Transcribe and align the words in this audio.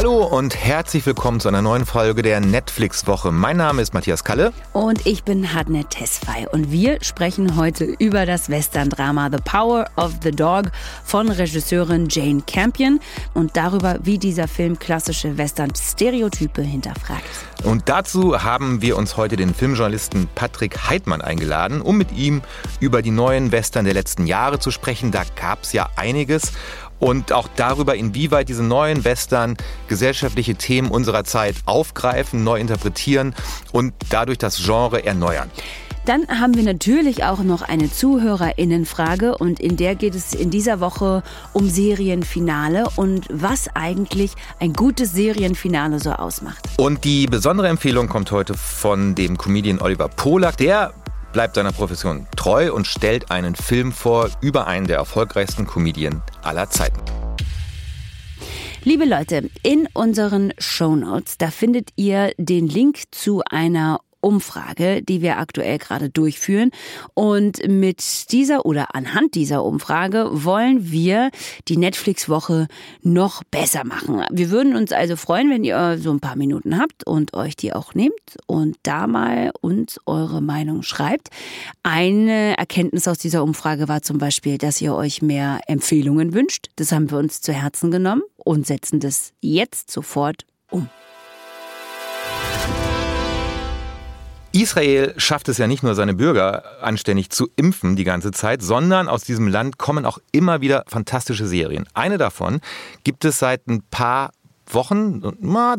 Hallo 0.00 0.24
und 0.24 0.56
herzlich 0.56 1.04
willkommen 1.04 1.40
zu 1.40 1.48
einer 1.48 1.60
neuen 1.60 1.84
Folge 1.84 2.22
der 2.22 2.40
Netflix-Woche. 2.40 3.32
Mein 3.32 3.58
Name 3.58 3.82
ist 3.82 3.92
Matthias 3.92 4.24
Kalle. 4.24 4.54
Und 4.72 5.04
ich 5.06 5.24
bin 5.24 5.52
Hadne 5.52 5.84
Tesfay. 5.84 6.46
Und 6.50 6.72
wir 6.72 7.04
sprechen 7.04 7.54
heute 7.54 7.84
über 7.84 8.24
das 8.24 8.48
Western-Drama 8.48 9.28
The 9.30 9.42
Power 9.44 9.84
of 9.96 10.12
the 10.22 10.30
Dog 10.30 10.70
von 11.04 11.28
Regisseurin 11.28 12.08
Jane 12.08 12.42
Campion 12.46 12.98
und 13.34 13.58
darüber, 13.58 13.98
wie 14.02 14.16
dieser 14.16 14.48
Film 14.48 14.78
klassische 14.78 15.36
Western-Stereotype 15.36 16.62
hinterfragt. 16.62 17.28
Und 17.64 17.90
dazu 17.90 18.42
haben 18.42 18.80
wir 18.80 18.96
uns 18.96 19.18
heute 19.18 19.36
den 19.36 19.52
Filmjournalisten 19.54 20.30
Patrick 20.34 20.88
Heidmann 20.88 21.20
eingeladen, 21.20 21.82
um 21.82 21.98
mit 21.98 22.10
ihm 22.12 22.40
über 22.80 23.02
die 23.02 23.10
neuen 23.10 23.52
Western 23.52 23.84
der 23.84 23.92
letzten 23.92 24.26
Jahre 24.26 24.60
zu 24.60 24.70
sprechen. 24.70 25.10
Da 25.10 25.24
gab 25.38 25.64
es 25.64 25.74
ja 25.74 25.90
einiges 25.96 26.52
und 27.00 27.32
auch 27.32 27.48
darüber, 27.56 27.96
inwieweit 27.96 28.48
diese 28.48 28.62
neuen 28.62 29.04
Western 29.04 29.56
gesellschaftliche 29.88 30.54
Themen 30.54 30.90
unserer 30.90 31.24
Zeit 31.24 31.56
aufgreifen, 31.64 32.44
neu 32.44 32.60
interpretieren 32.60 33.34
und 33.72 33.92
dadurch 34.10 34.38
das 34.38 34.62
Genre 34.64 35.04
erneuern. 35.04 35.50
Dann 36.06 36.26
haben 36.28 36.56
wir 36.56 36.62
natürlich 36.62 37.24
auch 37.24 37.42
noch 37.42 37.60
eine 37.60 37.92
Zuhörerinnenfrage 37.92 39.36
und 39.36 39.60
in 39.60 39.76
der 39.76 39.94
geht 39.94 40.14
es 40.14 40.32
in 40.32 40.50
dieser 40.50 40.80
Woche 40.80 41.22
um 41.52 41.68
Serienfinale 41.68 42.88
und 42.96 43.26
was 43.30 43.68
eigentlich 43.74 44.32
ein 44.60 44.72
gutes 44.72 45.12
Serienfinale 45.12 46.00
so 46.00 46.12
ausmacht. 46.12 46.66
Und 46.78 47.04
die 47.04 47.26
besondere 47.26 47.68
Empfehlung 47.68 48.08
kommt 48.08 48.32
heute 48.32 48.54
von 48.54 49.14
dem 49.14 49.36
Comedian 49.36 49.80
Oliver 49.80 50.08
Polak, 50.08 50.56
der 50.56 50.94
bleibt 51.32 51.54
seiner 51.54 51.72
Profession 51.72 52.26
treu 52.36 52.72
und 52.72 52.86
stellt 52.86 53.30
einen 53.30 53.54
Film 53.54 53.92
vor 53.92 54.30
über 54.40 54.66
einen 54.66 54.86
der 54.86 54.96
erfolgreichsten 54.96 55.66
Comedien 55.66 56.22
aller 56.42 56.70
Zeiten. 56.70 57.00
Liebe 58.82 59.04
Leute, 59.04 59.50
in 59.62 59.88
unseren 59.92 60.54
Shownotes, 60.58 61.36
da 61.36 61.50
findet 61.50 61.90
ihr 61.96 62.32
den 62.38 62.66
Link 62.66 63.02
zu 63.10 63.42
einer 63.48 64.00
Umfrage, 64.20 65.02
die 65.02 65.22
wir 65.22 65.38
aktuell 65.38 65.78
gerade 65.78 66.10
durchführen. 66.10 66.70
Und 67.14 67.66
mit 67.68 68.32
dieser 68.32 68.66
oder 68.66 68.94
anhand 68.94 69.34
dieser 69.34 69.64
Umfrage 69.64 70.28
wollen 70.30 70.90
wir 70.90 71.30
die 71.68 71.76
Netflix-Woche 71.76 72.68
noch 73.02 73.42
besser 73.44 73.84
machen. 73.84 74.24
Wir 74.30 74.50
würden 74.50 74.76
uns 74.76 74.92
also 74.92 75.16
freuen, 75.16 75.50
wenn 75.50 75.64
ihr 75.64 75.98
so 75.98 76.10
ein 76.10 76.20
paar 76.20 76.36
Minuten 76.36 76.78
habt 76.78 77.06
und 77.06 77.34
euch 77.34 77.56
die 77.56 77.72
auch 77.72 77.94
nehmt 77.94 78.12
und 78.46 78.76
da 78.82 79.06
mal 79.06 79.52
uns 79.60 79.98
eure 80.06 80.40
Meinung 80.40 80.82
schreibt. 80.82 81.28
Eine 81.82 82.56
Erkenntnis 82.58 83.08
aus 83.08 83.18
dieser 83.18 83.42
Umfrage 83.42 83.88
war 83.88 84.02
zum 84.02 84.18
Beispiel, 84.18 84.58
dass 84.58 84.80
ihr 84.80 84.94
euch 84.94 85.22
mehr 85.22 85.60
Empfehlungen 85.66 86.34
wünscht. 86.34 86.68
Das 86.76 86.92
haben 86.92 87.10
wir 87.10 87.18
uns 87.18 87.40
zu 87.40 87.52
Herzen 87.52 87.90
genommen 87.90 88.22
und 88.36 88.66
setzen 88.66 89.00
das 89.00 89.32
jetzt 89.40 89.90
sofort 89.90 90.44
um. 90.70 90.88
Israel 94.52 95.14
schafft 95.16 95.48
es 95.48 95.58
ja 95.58 95.68
nicht 95.68 95.84
nur, 95.84 95.94
seine 95.94 96.14
Bürger 96.14 96.82
anständig 96.82 97.30
zu 97.30 97.48
impfen 97.54 97.94
die 97.94 98.04
ganze 98.04 98.32
Zeit, 98.32 98.62
sondern 98.62 99.08
aus 99.08 99.22
diesem 99.22 99.46
Land 99.46 99.78
kommen 99.78 100.04
auch 100.04 100.18
immer 100.32 100.60
wieder 100.60 100.84
fantastische 100.88 101.46
Serien. 101.46 101.86
Eine 101.94 102.18
davon 102.18 102.60
gibt 103.04 103.24
es 103.24 103.38
seit 103.38 103.68
ein 103.68 103.82
paar 103.90 104.32
Wochen, 104.66 105.22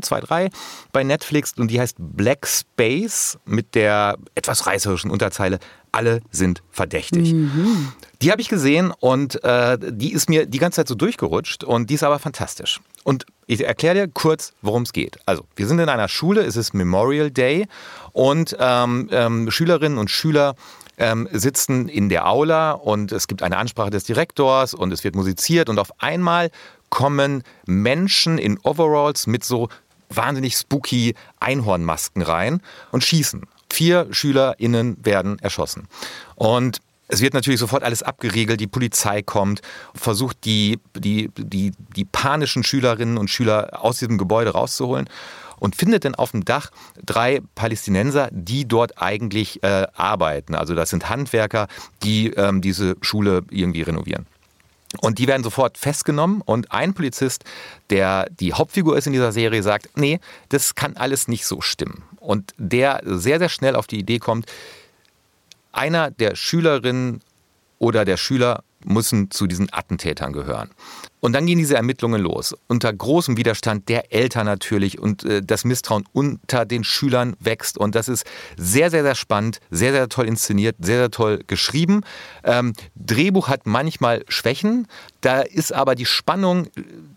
zwei, 0.01 0.19
drei, 0.21 0.49
bei 0.91 1.03
Netflix 1.03 1.53
und 1.57 1.69
die 1.69 1.79
heißt 1.79 1.95
Black 1.99 2.47
Space 2.47 3.37
mit 3.45 3.75
der 3.75 4.17
etwas 4.35 4.67
reißerischen 4.67 5.11
Unterzeile 5.11 5.59
Alle 5.91 6.21
sind 6.31 6.63
verdächtig. 6.71 7.33
Mhm. 7.33 7.91
Die 8.21 8.31
habe 8.31 8.41
ich 8.41 8.49
gesehen 8.49 8.93
und 8.99 9.43
äh, 9.43 9.77
die 9.79 10.13
ist 10.13 10.29
mir 10.29 10.45
die 10.45 10.59
ganze 10.59 10.77
Zeit 10.77 10.87
so 10.87 10.95
durchgerutscht 10.95 11.63
und 11.63 11.89
die 11.89 11.95
ist 11.95 12.03
aber 12.03 12.19
fantastisch. 12.19 12.79
Und 13.03 13.25
ich 13.47 13.65
erkläre 13.65 13.95
dir 13.95 14.07
kurz, 14.07 14.53
worum 14.61 14.83
es 14.83 14.93
geht. 14.93 15.19
Also, 15.25 15.43
wir 15.55 15.67
sind 15.67 15.79
in 15.79 15.89
einer 15.89 16.07
Schule, 16.07 16.41
es 16.41 16.55
ist 16.55 16.73
Memorial 16.73 17.31
Day 17.31 17.67
und 18.13 18.55
ähm, 18.59 19.09
ähm, 19.11 19.51
Schülerinnen 19.51 19.97
und 19.97 20.09
Schüler 20.09 20.55
ähm, 20.97 21.27
sitzen 21.31 21.89
in 21.89 22.09
der 22.09 22.27
Aula 22.27 22.73
und 22.73 23.11
es 23.11 23.27
gibt 23.27 23.41
eine 23.41 23.57
Ansprache 23.57 23.89
des 23.89 24.03
Direktors 24.03 24.73
und 24.73 24.93
es 24.93 25.03
wird 25.03 25.15
musiziert 25.15 25.67
und 25.67 25.79
auf 25.79 25.91
einmal 26.01 26.51
kommen 26.89 27.43
Menschen 27.65 28.37
in 28.37 28.59
Overalls 28.59 29.25
mit 29.25 29.43
so 29.43 29.69
wahnsinnig 30.09 30.55
spooky 30.55 31.15
Einhornmasken 31.39 32.21
rein 32.21 32.61
und 32.91 33.03
schießen. 33.03 33.47
Vier 33.71 34.07
SchülerInnen 34.11 34.97
werden 35.01 35.39
erschossen. 35.39 35.87
Und 36.35 36.79
es 37.07 37.21
wird 37.21 37.33
natürlich 37.33 37.59
sofort 37.59 37.83
alles 37.83 38.03
abgeriegelt, 38.03 38.59
die 38.59 38.67
Polizei 38.67 39.21
kommt, 39.21 39.61
versucht 39.95 40.43
die, 40.43 40.77
die, 40.97 41.29
die, 41.37 41.71
die 41.95 42.05
panischen 42.05 42.63
Schülerinnen 42.63 43.17
und 43.17 43.29
Schüler 43.29 43.83
aus 43.83 43.99
diesem 43.99 44.17
Gebäude 44.17 44.51
rauszuholen 44.51 45.09
und 45.57 45.77
findet 45.77 46.03
dann 46.03 46.15
auf 46.15 46.31
dem 46.31 46.43
Dach 46.43 46.71
drei 47.05 47.41
Palästinenser, 47.55 48.27
die 48.31 48.67
dort 48.67 49.01
eigentlich 49.01 49.63
äh, 49.63 49.87
arbeiten. 49.93 50.53
Also 50.53 50.75
das 50.75 50.89
sind 50.89 51.09
Handwerker, 51.09 51.67
die 52.03 52.31
ähm, 52.31 52.61
diese 52.61 52.97
Schule 53.01 53.43
irgendwie 53.51 53.83
renovieren. 53.83 54.25
Und 54.99 55.17
die 55.17 55.27
werden 55.27 55.43
sofort 55.43 55.77
festgenommen 55.77 56.41
und 56.41 56.73
ein 56.73 56.93
Polizist, 56.93 57.45
der 57.89 58.27
die 58.29 58.51
Hauptfigur 58.51 58.97
ist 58.97 59.07
in 59.07 59.13
dieser 59.13 59.31
Serie, 59.31 59.63
sagt, 59.63 59.89
nee, 59.95 60.19
das 60.49 60.75
kann 60.75 60.97
alles 60.97 61.29
nicht 61.29 61.45
so 61.45 61.61
stimmen. 61.61 62.03
Und 62.21 62.53
der 62.57 63.01
sehr, 63.03 63.39
sehr 63.39 63.49
schnell 63.49 63.75
auf 63.75 63.87
die 63.87 63.99
Idee 63.99 64.19
kommt, 64.19 64.45
einer 65.71 66.11
der 66.11 66.35
Schülerinnen 66.35 67.21
oder 67.79 68.05
der 68.05 68.17
Schüler 68.17 68.63
müssen 68.85 69.31
zu 69.31 69.47
diesen 69.47 69.73
Attentätern 69.73 70.31
gehören. 70.31 70.69
Und 71.21 71.33
dann 71.33 71.45
gehen 71.45 71.59
diese 71.59 71.75
Ermittlungen 71.75 72.19
los. 72.19 72.55
Unter 72.67 72.91
großem 72.91 73.37
Widerstand 73.37 73.87
der 73.89 74.11
Eltern 74.11 74.47
natürlich 74.47 74.99
und 74.99 75.23
äh, 75.23 75.41
das 75.43 75.63
Misstrauen 75.63 76.03
unter 76.13 76.65
den 76.65 76.83
Schülern 76.83 77.35
wächst. 77.39 77.77
Und 77.77 77.93
das 77.93 78.09
ist 78.09 78.25
sehr, 78.57 78.89
sehr, 78.89 79.03
sehr 79.03 79.13
spannend, 79.13 79.59
sehr, 79.69 79.91
sehr 79.91 80.09
toll 80.09 80.27
inszeniert, 80.27 80.77
sehr, 80.79 80.97
sehr 80.97 81.11
toll 81.11 81.43
geschrieben. 81.45 82.01
Ähm, 82.43 82.73
Drehbuch 82.95 83.47
hat 83.49 83.67
manchmal 83.67 84.25
Schwächen. 84.27 84.87
Da 85.21 85.41
ist 85.41 85.71
aber 85.71 85.93
die 85.93 86.07
Spannung, 86.07 86.67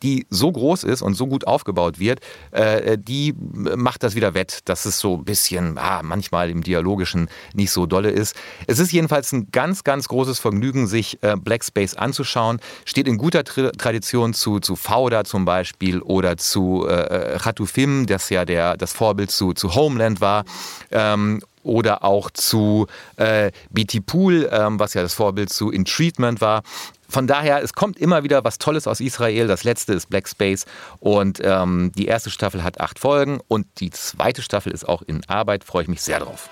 die 0.03 0.26
so 0.28 0.53
groß 0.53 0.84
ist 0.84 1.00
und 1.00 1.14
so 1.14 1.26
gut 1.26 1.47
aufgebaut 1.47 1.98
wird, 1.98 2.20
äh, 2.50 2.98
die 2.98 3.34
macht 3.38 4.03
das 4.03 4.14
wieder 4.14 4.34
wett, 4.34 4.60
dass 4.66 4.84
es 4.84 4.98
so 4.98 5.16
ein 5.16 5.25
bisschen 5.25 5.78
ah, 5.78 6.03
manchmal 6.03 6.50
im 6.50 6.62
Dialogischen 6.62 7.28
nicht 7.54 7.70
so 7.70 7.87
dolle 7.87 8.10
ist. 8.10 8.37
Es 8.66 8.78
ist 8.78 8.93
jedenfalls 8.93 9.32
ein 9.32 9.48
ganz, 9.50 9.82
ganz 9.82 10.09
großes 10.09 10.38
Vergnügen, 10.38 10.87
sich 10.87 11.22
äh, 11.22 11.37
Black 11.37 11.64
Space 11.64 11.94
anzuschauen. 11.94 12.60
Steht 12.84 13.09
in 13.09 13.16
guter 13.16 13.43
Tradition 13.44 13.94
Tradition 13.94 14.34
zu, 14.34 14.59
zu 14.59 14.75
Fauda 14.75 15.22
zum 15.22 15.44
Beispiel 15.44 16.00
oder 16.00 16.37
zu 16.37 16.84
äh, 16.88 17.38
Khatufim, 17.38 18.06
das 18.06 18.28
ja 18.28 18.44
der, 18.44 18.77
das 18.77 18.93
Vorbild 18.93 19.31
zu, 19.31 19.53
zu 19.53 19.77
Homeland 19.77 20.21
war. 20.21 20.44
Ähm, 20.91 21.41
oder 21.62 22.03
auch 22.03 22.31
zu 22.31 22.88
äh, 23.16 23.53
BT 23.71 24.05
Pool, 24.05 24.50
ähm, 24.53 24.81
was 24.81 24.94
ja 24.94 25.03
das 25.03 25.15
Vorbild 25.15 25.50
zu 25.50 25.71
In 25.71 25.84
Treatment 25.84 26.41
war. 26.41 26.62
Von 27.09 27.28
daher, 27.28 27.62
es 27.62 27.72
kommt 27.72 27.97
immer 27.97 28.25
wieder 28.25 28.43
was 28.43 28.59
Tolles 28.59 28.88
aus 28.88 29.00
Israel. 29.00 29.47
Das 29.47 29.62
letzte 29.62 29.93
ist 29.94 30.11
Black 30.11 30.28
Space 30.28 30.66
und 30.99 31.41
ähm, 31.43 31.93
die 31.97 32.06
erste 32.06 32.31
Staffel 32.31 32.65
hat 32.65 32.81
acht 32.81 32.99
Folgen 32.99 33.38
und 33.47 33.66
die 33.78 33.91
zweite 33.91 34.43
Staffel 34.43 34.72
ist 34.72 34.87
auch 34.88 35.03
in 35.03 35.25
Arbeit. 35.28 35.62
Freue 35.62 35.84
ich 35.84 35.88
mich 35.88 36.03
sehr 36.03 36.19
drauf. 36.19 36.50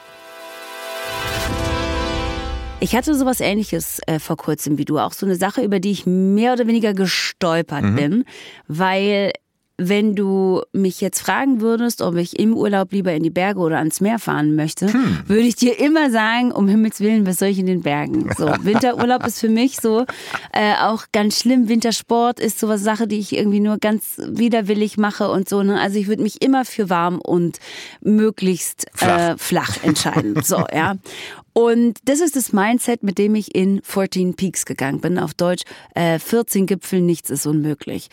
Ich 2.82 2.97
hatte 2.97 3.15
sowas 3.15 3.38
ähnliches 3.38 4.00
äh, 4.09 4.19
vor 4.19 4.37
kurzem 4.37 4.76
wie 4.76 4.84
du, 4.84 4.98
auch 4.98 5.12
so 5.12 5.25
eine 5.25 5.37
Sache, 5.37 5.62
über 5.62 5.78
die 5.78 5.93
ich 5.93 6.04
mehr 6.04 6.53
oder 6.53 6.66
weniger 6.66 6.94
gestolpert 6.94 7.84
mhm. 7.84 7.94
bin, 7.94 8.25
weil 8.66 9.31
wenn 9.78 10.15
du 10.15 10.62
mich 10.72 11.00
jetzt 11.00 11.20
fragen 11.20 11.60
würdest, 11.60 12.03
ob 12.03 12.16
ich 12.16 12.38
im 12.38 12.54
Urlaub 12.54 12.93
lieber 12.93 13.12
in 13.15 13.22
die 13.22 13.31
Berge 13.31 13.60
oder 13.60 13.78
ans 13.78 14.00
Meer 14.00 14.19
fahren 14.19 14.54
möchte, 14.54 14.93
hm. 14.93 15.20
würde 15.26 15.43
ich 15.43 15.56
dir 15.56 15.78
immer 15.81 16.10
sagen, 16.10 16.53
um 16.53 16.69
Himmels 16.69 17.00
Willen, 17.00 17.26
was 17.26 17.38
soll 17.38 17.48
ich 17.48 17.59
in 17.59 17.66
den 17.66 17.82
Bergen? 17.82 18.31
So, 18.37 18.47
Winterurlaub 18.62 19.26
ist 19.26 19.41
für 19.41 19.49
mich 19.49 19.81
so 19.81 20.04
äh, 20.52 20.75
auch 20.81 21.06
ganz 21.12 21.40
schlimm. 21.40 21.69
Wintersport 21.69 22.38
ist 22.38 22.61
so 22.61 22.69
eine 22.69 22.78
Sache, 22.78 23.08
die 23.08 23.19
ich 23.19 23.35
irgendwie 23.35 23.61
nur 23.61 23.78
ganz 23.78 24.19
widerwillig 24.19 24.99
mache 24.99 25.31
und 25.31 25.49
so. 25.49 25.62
Ne? 25.62 25.81
Also 25.81 25.99
ich 25.99 26.06
würde 26.06 26.23
mich 26.23 26.43
immer 26.43 26.64
für 26.64 26.90
warm 26.90 27.20
und 27.20 27.58
möglichst 28.02 28.87
flach, 28.94 29.31
äh, 29.31 29.38
flach 29.38 29.82
entscheiden. 29.82 30.43
So, 30.43 30.64
ja. 30.73 30.96
Und 31.52 31.99
das 32.04 32.20
ist 32.20 32.37
das 32.37 32.52
Mindset, 32.52 33.02
mit 33.02 33.19
dem 33.19 33.34
ich 33.34 33.54
in 33.54 33.82
14 33.82 34.34
Peaks 34.34 34.64
gegangen 34.64 35.00
bin. 35.00 35.19
Auf 35.19 35.34
Deutsch, 35.34 35.64
äh, 35.94 36.19
14 36.19 36.66
Gipfel, 36.66 37.00
nichts 37.00 37.31
ist 37.31 37.46
unmöglich. 37.46 38.08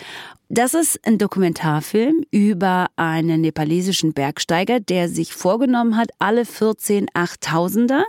Das 0.50 0.74
ist 0.74 1.00
ein 1.06 1.18
Dokumentarfilm 1.18 2.24
über 2.32 2.88
einen 2.96 3.42
nepalesischen 3.42 4.14
Bergsteiger, 4.14 4.80
der 4.80 5.08
sich 5.08 5.34
vorgenommen 5.34 5.96
hat, 5.96 6.10
alle 6.18 6.44
14 6.44 7.08
Achttausender 7.14 8.04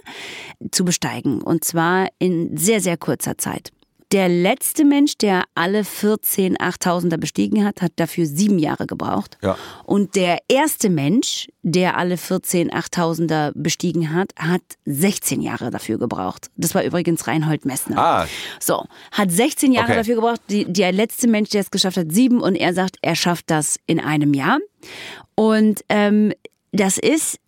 zu 0.70 0.84
besteigen. 0.84 1.42
Und 1.42 1.64
zwar 1.64 2.08
in 2.18 2.56
sehr, 2.56 2.80
sehr 2.80 2.96
kurzer 2.96 3.36
Zeit. 3.36 3.72
Der 4.12 4.28
letzte 4.28 4.84
Mensch, 4.84 5.16
der 5.18 5.44
alle 5.54 5.84
14 5.84 6.56
8000er 6.56 7.16
bestiegen 7.16 7.64
hat, 7.64 7.80
hat 7.80 7.92
dafür 7.96 8.26
sieben 8.26 8.58
Jahre 8.58 8.86
gebraucht. 8.86 9.38
Ja. 9.40 9.56
Und 9.84 10.16
der 10.16 10.38
erste 10.48 10.90
Mensch, 10.90 11.48
der 11.62 11.96
alle 11.96 12.16
14 12.16 12.70
8000er 12.72 13.52
bestiegen 13.54 14.12
hat, 14.12 14.32
hat 14.36 14.62
16 14.84 15.40
Jahre 15.42 15.70
dafür 15.70 15.98
gebraucht. 15.98 16.50
Das 16.56 16.74
war 16.74 16.82
übrigens 16.82 17.26
Reinhold 17.28 17.64
Messner. 17.64 17.98
Ah. 17.98 18.26
So, 18.58 18.84
hat 19.12 19.30
16 19.30 19.72
Jahre 19.72 19.86
Okay. 19.86 19.96
dafür 19.96 20.14
gebraucht. 20.16 20.40
Die, 20.50 20.64
der 20.70 20.90
letzte 20.90 21.28
Mensch, 21.28 21.50
der 21.50 21.60
es 21.60 21.70
geschafft 21.70 21.96
hat, 21.96 22.10
sieben. 22.10 22.40
Und 22.40 22.56
er 22.56 22.74
sagt, 22.74 22.96
er 23.02 23.14
schafft 23.14 23.48
das 23.50 23.76
in 23.86 24.00
einem 24.00 24.34
Jahr. 24.34 24.58
Und 25.36 25.84
ähm, 25.88 26.32
das 26.72 26.98
ist 26.98 27.38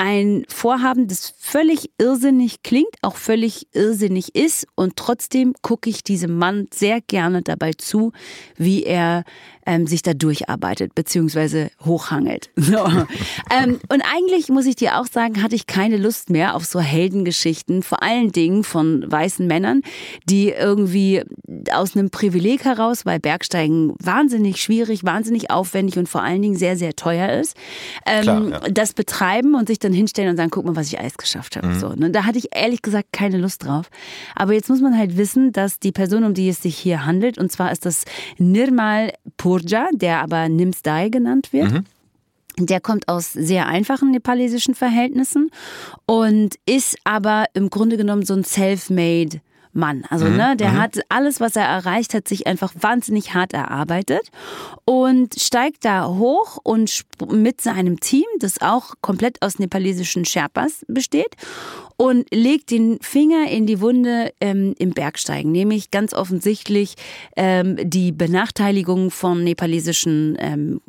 ein 0.00 0.46
Vorhaben, 0.48 1.08
das 1.08 1.34
völlig 1.38 1.90
irrsinnig 1.98 2.62
klingt, 2.62 2.88
auch 3.02 3.16
völlig 3.16 3.66
irrsinnig 3.74 4.34
ist. 4.34 4.66
Und 4.74 4.96
trotzdem 4.96 5.52
gucke 5.60 5.90
ich 5.90 6.02
diesem 6.02 6.38
Mann 6.38 6.68
sehr 6.72 7.02
gerne 7.02 7.42
dabei 7.42 7.74
zu, 7.74 8.12
wie 8.56 8.84
er 8.84 9.24
ähm, 9.70 9.86
sich 9.86 10.02
da 10.02 10.14
durcharbeitet, 10.14 10.94
beziehungsweise 10.94 11.70
hochhangelt. 11.84 12.50
So. 12.70 12.76
ähm, 12.86 13.80
und 13.88 14.02
eigentlich 14.14 14.48
muss 14.48 14.64
ich 14.64 14.76
dir 14.76 15.00
auch 15.00 15.06
sagen, 15.06 15.42
hatte 15.42 15.56
ich 15.56 15.66
keine 15.66 15.96
Lust 15.96 16.30
mehr 16.30 16.54
auf 16.54 16.64
so 16.64 16.78
Heldengeschichten, 16.78 17.82
vor 17.82 18.00
allen 18.02 18.30
Dingen 18.30 18.62
von 18.62 19.10
weißen 19.10 19.44
Männern, 19.44 19.82
die 20.28 20.50
irgendwie 20.50 21.24
aus 21.72 21.96
einem 21.96 22.10
Privileg 22.10 22.64
heraus, 22.64 23.06
weil 23.06 23.18
Bergsteigen 23.18 23.94
wahnsinnig 24.00 24.62
schwierig, 24.62 25.04
wahnsinnig 25.04 25.50
aufwendig 25.50 25.98
und 25.98 26.08
vor 26.08 26.22
allen 26.22 26.42
Dingen 26.42 26.56
sehr, 26.56 26.76
sehr 26.76 26.94
teuer 26.94 27.40
ist, 27.40 27.56
ähm, 28.06 28.22
Klar, 28.22 28.50
ja. 28.50 28.60
das 28.70 28.92
betreiben 28.92 29.54
und 29.56 29.66
sich 29.66 29.80
dann 29.80 29.92
hinstellen 29.92 30.30
und 30.30 30.36
sagen, 30.36 30.50
guck 30.50 30.64
mal, 30.64 30.76
was 30.76 30.86
ich 30.86 31.00
alles 31.00 31.16
geschafft 31.16 31.56
habe. 31.56 31.74
So, 31.74 31.94
ne? 31.94 32.10
Da 32.10 32.24
hatte 32.24 32.38
ich 32.38 32.54
ehrlich 32.54 32.82
gesagt 32.82 33.08
keine 33.12 33.38
Lust 33.38 33.64
drauf. 33.64 33.90
Aber 34.36 34.52
jetzt 34.52 34.68
muss 34.68 34.80
man 34.80 34.96
halt 34.96 35.16
wissen, 35.16 35.50
dass 35.50 35.80
die 35.80 35.92
Person, 35.92 36.22
um 36.22 36.34
die 36.34 36.48
es 36.48 36.62
sich 36.62 36.76
hier 36.76 37.04
handelt, 37.04 37.36
und 37.38 37.50
zwar 37.50 37.72
ist 37.72 37.84
das 37.84 38.04
Nirmal 38.38 39.12
Purja, 39.60 39.88
der 39.92 40.20
aber 40.20 40.48
Nimsdai 40.48 41.08
genannt 41.08 41.52
wird. 41.52 41.70
Der 42.58 42.80
kommt 42.80 43.08
aus 43.08 43.32
sehr 43.32 43.68
einfachen 43.68 44.10
nepalesischen 44.10 44.74
Verhältnissen 44.74 45.50
und 46.06 46.56
ist 46.66 46.96
aber 47.04 47.46
im 47.54 47.70
Grunde 47.70 47.96
genommen 47.96 48.24
so 48.24 48.34
ein 48.34 48.44
self-made 48.44 49.40
Mann. 49.72 50.04
Also, 50.10 50.26
ne, 50.26 50.56
der 50.56 50.76
hat 50.76 50.98
alles, 51.08 51.40
was 51.40 51.54
er 51.54 51.64
erreicht 51.64 52.12
hat, 52.12 52.26
sich 52.26 52.46
einfach 52.48 52.72
wahnsinnig 52.78 53.34
hart 53.34 53.52
erarbeitet 53.52 54.30
und 54.84 55.40
steigt 55.40 55.84
da 55.84 56.08
hoch 56.08 56.58
und 56.62 57.02
mit 57.30 57.60
seinem 57.60 58.00
Team, 58.00 58.24
das 58.40 58.60
auch 58.60 58.94
komplett 59.00 59.40
aus 59.42 59.60
nepalesischen 59.60 60.24
Sherpas 60.24 60.84
besteht 60.88 61.36
und 62.00 62.24
legt 62.32 62.70
den 62.70 62.96
Finger 63.02 63.50
in 63.50 63.66
die 63.66 63.82
Wunde 63.82 64.32
ähm, 64.40 64.74
im 64.78 64.92
Bergsteigen, 64.92 65.52
nämlich 65.52 65.90
ganz 65.90 66.14
offensichtlich 66.14 66.94
ähm, 67.36 67.76
die 67.82 68.10
Benachteiligung 68.10 69.10
von 69.10 69.44
nepalesischen 69.44 70.34
ähm, 70.40 70.80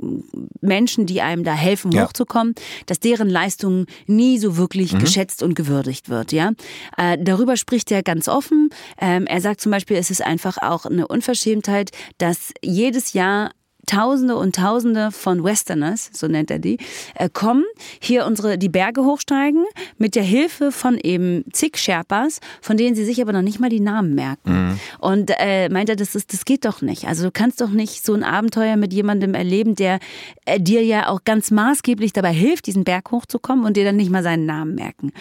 Menschen, 0.61 1.07
die 1.07 1.19
einem 1.21 1.43
da 1.43 1.53
helfen, 1.53 1.91
Ja. 1.91 2.05
hochzukommen, 2.05 2.55
dass 2.85 3.01
deren 3.01 3.29
Leistung 3.29 3.87
nie 4.07 4.37
so 4.37 4.55
wirklich 4.55 4.97
geschätzt 4.99 5.43
und 5.43 5.53
gewürdigt 5.53 6.07
wird. 6.07 6.31
Ja, 6.31 6.51
äh, 6.97 7.17
darüber 7.19 7.57
spricht 7.57 7.91
er 7.91 8.03
ganz 8.03 8.29
offen. 8.29 8.69
Ähm, 8.97 9.27
er 9.27 9.41
sagt 9.41 9.59
zum 9.59 9.73
Beispiel, 9.73 9.97
es 9.97 10.11
ist 10.11 10.21
einfach 10.25 10.59
auch 10.61 10.85
eine 10.85 11.09
Unverschämtheit, 11.09 11.91
dass 12.19 12.53
jedes 12.63 13.11
Jahr 13.11 13.51
Tausende 13.85 14.35
und 14.35 14.55
Tausende 14.55 15.11
von 15.11 15.43
Westerners, 15.43 16.09
so 16.13 16.27
nennt 16.27 16.51
er 16.51 16.59
die, 16.59 16.77
äh, 17.15 17.29
kommen, 17.31 17.63
hier 17.99 18.25
unsere, 18.25 18.57
die 18.57 18.69
Berge 18.69 19.03
hochsteigen, 19.03 19.65
mit 19.97 20.15
der 20.15 20.23
Hilfe 20.23 20.71
von 20.71 20.97
eben 20.97 21.43
zig 21.51 21.77
Sherpas, 21.77 22.39
von 22.61 22.77
denen 22.77 22.95
sie 22.95 23.05
sich 23.05 23.21
aber 23.21 23.33
noch 23.33 23.41
nicht 23.41 23.59
mal 23.59 23.69
die 23.69 23.79
Namen 23.79 24.15
merken. 24.15 24.79
Und 24.99 25.31
äh, 25.39 25.69
meint 25.69 25.89
er, 25.89 25.95
das, 25.95 26.15
ist, 26.15 26.33
das 26.33 26.45
geht 26.45 26.65
doch 26.65 26.81
nicht. 26.81 27.07
Also 27.07 27.23
du 27.23 27.31
kannst 27.31 27.61
doch 27.61 27.69
nicht 27.69 28.05
so 28.05 28.13
ein 28.13 28.23
Abenteuer 28.23 28.77
mit 28.77 28.93
jemandem 28.93 29.33
erleben, 29.33 29.75
der 29.75 29.99
äh, 30.45 30.59
dir 30.59 30.83
ja 30.83 31.07
auch 31.07 31.23
ganz 31.23 31.51
maßgeblich 31.51 32.13
dabei 32.13 32.33
hilft, 32.33 32.67
diesen 32.67 32.83
Berg 32.83 33.11
hochzukommen 33.11 33.65
und 33.65 33.77
dir 33.77 33.85
dann 33.85 33.95
nicht 33.95 34.11
mal 34.11 34.23
seinen 34.23 34.45
Namen 34.45 34.75
merken. 34.75 35.11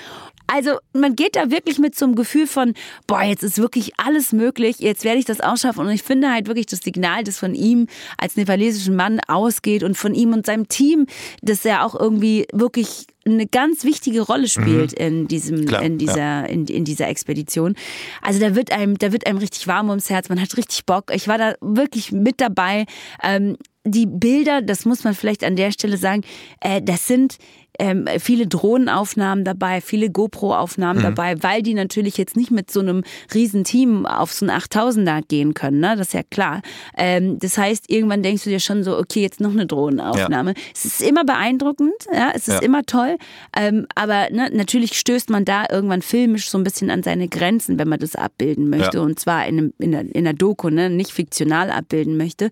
Also 0.53 0.79
man 0.93 1.15
geht 1.15 1.37
da 1.37 1.53
wirklich 1.53 1.79
mit 1.79 1.97
so 1.97 2.07
einem 2.07 2.17
Gefühl 2.17 2.49
von, 2.49 2.75
boah, 3.07 3.23
jetzt 3.23 3.45
ist 3.45 3.59
wirklich 3.59 3.93
alles 3.99 4.33
möglich, 4.33 4.81
jetzt 4.81 5.05
werde 5.05 5.21
ich 5.21 5.25
das 5.25 5.41
auch 5.41 5.57
schaffen. 5.57 5.87
Und 5.87 5.91
ich 5.91 6.03
finde 6.03 6.33
halt 6.33 6.49
wirklich 6.49 6.67
das 6.67 6.81
Signal, 6.81 7.23
das 7.23 7.39
von 7.39 7.55
ihm 7.55 7.87
als 8.19 8.37
nepalesischen 8.51 8.97
Mann 8.97 9.21
ausgeht 9.29 9.83
und 9.83 9.97
von 9.97 10.15
ihm 10.15 10.33
und 10.33 10.47
seinem 10.47 10.69
Team, 10.69 11.07
dass 11.41 11.65
er 11.65 11.85
auch 11.85 11.99
irgendwie 11.99 12.47
wirklich 12.53 13.07
eine 13.25 13.47
ganz 13.47 13.85
wichtige 13.85 14.23
Rolle 14.23 14.49
spielt 14.49 14.93
in 14.93 15.29
diesem, 15.29 15.67
Klar, 15.67 15.83
in 15.83 15.99
dieser, 15.99 16.49
in, 16.49 16.67
in 16.67 16.85
dieser 16.85 17.09
Expedition. 17.09 17.77
Also 18.23 18.41
da 18.41 18.55
wird 18.57 18.73
einem, 18.73 18.99
da 18.99 19.13
wird 19.13 19.27
einem 19.27 19.39
richtig 19.39 19.67
warm 19.67 19.91
ums 19.91 20.11
Herz. 20.11 20.29
Man 20.29 20.41
hat 20.41 20.57
richtig 20.57 20.85
Bock. 20.87 21.13
Ich 21.15 21.29
war 21.29 21.39
da 21.39 21.55
wirklich 21.61 22.13
mit 22.13 22.41
dabei. 22.41 22.87
Ähm, 23.23 23.57
die 23.85 24.07
Bilder, 24.07 24.63
das 24.63 24.85
muss 24.85 25.05
man 25.05 25.15
vielleicht 25.15 25.45
an 25.45 25.57
der 25.57 25.71
Stelle 25.71 25.97
sagen, 25.97 26.23
äh, 26.61 26.83
das 26.83 27.07
sind 27.07 27.37
ähm, 27.79 28.07
viele 28.19 28.47
Drohnenaufnahmen 28.47 29.45
dabei, 29.45 29.81
viele 29.81 30.11
GoPro-Aufnahmen 30.11 31.03
dabei, 31.03 31.43
weil 31.43 31.63
die 31.63 31.75
natürlich 31.75 32.17
jetzt 32.19 32.37
nicht 32.37 32.51
mit 32.51 32.71
so 32.71 32.81
einem 32.81 33.03
riesen 33.33 33.65
Team 33.65 34.07
auf 34.07 34.33
so 34.33 34.47
einen 34.47 34.59
8000er 34.61 35.23
gehen 35.27 35.55
können, 35.55 35.81
ne? 35.81 35.95
das 35.97 36.09
ist 36.09 36.13
ja 36.15 36.23
klar. 36.23 36.63
Ähm, 36.97 37.39
das 37.39 37.57
heißt, 37.57 37.91
irgendwann 37.91 38.23
denkst 38.23 38.45
du 38.45 38.51
dir 38.51 38.61
schon 38.61 38.83
so, 38.83 38.99
okay, 38.99 39.23
jetzt 39.23 39.41
noch 39.41 39.53
eine 39.53 39.67
Drohnenaufnahme. 39.67 40.55
Es 40.75 40.85
ist 40.85 41.01
immer 41.03 41.25
beeindruckend, 41.25 41.95
ja, 42.13 42.31
es 42.35 42.49
ist 42.49 42.55
Ja. 42.55 42.61
immer 42.61 42.83
toll, 42.85 43.17
ähm, 43.57 43.87
aber 43.95 44.29
ne, 44.31 44.51
natürlich 44.53 44.99
stößt 44.99 45.31
man 45.31 45.45
da 45.45 45.65
irgendwann 45.71 46.03
filmisch 46.03 46.51
so 46.51 46.59
ein 46.59 46.65
bisschen 46.65 46.91
an 46.91 47.03
seine 47.03 47.29
Grenzen, 47.29 47.79
wenn 47.79 47.89
man 47.89 47.99
das 48.01 48.17
abbilden 48.17 48.69
möchte 48.69 48.99
Ja. 48.99 49.03
und 49.03 49.19
zwar 49.19 49.47
in, 49.47 49.59
einem, 49.59 49.73
in, 49.79 49.95
einer, 49.95 50.09
in 50.15 50.27
einer 50.27 50.35
Doku, 50.35 50.69
ne, 50.71 50.91
nicht 50.91 51.13
fiktional 51.13 51.71
abbilden 51.71 52.17
möchte. 52.17 52.51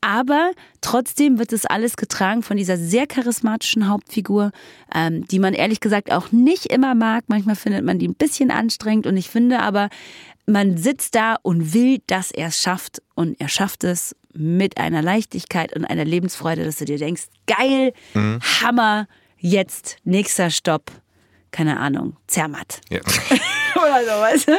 Aber 0.00 0.50
trotzdem 0.80 1.38
wird 1.38 1.52
das 1.52 1.66
alles 1.66 1.96
getragen 1.96 2.42
von 2.42 2.56
dieser 2.56 2.76
sehr 2.76 3.06
charismatischen 3.06 3.88
Hauptfigur, 3.88 4.50
ähm, 4.94 5.26
die 5.26 5.38
man 5.38 5.54
ehrlich 5.54 5.80
gesagt 5.80 6.12
auch 6.12 6.32
nicht 6.32 6.66
immer 6.66 6.94
mag. 6.94 7.24
Manchmal 7.28 7.56
findet 7.56 7.84
man 7.84 7.98
die 7.98 8.08
ein 8.08 8.14
bisschen 8.14 8.50
anstrengend 8.50 9.06
und 9.06 9.16
ich 9.16 9.28
finde 9.28 9.60
aber, 9.60 9.88
man 10.46 10.76
sitzt 10.76 11.14
da 11.14 11.36
und 11.42 11.74
will, 11.74 12.00
dass 12.06 12.30
er 12.30 12.48
es 12.48 12.60
schafft 12.60 13.02
und 13.14 13.40
er 13.40 13.48
schafft 13.48 13.84
es 13.84 14.14
mit 14.32 14.78
einer 14.78 15.02
Leichtigkeit 15.02 15.74
und 15.74 15.84
einer 15.84 16.04
Lebensfreude, 16.04 16.64
dass 16.64 16.76
du 16.76 16.84
dir 16.84 16.98
denkst, 16.98 17.24
geil, 17.46 17.92
Hammer, 18.14 19.08
jetzt 19.38 19.96
nächster 20.04 20.50
Stopp, 20.50 20.92
keine 21.50 21.78
Ahnung, 21.80 22.16
Zermatt. 22.26 22.80
Ja. 22.90 23.00
Oder 23.76 24.04
so, 24.04 24.20
weißt 24.20 24.48
du? 24.48 24.52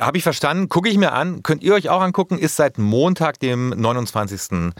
Habe 0.00 0.16
ich 0.16 0.22
verstanden, 0.22 0.68
gucke 0.68 0.88
ich 0.88 0.96
mir 0.96 1.12
an. 1.12 1.42
Könnt 1.42 1.62
ihr 1.62 1.74
euch 1.74 1.88
auch 1.88 2.00
angucken, 2.00 2.38
ist 2.38 2.56
seit 2.56 2.78
Montag, 2.78 3.40
dem 3.40 3.70
29. 3.70 4.72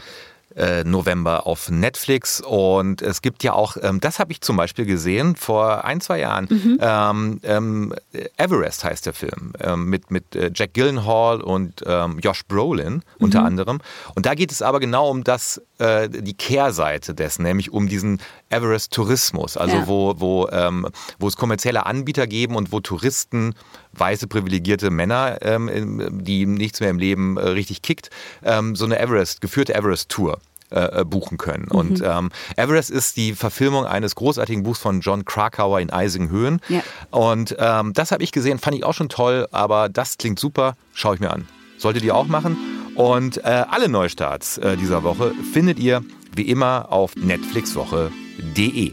äh, 0.55 0.83
November 0.83 1.47
auf 1.47 1.69
Netflix. 1.69 2.41
Und 2.41 3.01
es 3.01 3.21
gibt 3.21 3.43
ja 3.43 3.53
auch, 3.53 3.77
ähm, 3.81 3.99
das 3.99 4.19
habe 4.19 4.31
ich 4.31 4.41
zum 4.41 4.57
Beispiel 4.57 4.85
gesehen 4.85 5.35
vor 5.35 5.85
ein, 5.85 6.01
zwei 6.01 6.19
Jahren, 6.19 6.47
ähm, 6.81 7.39
ähm, 7.43 7.93
Everest 8.37 8.83
heißt 8.83 9.05
der 9.05 9.13
Film, 9.13 9.53
ähm, 9.59 9.85
mit, 9.85 10.11
mit 10.11 10.35
äh, 10.35 10.51
Jack 10.53 10.73
Gyllenhaal 10.73 11.41
und 11.41 11.83
ähm, 11.85 12.19
Josh 12.19 12.45
Brolin 12.45 13.03
unter 13.19 13.43
anderem. 13.43 13.79
Und 14.15 14.25
da 14.25 14.33
geht 14.33 14.51
es 14.51 14.61
aber 14.61 14.79
genau 14.79 15.09
um 15.09 15.23
das, 15.23 15.61
äh, 15.79 16.07
die 16.09 16.33
Kehrseite 16.33 17.13
dessen, 17.15 17.43
nämlich 17.43 17.71
um 17.71 17.87
diesen 17.87 18.21
Everest-Tourismus, 18.49 19.57
also 19.57 19.75
Ja. 19.77 19.87
wo, 19.87 20.13
wo, 20.17 20.47
ähm, 20.51 20.87
wo 21.17 21.27
es 21.27 21.35
kommerzielle 21.35 21.85
Anbieter 21.85 22.27
geben 22.27 22.55
und 22.55 22.71
wo 22.71 22.79
Touristen, 22.79 23.55
weiße 23.93 24.27
privilegierte 24.27 24.89
Männer, 24.91 25.37
ähm, 25.41 26.21
die 26.23 26.45
nichts 26.45 26.79
mehr 26.79 26.89
im 26.89 26.99
Leben 26.99 27.37
äh, 27.37 27.41
richtig 27.49 27.81
kickt, 27.81 28.09
ähm, 28.43 28.75
so 28.75 28.85
eine 28.85 28.99
Everest, 28.99 29.41
geführte 29.41 29.73
Everest-Tour 29.73 30.39
äh, 30.71 31.03
buchen 31.03 31.37
können. 31.39 31.65
Und 31.65 32.01
ähm, 32.05 32.29
Everest 32.55 32.91
ist 32.91 33.17
die 33.17 33.33
Verfilmung 33.33 33.85
eines 33.85 34.13
großartigen 34.15 34.61
Buchs 34.63 34.79
von 34.79 35.01
John 35.01 35.25
Krakauer 35.25 35.79
in 35.79 35.89
Eisinghöhen. 35.89 36.61
Ja. 36.69 36.81
Und 37.09 37.55
ähm, 37.57 37.93
das 37.93 38.11
habe 38.11 38.23
ich 38.23 38.31
gesehen, 38.31 38.59
fand 38.59 38.75
ich 38.77 38.83
auch 38.83 38.93
schon 38.93 39.09
toll, 39.09 39.47
aber 39.51 39.89
das 39.89 40.17
klingt 40.17 40.39
super, 40.39 40.75
schaue 40.93 41.15
ich 41.15 41.21
mir 41.21 41.31
an. 41.31 41.47
Solltet 41.77 42.03
ihr 42.03 42.13
auch 42.15 42.27
machen. 42.27 42.57
Und 42.99 43.37
äh, 43.45 43.63
alle 43.69 43.87
Neustarts 43.87 44.57
äh, 44.57 44.75
dieser 44.75 45.03
Woche 45.03 45.33
findet 45.53 45.79
ihr 45.79 46.03
wie 46.35 46.41
immer 46.41 46.91
auf 46.91 47.15
netflixwoche.de. 47.15 48.91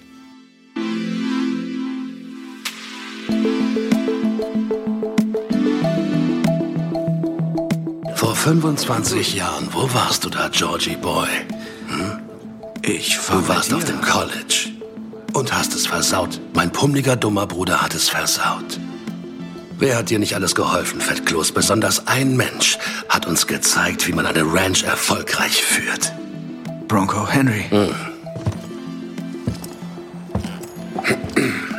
Vor 8.15 8.37
25 8.37 9.35
Jahren, 9.35 9.67
wo 9.73 9.93
warst 9.93 10.25
du 10.25 10.31
da, 10.31 10.51
Georgie 10.51 10.95
Boy? 10.95 11.27
Ich 12.83 13.19
war 13.29 13.41
Du 13.41 13.49
warst 13.49 13.75
auf 13.75 13.85
dem 13.87 14.01
College 14.01 14.69
und 15.33 15.53
hast 15.53 15.75
es 15.75 15.89
versaut. 15.89 16.41
Mein 16.55 16.71
pummeliger, 16.71 17.17
dummer 17.17 17.49
Bruder 17.49 17.83
hat 17.83 17.93
es 17.93 18.09
versaut. 18.09 18.79
Wer 19.79 19.97
hat 19.99 20.09
dir 20.11 20.19
nicht 20.19 20.35
alles 20.35 20.55
geholfen, 20.55 21.01
Fettkloß? 21.01 21.53
Besonders 21.53 22.07
ein 22.07 22.37
Mensch 22.37 22.79
hat 23.09 23.27
uns 23.27 23.47
gezeigt, 23.47 24.07
wie 24.07 24.13
man 24.13 24.25
eine 24.27 24.43
Ranch 24.43 24.85
erfolgreich 24.85 25.63
führt. 25.63 26.13
Bronco 26.89 27.29
Henry. 27.29 27.67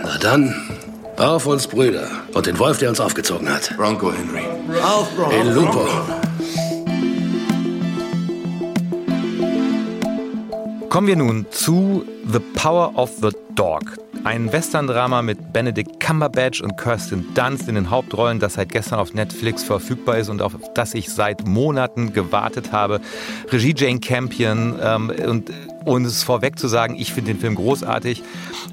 Na 0.04 0.18
dann, 0.20 0.54
Auf 1.18 1.48
uns 1.48 1.66
Brüder 1.66 2.08
und 2.36 2.46
den 2.46 2.60
Wolf, 2.60 2.77
der 2.77 2.89
uns 2.89 3.00
aufgezogen 3.00 3.50
hat. 3.50 3.75
Bronco 3.75 4.13
Henry. 4.13 4.46
Auf 4.84 5.10
Bronco. 5.16 5.32
El 5.32 5.51
Lupo. 5.51 5.88
Kommen 10.89 11.08
wir 11.08 11.16
nun 11.16 11.48
zu 11.50 12.06
The 12.32 12.39
Power 12.54 12.96
of 12.96 13.10
the 13.20 13.30
Dog. 13.56 13.82
Ein 14.27 14.51
Western-Drama 14.51 15.22
mit 15.22 15.53
Benedict 15.53 16.01
Cumberbatch 16.01 16.60
und 16.60 16.77
Kirsten 16.77 17.34
Dunst 17.34 17.69
in 17.69 17.75
den 17.75 17.89
Hauptrollen, 17.89 18.41
das 18.41 18.55
seit 18.55 18.67
gestern 18.74 19.00
auf 19.00 19.13
Netflix 19.13 19.63
verfügbar 19.63 20.17
ist 20.17 20.27
und 20.27 20.41
auf 20.41 20.53
das 20.75 20.93
ich 20.96 21.10
seit 21.10 21.48
Monaten 21.48 22.12
gewartet 22.12 22.74
habe. 22.74 23.00
Regie 23.50 23.74
Jane 23.74 24.01
Campion 24.01 24.77
ähm, 24.84 25.13
und 25.25 25.50
und 25.86 26.03
es 26.05 26.24
vorweg 26.24 26.60
zu 26.60 26.67
sagen, 26.67 26.96
ich 27.00 27.13
finde 27.13 27.31
den 27.31 27.39
Film 27.39 27.55
großartig. 27.55 28.22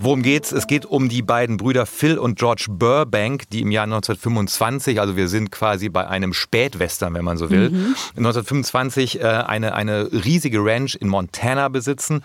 Worum 0.01 0.23
geht's? 0.25 0.51
Es 0.51 0.67
geht 0.67 0.85
um 0.85 1.09
die 1.09 1.23
beiden 1.23 1.59
Brüder 1.59 1.87
Phil 1.87 2.19
und 2.19 2.41
George 2.41 2.67
Burbank, 2.69 3.49
die 3.51 3.61
im 3.61 3.71
Jahr 3.71 3.85
1925, 3.85 5.01
also 5.01 5.17
wir 5.17 5.29
sind 5.29 5.53
quasi 5.53 5.91
bei 5.91 6.09
einem 6.09 6.33
Spätwestern, 6.33 7.15
wenn 7.15 7.25
man 7.25 7.39
so 7.39 7.51
will, 7.51 7.71
mhm. 7.71 7.95
1925 8.17 9.21
äh, 9.21 9.27
eine, 9.27 9.75
eine 9.75 10.11
riesige 10.13 10.59
Ranch 10.59 10.97
in 11.01 11.07
Montana 11.07 11.69
besitzen 11.69 12.25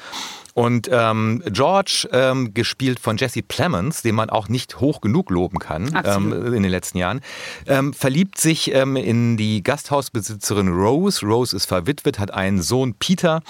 und 0.60 0.90
ähm, 0.92 1.42
George, 1.46 2.10
ähm, 2.12 2.54
gespielt 2.54 3.00
von 3.00 3.16
Jesse 3.16 3.42
Plemons, 3.42 4.02
den 4.02 4.14
man 4.14 4.30
auch 4.30 4.50
nicht 4.50 4.82
hoch 4.82 5.00
genug 5.00 5.30
loben 5.30 5.58
kann 5.58 5.98
ähm, 6.04 6.34
in 6.54 6.64
den 6.64 6.70
letzten 6.70 6.98
Jahren, 6.98 7.22
ähm, 7.66 7.94
verliebt 7.94 8.38
sich 8.38 8.74
ähm, 8.74 8.98
in 8.98 9.38
die 9.38 9.64
Gasthausbesitzerin 9.64 10.68
Rose. 10.68 11.26
Rose 11.26 11.56
ist 11.56 11.66
verwitwet, 11.66 12.20
hat 12.20 12.32
einen 12.32 12.62
Sohn 12.62 12.94
Peter 12.96 13.42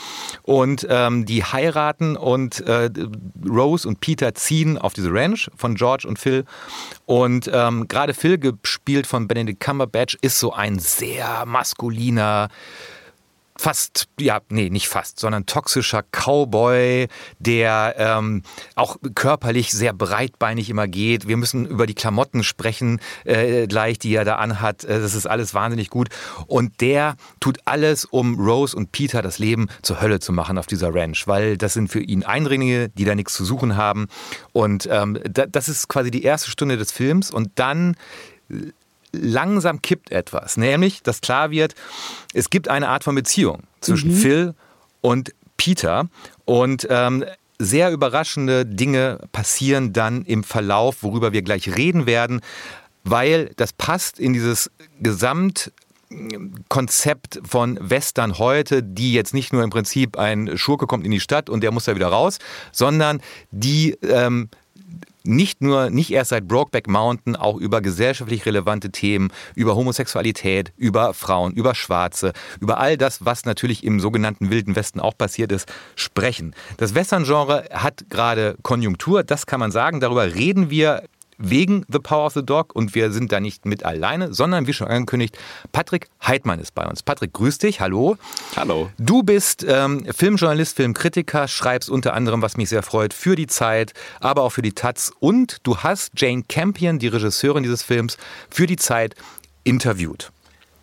und 0.44 0.86
ähm, 0.88 1.26
die 1.26 1.44
heiraten 1.44 2.16
und 2.16 2.60
äh, 2.68 2.92
Rose 3.44 3.88
und 3.88 4.02
Peter 4.02 4.36
ziehen 4.36 4.78
auf 4.78 4.94
diese 4.94 5.12
Ranch 5.12 5.50
von 5.56 5.74
George 5.74 6.08
und 6.08 6.20
Phil. 6.20 6.46
Und 7.08 7.46
gerade 7.46 8.14
Phil, 8.14 8.38
gespielt 8.38 9.08
von 9.08 9.28
Benedict 9.28 9.60
Cumberbatch, 9.60 10.16
ist 10.22 10.38
so 10.40 10.54
ein 10.54 10.78
sehr 10.78 11.44
maskuliner, 11.48 12.50
fast, 13.60 14.08
ja, 14.18 14.40
nee, 14.50 14.70
nicht 14.70 14.88
fast, 14.88 15.20
sondern 15.20 15.46
toxischer 15.46 16.02
Cowboy, 16.02 17.08
der 17.40 17.96
ähm, 17.98 18.44
auch 18.76 18.96
körperlich 19.16 19.72
sehr 19.72 19.92
breitbeinig 19.92 20.70
immer 20.70 20.88
geht. 20.88 21.28
Wir 21.28 21.36
müssen 21.36 21.66
über 21.66 21.86
die 21.86 21.94
Klamotten 21.94 22.44
sprechen, 22.44 23.02
äh, 23.26 23.68
gleich, 23.68 24.00
die 24.00 24.16
er 24.16 24.24
da 24.24 24.36
anhat. 24.36 24.86
Äh, 24.86 25.02
das 25.02 25.14
ist 25.14 25.28
alles 25.28 25.54
wahnsinnig 25.54 25.90
gut. 25.90 26.08
Und 26.48 26.80
der 26.80 27.18
tut 27.42 27.60
alles, 27.66 28.06
um 28.06 28.40
Rose 28.40 28.76
und 28.78 28.94
Peter 28.94 29.22
das 29.22 29.40
Leben 29.40 29.68
zur 29.82 30.00
Hölle 30.00 30.22
zu 30.22 30.32
machen 30.32 30.58
auf 30.58 30.66
dieser 30.66 30.96
Ranch, 30.96 31.28
weil 31.28 31.58
das 31.58 31.74
sind 31.74 31.90
für 31.90 32.02
ihn 32.02 32.24
Eindringlinge, 32.24 32.88
die 32.88 33.04
da 33.04 33.14
nichts 33.14 33.34
zu 33.34 33.44
suchen 33.44 33.76
haben. 33.76 34.08
Und 34.54 34.88
ähm, 34.90 35.20
das 35.26 35.68
ist 35.68 35.90
quasi 35.90 36.12
die 36.12 36.24
erste 36.24 36.50
Stunde 36.50 36.78
des 36.78 36.94
Films. 36.94 37.30
Und 37.30 37.52
dann 37.56 37.98
langsam 39.12 39.82
kippt 39.82 40.12
etwas, 40.12 40.58
nämlich, 40.58 41.04
dass 41.04 41.22
klar 41.22 41.52
wird, 41.52 41.76
es 42.34 42.50
gibt 42.50 42.68
eine 42.68 42.90
Art 42.90 43.04
von 43.04 43.16
Beziehung 43.16 43.64
zwischen 43.82 44.12
mhm. 44.12 44.16
Phil 44.16 44.56
und 45.02 45.34
Peter 45.58 46.08
und 46.46 46.88
ähm, 46.90 47.26
sehr 47.60 47.92
überraschende 47.92 48.66
Dinge 48.66 49.20
passieren 49.32 49.92
dann 49.92 50.24
im 50.24 50.44
Verlauf, 50.44 51.04
worüber 51.04 51.34
wir 51.34 51.42
gleich 51.42 51.76
reden 51.76 52.06
werden, 52.06 52.42
weil 53.04 53.52
das 53.58 53.74
passt 53.74 54.20
in 54.20 54.34
dieses 54.34 54.72
Gesamt 55.02 55.72
Konzept 56.70 57.40
von 57.48 57.78
Western 57.82 58.40
heute, 58.40 58.82
die 58.82 59.14
jetzt 59.14 59.34
nicht 59.34 59.54
nur 59.54 59.64
im 59.64 59.70
Prinzip 59.70 60.18
ein 60.18 60.58
Schurke 60.58 60.88
kommt 60.88 61.06
in 61.06 61.12
die 61.12 61.20
Stadt 61.20 61.50
und 61.50 61.62
der 61.62 61.72
muss 61.72 61.86
da 61.86 61.96
wieder 61.96 62.08
raus, 62.08 62.40
sondern 62.72 63.22
die 63.52 63.92
ähm, 64.02 64.50
nicht 65.24 65.62
nur, 65.62 65.90
nicht 65.90 66.12
erst 66.12 66.30
seit 66.30 66.48
Brokeback 66.48 66.88
Mountain, 66.88 67.36
auch 67.36 67.58
über 67.58 67.82
gesellschaftlich 67.82 68.46
relevante 68.46 68.92
Themen, 68.92 69.32
über 69.56 69.76
Homosexualität, 69.76 70.72
über 70.78 71.14
Frauen, 71.14 71.54
über 71.54 71.76
Schwarze, 71.76 72.34
über 72.60 72.80
all 72.80 72.98
das, 72.98 73.26
was 73.26 73.46
natürlich 73.46 73.84
im 73.84 74.00
sogenannten 74.00 74.50
Wilden 74.50 74.76
Westen 74.76 75.00
auch 75.00 75.18
passiert 75.18 75.52
ist, 75.52 75.72
sprechen. 75.96 76.56
Das 76.78 76.96
Western-Genre 76.96 77.66
hat 77.72 78.06
gerade 78.10 78.56
Konjunktur, 78.62 79.24
das 79.24 79.46
kann 79.46 79.60
man 79.60 79.72
sagen. 79.72 80.00
Darüber 80.00 80.34
reden 80.36 80.70
wir 80.70 81.04
wegen 81.40 81.86
The 81.88 82.00
Power 82.00 82.28
of 82.28 82.34
the 82.34 82.46
Dog 82.46 82.76
und 82.76 82.94
wir 82.94 83.12
sind 83.12 83.32
da 83.32 83.40
nicht 83.40 83.66
mit 83.66 83.84
alleine, 83.84 84.34
sondern 84.34 84.68
wie 84.68 84.74
schon 84.74 84.88
angekündigt, 84.88 85.38
Patrick 85.72 86.08
Heidmann 86.26 86.60
ist 86.60 86.76
bei 86.76 86.86
uns. 86.86 87.02
Patrick, 87.02 87.34
grüß 87.34 87.58
dich, 87.58 87.80
hallo. 87.80 88.18
Hallo. 88.56 88.92
Du 89.00 89.24
bist 89.24 89.66
ähm, 89.68 90.06
Filmjournalist, 90.14 90.76
Filmkritiker, 90.76 91.48
schreibst 91.48 91.90
unter 91.90 92.14
anderem, 92.14 92.42
was 92.42 92.58
mich 92.58 92.70
sehr 92.70 92.84
freut, 92.84 93.14
für 93.14 93.36
die 93.36 93.48
Zeit, 93.48 93.94
aber 94.20 94.44
auch 94.44 94.52
für 94.52 94.62
die 94.62 94.74
Taz 94.74 95.12
und 95.20 95.58
du 95.64 95.78
hast 95.78 96.12
Jane 96.18 96.44
Campion, 96.48 97.00
die 97.00 97.08
Regisseurin 97.08 97.64
dieses 97.64 97.82
Films, 97.82 98.18
für 98.50 98.68
die 98.68 98.78
Zeit 98.78 99.16
interviewt. 99.64 100.32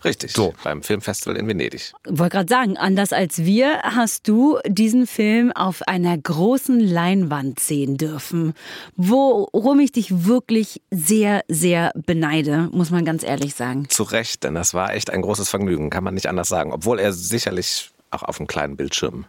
Richtig, 0.07 0.33
so. 0.33 0.55
beim 0.63 0.83
Filmfestival 0.83 1.37
in 1.37 1.49
Venedig. 1.49 1.93
Ich 2.07 2.19
wollte 2.19 2.37
gerade 2.37 2.49
sagen, 2.49 2.77
anders 2.77 3.13
als 3.13 3.39
wir 3.39 3.81
hast 3.83 4.29
du 4.29 4.59
diesen 4.67 5.07
Film 5.07 5.53
auf 5.53 5.83
einer 5.83 6.17
großen 6.17 6.81
Leinwand 6.81 7.61
sehen 7.61 7.97
dürfen, 7.97 8.55
worum 8.97 9.81
ich 9.81 9.93
dich 9.93 10.27
wirklich 10.27 10.81
sehr, 10.91 11.43
sehr 11.49 11.93
beneide, 11.95 12.69
muss 12.73 12.91
man 12.91 13.05
ganz 13.05 13.23
ehrlich 13.23 13.55
sagen. 13.55 13.89
Zu 13.89 14.05
Recht, 14.05 14.45
denn 14.45 14.55
das 14.55 14.75
war 14.75 14.95
echt 14.95 15.11
ein 15.11 15.23
großes 15.23 15.49
Vergnügen, 15.49 15.91
kann 15.91 16.05
man 16.05 16.15
nicht 16.15 16.29
anders 16.29 16.49
sagen, 16.49 16.73
obwohl 16.73 17.01
er 17.01 17.13
sicherlich 17.13 17.91
auch 18.11 18.23
auf 18.23 18.39
einem 18.39 18.47
kleinen 18.47 18.77
Bildschirm 18.77 19.27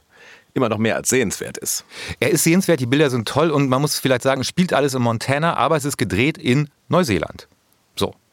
immer 0.53 0.69
noch 0.69 0.77
mehr 0.77 0.96
als 0.96 1.10
sehenswert 1.10 1.57
ist. 1.57 1.86
Er 2.19 2.31
ist 2.31 2.43
sehenswert, 2.43 2.79
die 2.79 2.86
Bilder 2.86 3.10
sind 3.10 3.27
toll 3.27 3.51
und 3.51 3.69
man 3.69 3.81
muss 3.81 4.00
vielleicht 4.00 4.24
sagen, 4.24 4.43
spielt 4.43 4.74
alles 4.74 4.93
in 4.93 5.01
Montana, 5.01 5.55
aber 5.55 5.77
es 5.77 5.86
ist 5.86 5.98
gedreht 5.98 6.38
in 6.38 6.69
Neuseeland. 6.89 7.48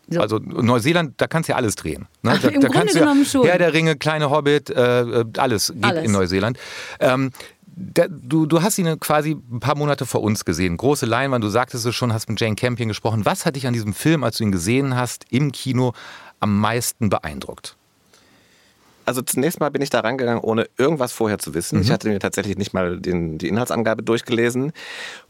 So. 0.09 0.21
Also 0.21 0.39
Neuseeland, 0.39 1.15
da 1.17 1.27
kannst 1.27 1.49
du 1.49 1.53
ja 1.53 1.57
alles 1.57 1.77
drehen. 1.77 2.07
Ne? 2.23 2.33
Ach, 2.35 2.43
da, 2.43 2.49
Im 2.49 2.61
da 2.61 2.69
Grunde 2.69 2.93
genommen 2.93 3.23
ja, 3.23 3.29
schon. 3.29 3.47
Herr 3.47 3.59
der 3.59 3.73
Ringe, 3.73 3.97
kleine 3.97 4.31
Hobbit, 4.31 4.71
äh, 4.71 5.01
äh 5.01 5.25
alles 5.39 5.73
geht 5.75 5.85
alles. 5.85 6.05
in 6.05 6.13
Neuseeland. 6.13 6.59
Ähm, 7.01 7.31
der, 7.77 8.09
du, 8.09 8.47
du 8.47 8.63
hast 8.63 8.79
ihn 8.79 9.01
quasi 9.01 9.33
ein 9.33 9.61
paar 9.61 9.77
Monate 9.77 10.07
vor 10.07 10.23
uns 10.23 10.45
gesehen. 10.45 10.77
Große 10.77 11.07
Leinwand, 11.07 11.43
du 11.43 11.49
sagtest 11.49 11.85
es 11.87 11.95
schon, 11.95 12.13
hast 12.13 12.29
mit 12.29 12.41
Jane 12.41 12.55
Campion 12.55 12.89
gesprochen. 12.89 13.25
Was 13.25 13.47
hat 13.47 13.57
dich 13.57 13.67
an 13.67 13.73
diesem 13.73 13.95
Film, 13.95 14.23
als 14.23 14.39
du 14.39 14.45
ihn 14.45 14.53
gesehen 14.53 14.95
hast, 14.95 15.25
im 15.31 15.51
Kino 15.51 15.93
am 16.41 16.61
meisten 16.61 17.11
beeindruckt? 17.11 17.77
Also 19.05 19.23
zunächst 19.23 19.61
mal 19.61 19.71
bin 19.71 19.83
ich 19.83 19.91
da 19.91 20.01
rangegangen, 20.01 20.43
ohne 20.43 20.69
irgendwas 20.79 21.13
vorher 21.13 21.39
zu 21.39 21.55
wissen. 21.55 21.77
Mhm. 21.77 21.83
Ich 21.83 21.91
hatte 21.91 22.09
mir 22.09 22.19
tatsächlich 22.19 22.57
nicht 22.57 22.73
mal 22.73 22.99
den, 22.99 23.39
die 23.39 23.49
Inhaltsangabe 23.49 24.03
durchgelesen 24.03 24.73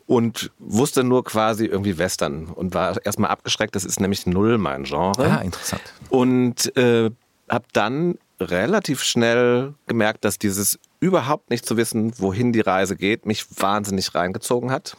und 0.07 0.51
wusste 0.59 1.05
nur 1.05 1.25
quasi 1.25 1.67
irgendwie 1.67 1.99
Western 1.99 2.47
und 2.47 2.75
war 2.75 3.05
erstmal 3.05 3.31
abgeschreckt. 3.31 3.75
Das 3.75 3.85
ist 3.85 4.01
nämlich 4.01 4.27
null 4.27 4.59
mein 4.59 4.85
Genre. 4.85 5.31
Ah, 5.31 5.43
interessant. 5.43 5.83
Und 6.11 6.77
äh, 6.77 7.11
habe 7.49 7.65
dann 7.73 8.19
relativ 8.41 9.03
schnell 9.03 9.75
gemerkt, 9.87 10.25
dass 10.25 10.39
dieses 10.39 10.79
überhaupt 11.01 11.51
nicht 11.51 11.67
zu 11.67 11.77
wissen, 11.77 12.13
wohin 12.19 12.53
die 12.53 12.61
Reise 12.61 12.97
geht, 12.97 13.27
mich 13.27 13.47
wahnsinnig 13.61 14.15
reingezogen 14.15 14.71
hat. 14.71 14.97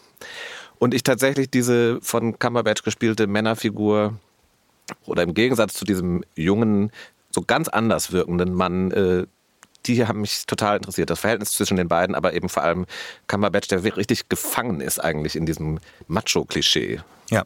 Und 0.78 0.94
ich 0.94 1.04
tatsächlich 1.04 1.50
diese 1.50 2.00
von 2.02 2.38
Cumberbatch 2.38 2.84
gespielte 2.84 3.28
Männerfigur 3.28 4.14
oder 5.06 5.24
im 5.24 5.34
Gegensatz 5.34 5.74
zu 5.74 5.86
diesem 5.86 6.24
jungen, 6.36 6.92
so 7.36 7.44
ganz 7.46 7.68
anders 7.68 8.12
wirkenden 8.12 8.54
Mann 8.54 8.92
äh, 8.92 9.28
die 9.88 10.08
haben 10.08 10.22
mich 10.22 10.46
total 10.46 10.78
interessiert. 10.78 11.10
Das 11.10 11.20
Verhältnis 11.20 11.52
zwischen 11.52 11.78
den 11.78 11.88
beiden, 11.88 12.16
aber 12.16 12.34
eben 12.34 12.50
vor 12.50 12.64
allem 12.64 12.86
Cumberbatch, 13.28 13.68
der 13.68 13.84
richtig 13.84 14.30
gefangen 14.30 14.82
ist 14.82 15.00
eigentlich 15.00 15.36
in 15.36 15.46
diesem 15.46 15.80
Macho-Klischee. 16.08 17.02
Ja. 17.30 17.44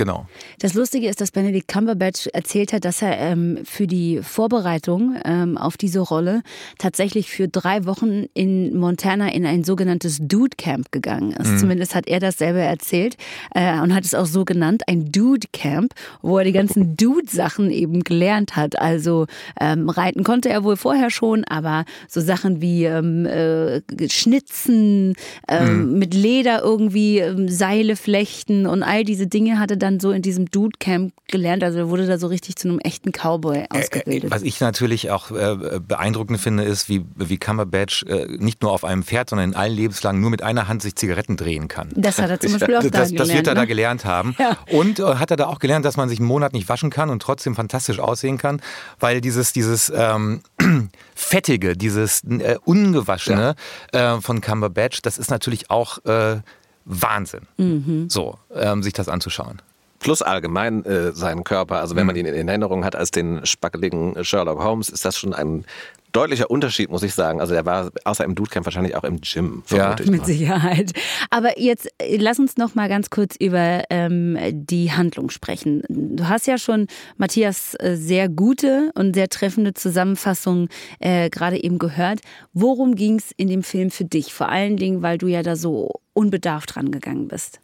Genau. 0.00 0.24
Das 0.60 0.72
Lustige 0.72 1.10
ist, 1.10 1.20
dass 1.20 1.30
Benedict 1.30 1.68
Cumberbatch 1.68 2.28
erzählt 2.28 2.72
hat, 2.72 2.86
dass 2.86 3.02
er 3.02 3.18
ähm, 3.18 3.58
für 3.64 3.86
die 3.86 4.20
Vorbereitung 4.22 5.16
ähm, 5.26 5.58
auf 5.58 5.76
diese 5.76 6.00
Rolle 6.00 6.40
tatsächlich 6.78 7.28
für 7.28 7.48
drei 7.48 7.84
Wochen 7.84 8.24
in 8.32 8.74
Montana 8.74 9.30
in 9.30 9.44
ein 9.44 9.62
sogenanntes 9.62 10.16
Dude 10.22 10.56
Camp 10.56 10.90
gegangen 10.90 11.32
ist. 11.32 11.50
Mhm. 11.50 11.58
Zumindest 11.58 11.94
hat 11.94 12.08
er 12.08 12.18
das 12.18 12.38
selber 12.38 12.60
erzählt 12.60 13.18
äh, 13.54 13.78
und 13.78 13.94
hat 13.94 14.06
es 14.06 14.14
auch 14.14 14.24
so 14.24 14.46
genannt, 14.46 14.84
ein 14.86 15.12
Dude 15.12 15.48
Camp, 15.52 15.92
wo 16.22 16.38
er 16.38 16.44
die 16.44 16.52
ganzen 16.52 16.96
Dude-Sachen 16.96 17.70
eben 17.70 18.02
gelernt 18.02 18.56
hat. 18.56 18.78
Also 18.78 19.26
ähm, 19.60 19.90
reiten 19.90 20.24
konnte 20.24 20.48
er 20.48 20.64
wohl 20.64 20.76
vorher 20.76 21.10
schon, 21.10 21.44
aber 21.44 21.84
so 22.08 22.22
Sachen 22.22 22.62
wie 22.62 22.86
ähm, 22.86 23.26
äh, 23.26 23.82
Schnitzen, 24.08 25.12
ähm, 25.46 25.90
mhm. 25.90 25.98
mit 25.98 26.14
Leder 26.14 26.62
irgendwie 26.62 27.18
ähm, 27.18 27.50
Seile 27.50 27.96
flechten 27.96 28.64
und 28.64 28.82
all 28.82 29.04
diese 29.04 29.26
Dinge 29.26 29.58
hatte 29.58 29.76
dann 29.76 29.89
dann 29.90 30.00
so 30.00 30.12
in 30.12 30.22
diesem 30.22 30.50
Dude 30.50 30.78
Camp 30.78 31.12
gelernt. 31.26 31.62
Also 31.64 31.78
er 31.78 31.88
wurde 31.88 32.06
da 32.06 32.18
so 32.18 32.28
richtig 32.28 32.56
zu 32.56 32.68
einem 32.68 32.78
echten 32.78 33.12
Cowboy 33.12 33.66
ausgebildet. 33.70 34.30
Was 34.30 34.42
ich 34.42 34.60
natürlich 34.60 35.10
auch 35.10 35.30
äh, 35.30 35.80
beeindruckend 35.80 36.40
finde, 36.40 36.64
ist, 36.64 36.88
wie, 36.88 37.04
wie 37.16 37.38
Cumberbatch 37.38 38.04
äh, 38.04 38.26
nicht 38.38 38.62
nur 38.62 38.72
auf 38.72 38.84
einem 38.84 39.02
Pferd, 39.02 39.30
sondern 39.30 39.50
in 39.50 39.56
allen 39.56 39.74
Lebenslagen 39.74 40.20
nur 40.20 40.30
mit 40.30 40.42
einer 40.42 40.68
Hand 40.68 40.82
sich 40.82 40.94
Zigaretten 40.96 41.36
drehen 41.36 41.68
kann. 41.68 41.90
Das 41.96 42.18
hat 42.18 42.30
er 42.30 42.40
zum 42.40 42.52
Beispiel 42.58 42.76
auch 42.76 42.82
das, 42.82 42.90
da 42.90 43.04
gelernt. 43.04 43.20
Das 43.20 43.28
wird 43.28 43.46
er 43.46 43.54
ne? 43.54 43.60
da 43.60 43.64
gelernt 43.66 44.04
haben. 44.04 44.36
Ja. 44.40 44.56
Und 44.70 45.00
äh, 45.00 45.02
hat 45.16 45.30
er 45.30 45.36
da 45.36 45.48
auch 45.48 45.58
gelernt, 45.58 45.84
dass 45.84 45.98
man 45.98 46.08
sich 46.08 46.18
einen 46.18 46.26
Monat 46.26 46.54
nicht 46.54 46.66
waschen 46.70 46.88
kann 46.88 47.10
und 47.10 47.20
trotzdem 47.20 47.54
fantastisch 47.54 47.98
aussehen 47.98 48.38
kann, 48.38 48.62
weil 48.98 49.20
dieses, 49.20 49.52
dieses 49.52 49.92
ähm, 49.94 50.40
Fettige, 51.14 51.76
dieses 51.76 52.24
äh, 52.24 52.56
Ungewaschene 52.64 53.54
ja. 53.92 54.16
äh, 54.16 54.20
von 54.22 54.40
Cumberbatch, 54.40 55.02
das 55.02 55.18
ist 55.18 55.30
natürlich 55.30 55.68
auch 55.68 56.02
äh, 56.06 56.40
Wahnsinn, 56.86 58.08
so 58.08 58.38
ähm, 58.54 58.82
sich 58.82 58.94
das 58.94 59.08
anzuschauen. 59.08 59.60
Plus 60.00 60.22
allgemein 60.22 60.84
äh, 60.84 61.12
seinen 61.12 61.44
Körper. 61.44 61.80
Also 61.80 61.94
wenn 61.94 62.06
man 62.06 62.16
ihn 62.16 62.26
in 62.26 62.48
Erinnerung 62.48 62.84
hat 62.84 62.96
als 62.96 63.10
den 63.10 63.44
spackeligen 63.44 64.24
Sherlock 64.24 64.62
Holmes, 64.62 64.88
ist 64.88 65.04
das 65.04 65.16
schon 65.16 65.34
ein 65.34 65.64
deutlicher 66.12 66.50
Unterschied, 66.50 66.90
muss 66.90 67.02
ich 67.02 67.14
sagen. 67.14 67.40
Also 67.40 67.54
er 67.54 67.66
war 67.66 67.90
außer 68.04 68.24
im 68.24 68.34
Dudecamp 68.34 68.66
wahrscheinlich 68.66 68.96
auch 68.96 69.04
im 69.04 69.20
Gym. 69.20 69.62
Ja. 69.70 69.94
Mit 69.98 70.18
mal. 70.18 70.24
Sicherheit. 70.24 70.92
Aber 71.30 71.60
jetzt 71.60 71.88
äh, 71.98 72.16
lass 72.16 72.38
uns 72.38 72.56
noch 72.56 72.74
mal 72.74 72.88
ganz 72.88 73.10
kurz 73.10 73.36
über 73.38 73.84
ähm, 73.90 74.38
die 74.50 74.92
Handlung 74.92 75.30
sprechen. 75.30 75.82
Du 75.88 76.28
hast 76.28 76.46
ja 76.46 76.58
schon 76.58 76.86
Matthias 77.16 77.74
äh, 77.74 77.96
sehr 77.96 78.28
gute 78.28 78.90
und 78.94 79.14
sehr 79.14 79.28
treffende 79.28 79.74
Zusammenfassung 79.74 80.68
äh, 80.98 81.30
gerade 81.30 81.62
eben 81.62 81.78
gehört. 81.78 82.20
Worum 82.52 82.94
ging 82.94 83.18
es 83.18 83.32
in 83.36 83.48
dem 83.48 83.62
Film 83.62 83.90
für 83.90 84.04
dich? 84.04 84.32
Vor 84.32 84.48
allen 84.48 84.76
Dingen, 84.76 85.02
weil 85.02 85.18
du 85.18 85.28
ja 85.28 85.42
da 85.42 85.56
so 85.56 86.00
unbedarft 86.12 86.76
rangegangen 86.76 87.28
bist. 87.28 87.60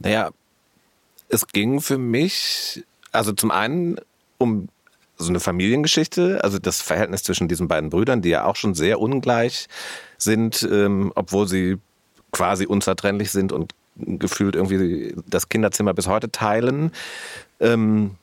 Naja, 0.00 0.30
es 1.34 1.48
ging 1.48 1.80
für 1.80 1.98
mich, 1.98 2.84
also 3.12 3.32
zum 3.32 3.50
einen 3.50 3.96
um 4.38 4.68
so 5.16 5.28
eine 5.28 5.40
Familiengeschichte, 5.40 6.42
also 6.42 6.58
das 6.58 6.80
Verhältnis 6.80 7.22
zwischen 7.22 7.46
diesen 7.46 7.68
beiden 7.68 7.90
Brüdern, 7.90 8.22
die 8.22 8.30
ja 8.30 8.44
auch 8.44 8.56
schon 8.56 8.74
sehr 8.74 9.00
ungleich 9.00 9.68
sind, 10.18 10.66
ähm, 10.70 11.12
obwohl 11.14 11.46
sie 11.46 11.78
quasi 12.32 12.66
unzertrennlich 12.66 13.30
sind 13.30 13.52
und 13.52 13.74
gefühlt 13.96 14.56
irgendwie 14.56 15.14
das 15.26 15.48
Kinderzimmer 15.48 15.94
bis 15.94 16.08
heute 16.08 16.32
teilen. 16.32 16.90
Ähm, 17.60 18.16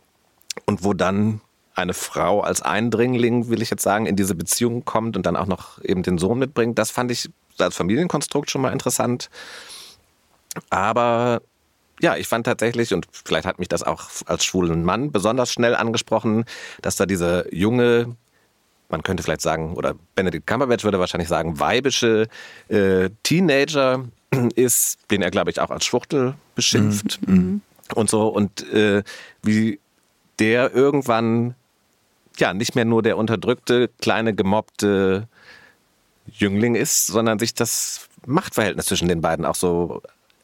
und 0.65 0.83
wo 0.83 0.93
dann 0.93 1.39
eine 1.75 1.93
Frau 1.93 2.41
als 2.41 2.61
Eindringling, 2.61 3.47
will 3.47 3.61
ich 3.61 3.69
jetzt 3.69 3.83
sagen, 3.83 4.05
in 4.05 4.17
diese 4.17 4.35
Beziehung 4.35 4.83
kommt 4.83 5.15
und 5.15 5.25
dann 5.25 5.37
auch 5.37 5.45
noch 5.45 5.81
eben 5.83 6.03
den 6.03 6.17
Sohn 6.17 6.39
mitbringt, 6.39 6.77
das 6.77 6.91
fand 6.91 7.09
ich 7.09 7.29
als 7.57 7.77
Familienkonstrukt 7.77 8.51
schon 8.51 8.61
mal 8.61 8.73
interessant. 8.73 9.29
Aber 10.69 11.41
ja, 12.01 12.17
ich 12.17 12.27
fand 12.27 12.45
tatsächlich, 12.45 12.93
und 12.93 13.07
vielleicht 13.11 13.45
hat 13.45 13.59
mich 13.59 13.69
das 13.69 13.83
auch 13.83 14.09
als 14.25 14.43
schwulen 14.43 14.83
Mann 14.83 15.11
besonders 15.11 15.51
schnell 15.51 15.75
angesprochen, 15.75 16.45
dass 16.81 16.95
da 16.95 17.05
dieser 17.05 17.53
junge, 17.53 18.15
man 18.89 19.03
könnte 19.03 19.23
vielleicht 19.23 19.41
sagen, 19.41 19.75
oder 19.75 19.95
Benedict 20.15 20.47
Cumberbatch 20.47 20.83
würde 20.83 20.99
wahrscheinlich 20.99 21.29
sagen, 21.29 21.59
weibische 21.59 22.27
äh, 22.69 23.09
Teenager 23.23 24.05
ist, 24.55 24.97
den 25.11 25.21
er, 25.21 25.31
glaube 25.31 25.51
ich, 25.51 25.59
auch 25.59 25.69
als 25.69 25.85
Schwuchtel 25.85 26.33
beschimpft 26.55 27.19
und 27.95 28.09
so. 28.09 28.27
Und 28.27 28.67
äh, 28.73 29.03
wie 29.43 29.79
der 30.39 30.73
irgendwann 30.73 31.55
ja 32.37 32.53
nicht 32.53 32.75
mehr 32.75 32.85
nur 32.85 33.03
der 33.03 33.17
unterdrückte, 33.17 33.89
kleine, 34.01 34.33
gemobbte 34.33 35.27
Jüngling 36.25 36.75
ist, 36.75 37.07
sondern 37.07 37.37
sich 37.37 37.53
das 37.53 38.07
Machtverhältnis 38.25 38.85
zwischen 38.85 39.07
den 39.07 39.21
beiden 39.21 39.45
auch 39.45 39.55
so 39.55 40.01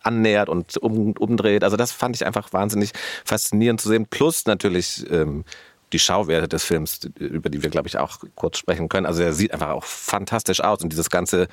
annähert 0.08 0.50
und 0.50 0.78
um, 0.78 1.12
umdreht. 1.12 1.64
Also 1.64 1.78
das 1.78 1.92
fand 1.92 2.16
ich 2.16 2.26
einfach 2.26 2.54
wahnsinnig 2.54 2.92
faszinierend 3.26 3.82
zu 3.82 3.90
sehen. 3.90 4.06
Plus 4.10 4.46
natürlich 4.46 5.06
ähm, 5.12 5.44
die 5.94 6.00
Schauwerte 6.00 6.48
des 6.48 6.64
Films, 6.64 7.00
über 7.20 7.50
die 7.50 7.62
wir, 7.64 7.70
glaube 7.70 7.88
ich, 7.88 7.98
auch 7.98 8.20
kurz 8.36 8.58
sprechen 8.58 8.90
können. 8.90 9.06
Also 9.06 9.22
er 9.22 9.34
sieht 9.34 9.54
einfach 9.54 9.70
auch 9.70 9.84
fantastisch 9.86 10.62
aus 10.62 10.82
und 10.82 10.90
dieses 10.92 11.10
ganze, 11.10 11.48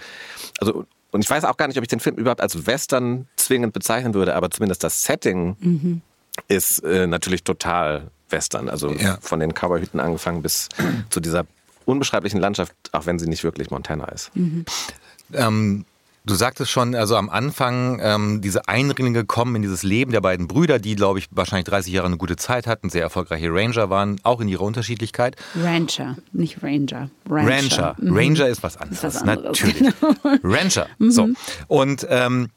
also 0.61 0.85
und 1.13 1.23
ich 1.23 1.31
weiß 1.31 1.45
auch 1.45 1.57
gar 1.57 1.69
nicht, 1.69 1.77
ob 1.79 1.85
ich 1.85 1.89
den 1.89 2.01
Film 2.01 2.17
überhaupt 2.17 2.41
als 2.41 2.67
Western 2.67 3.29
zwingend 3.37 3.73
bezeichnen 3.73 4.15
würde, 4.15 4.35
aber 4.35 4.51
zumindest 4.51 4.83
das 4.83 5.03
Setting 5.05 6.03
ist 6.49 6.81
äh, 6.83 7.07
natürlich 7.07 7.45
total 7.45 8.11
Western. 8.31 8.69
Also 8.69 8.91
Ja. 8.93 9.19
von 9.21 9.39
den 9.39 9.53
Cowboyhüten 9.55 10.01
angefangen 10.01 10.43
bis 10.43 10.69
zu 11.11 11.21
dieser 11.21 11.47
unbeschreiblichen 11.85 12.41
Landschaft, 12.41 12.73
auch 12.91 13.07
wenn 13.07 13.21
sie 13.21 13.29
nicht 13.29 13.45
wirklich 13.45 13.71
Montana 13.71 14.07
ist. 14.07 14.33
Ähm, 15.33 15.85
du 16.25 16.35
sagtest 16.35 16.71
schon, 16.71 16.95
also 16.95 17.17
am 17.17 17.29
Anfang, 17.29 18.01
ähm, 18.03 18.41
diese 18.41 18.67
Eindringlinge 18.69 19.25
kommen 19.25 19.57
in 19.57 19.63
dieses 19.63 19.83
Leben 19.83 20.13
der 20.13 20.21
beiden 20.21 20.49
Brüder, 20.49 20.79
die, 20.79 20.97
glaube 20.97 21.19
ich, 21.19 21.29
wahrscheinlich 21.31 21.67
30 21.67 21.93
Jahre 21.93 22.07
eine 22.07 22.17
gute 22.17 22.37
Zeit 22.37 22.67
hatten, 22.67 22.91
sehr 22.91 23.03
erfolgreiche 23.03 23.49
Ranger 23.51 23.91
waren, 23.91 24.19
auch 24.23 24.41
in 24.41 24.49
ihrer 24.49 24.63
Unterschiedlichkeit. 24.63 25.37
Rancher, 25.55 26.17
nicht 26.33 26.63
Ranger. 26.63 27.11
Rancher. 27.29 27.97
Mhm. 27.99 28.17
Ranger 28.17 28.49
ist 28.49 28.63
was 28.63 28.77
anderes. 28.77 29.03
was 29.03 29.17
anderes, 29.19 29.61
Natürlich. 29.61 29.95
Rancher. 30.43 30.89
So. 30.99 31.29
Und 31.69 32.07
ähm, 32.09 32.49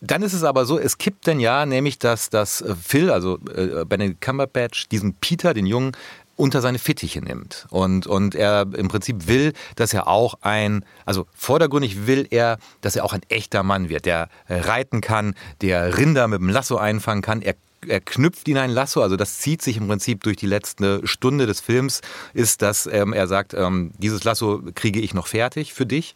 dann 0.00 0.22
ist 0.22 0.34
es 0.34 0.44
aber 0.44 0.66
so, 0.66 0.78
es 0.78 0.98
kippt 0.98 1.26
dann 1.26 1.40
ja, 1.40 1.64
nämlich, 1.64 1.98
dass, 1.98 2.28
dass 2.28 2.60
äh, 2.60 2.74
Phil, 2.80 3.10
also 3.10 3.38
äh, 3.54 3.84
Benedict 3.86 4.20
Cumberbatch, 4.20 4.88
diesen 4.88 5.14
Peter, 5.14 5.54
den 5.54 5.66
Jungen, 5.66 5.92
unter 6.36 6.60
seine 6.60 6.78
Fittiche 6.78 7.20
nimmt. 7.20 7.66
Und, 7.70 8.06
und 8.06 8.34
er 8.34 8.66
im 8.76 8.88
Prinzip 8.88 9.26
will, 9.26 9.52
dass 9.74 9.92
er 9.92 10.06
auch 10.06 10.34
ein, 10.42 10.84
also 11.04 11.26
vordergründig 11.34 12.06
will 12.06 12.26
er, 12.30 12.58
dass 12.82 12.94
er 12.94 13.04
auch 13.04 13.12
ein 13.12 13.22
echter 13.28 13.62
Mann 13.62 13.88
wird, 13.88 14.04
der 14.06 14.28
reiten 14.48 15.00
kann, 15.00 15.34
der 15.62 15.98
Rinder 15.98 16.28
mit 16.28 16.40
dem 16.40 16.50
Lasso 16.50 16.76
einfangen 16.76 17.22
kann. 17.22 17.42
Er 17.42 17.54
er 17.88 18.00
knüpft 18.00 18.48
ihn 18.48 18.58
ein 18.58 18.70
Lasso, 18.70 19.02
also 19.02 19.16
das 19.16 19.38
zieht 19.38 19.62
sich 19.62 19.76
im 19.76 19.86
Prinzip 19.86 20.22
durch 20.24 20.36
die 20.36 20.46
letzte 20.46 21.06
Stunde 21.06 21.46
des 21.46 21.60
Films, 21.60 22.00
ist, 22.34 22.62
dass 22.62 22.86
ähm, 22.86 23.12
er 23.12 23.28
sagt, 23.28 23.54
ähm, 23.54 23.92
dieses 23.98 24.24
Lasso 24.24 24.62
kriege 24.74 24.98
ich 24.98 25.14
noch 25.14 25.26
fertig 25.26 25.72
für 25.72 25.86
dich, 25.86 26.14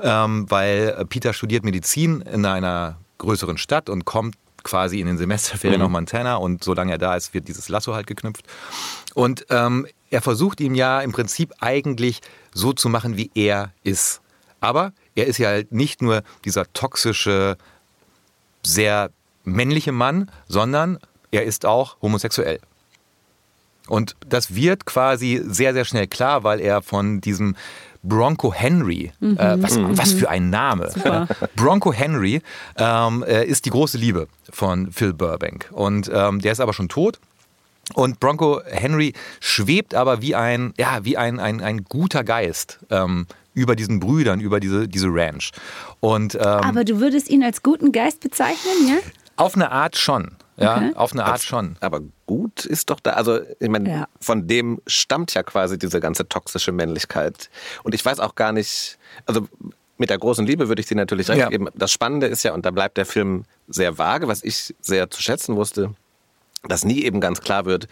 ähm, 0.00 0.46
weil 0.48 1.04
Peter 1.08 1.32
studiert 1.32 1.64
Medizin 1.64 2.20
in 2.22 2.44
einer 2.44 2.98
größeren 3.18 3.58
Stadt 3.58 3.88
und 3.88 4.04
kommt 4.04 4.34
quasi 4.64 5.00
in 5.00 5.06
den 5.06 5.18
Semesterferien 5.18 5.80
nach 5.80 5.88
Montana 5.88 6.36
und 6.36 6.64
solange 6.64 6.92
er 6.92 6.98
da 6.98 7.14
ist, 7.14 7.34
wird 7.34 7.46
dieses 7.46 7.68
Lasso 7.68 7.94
halt 7.94 8.06
geknüpft. 8.06 8.44
Und 9.14 9.46
ähm, 9.50 9.86
er 10.10 10.22
versucht 10.22 10.60
ihm 10.60 10.74
ja 10.74 11.00
im 11.00 11.12
Prinzip 11.12 11.52
eigentlich 11.60 12.20
so 12.52 12.72
zu 12.72 12.88
machen, 12.88 13.16
wie 13.16 13.30
er 13.34 13.72
ist. 13.84 14.20
Aber 14.60 14.92
er 15.14 15.26
ist 15.26 15.38
ja 15.38 15.48
halt 15.48 15.72
nicht 15.72 16.02
nur 16.02 16.22
dieser 16.44 16.72
toxische, 16.72 17.56
sehr 18.62 19.10
männliche 19.44 19.92
Mann, 19.92 20.30
sondern 20.48 20.98
er 21.30 21.44
ist 21.44 21.66
auch 21.66 22.00
homosexuell. 22.00 22.60
Und 23.88 24.16
das 24.26 24.54
wird 24.54 24.86
quasi 24.86 25.42
sehr, 25.44 25.74
sehr 25.74 25.84
schnell 25.84 26.06
klar, 26.06 26.44
weil 26.44 26.60
er 26.60 26.80
von 26.80 27.20
diesem 27.20 27.56
Bronco 28.04 28.52
Henry, 28.52 29.12
äh, 29.20 29.56
was, 29.58 29.78
was 29.78 30.12
für 30.12 30.28
ein 30.28 30.50
Name. 30.50 30.92
Bronco 31.56 31.92
Henry 31.92 32.40
ähm, 32.76 33.24
äh, 33.26 33.44
ist 33.44 33.64
die 33.64 33.70
große 33.70 33.98
Liebe 33.98 34.28
von 34.50 34.92
Phil 34.92 35.14
Burbank. 35.14 35.70
Und 35.72 36.10
ähm, 36.12 36.40
der 36.40 36.52
ist 36.52 36.60
aber 36.60 36.72
schon 36.72 36.88
tot. 36.88 37.18
Und 37.94 38.20
Bronco 38.20 38.60
Henry 38.66 39.12
schwebt 39.40 39.94
aber 39.94 40.22
wie 40.22 40.34
ein, 40.34 40.72
ja, 40.78 41.04
wie 41.04 41.16
ein, 41.16 41.40
ein, 41.40 41.60
ein 41.60 41.84
guter 41.84 42.24
Geist 42.24 42.78
ähm, 42.90 43.26
über 43.54 43.76
diesen 43.76 44.00
Brüdern, 44.00 44.40
über 44.40 44.60
diese, 44.60 44.88
diese 44.88 45.08
Ranch. 45.10 45.50
Und 46.00 46.34
ähm, 46.34 46.40
Aber 46.42 46.84
du 46.84 47.00
würdest 47.00 47.28
ihn 47.28 47.42
als 47.42 47.62
guten 47.62 47.92
Geist 47.92 48.20
bezeichnen, 48.20 48.88
ja? 48.88 48.96
auf 49.36 49.54
eine 49.54 49.70
Art 49.70 49.96
schon. 49.96 50.32
Ja, 50.56 50.76
Okay. 50.76 50.92
auf 50.94 51.12
eine 51.12 51.24
Art 51.24 51.42
schon. 51.42 51.76
Aber 51.80 52.00
gut 52.26 52.64
ist 52.64 52.90
doch 52.90 53.00
da, 53.00 53.10
also 53.12 53.40
ich 53.58 53.68
meine, 53.68 53.90
Ja. 53.90 54.08
von 54.20 54.46
dem 54.46 54.80
stammt 54.86 55.34
ja 55.34 55.42
quasi 55.42 55.78
diese 55.78 55.98
ganze 56.00 56.28
toxische 56.28 56.70
Männlichkeit. 56.70 57.50
Und 57.82 57.94
ich 57.94 58.04
weiß 58.04 58.20
auch 58.20 58.34
gar 58.36 58.52
nicht, 58.52 58.98
also 59.26 59.48
mit 59.98 60.10
der 60.10 60.18
großen 60.18 60.46
Liebe 60.46 60.68
würde 60.68 60.80
ich 60.80 60.86
dir 60.86 60.96
natürlich 60.96 61.28
recht 61.28 61.40
Ja. 61.40 61.48
geben. 61.48 61.68
Das 61.74 61.90
Spannende 61.92 62.26
ist 62.28 62.42
ja, 62.44 62.52
und 62.54 62.64
da 62.66 62.70
bleibt 62.70 62.96
der 62.98 63.06
Film 63.06 63.44
sehr 63.68 63.98
vage, 63.98 64.28
was 64.28 64.44
ich 64.44 64.74
sehr 64.80 65.10
zu 65.10 65.22
schätzen 65.22 65.56
wusste, 65.56 65.94
dass 66.68 66.84
nie 66.84 67.02
eben 67.02 67.20
ganz 67.20 67.40
klar 67.40 67.64
wird, 67.64 67.88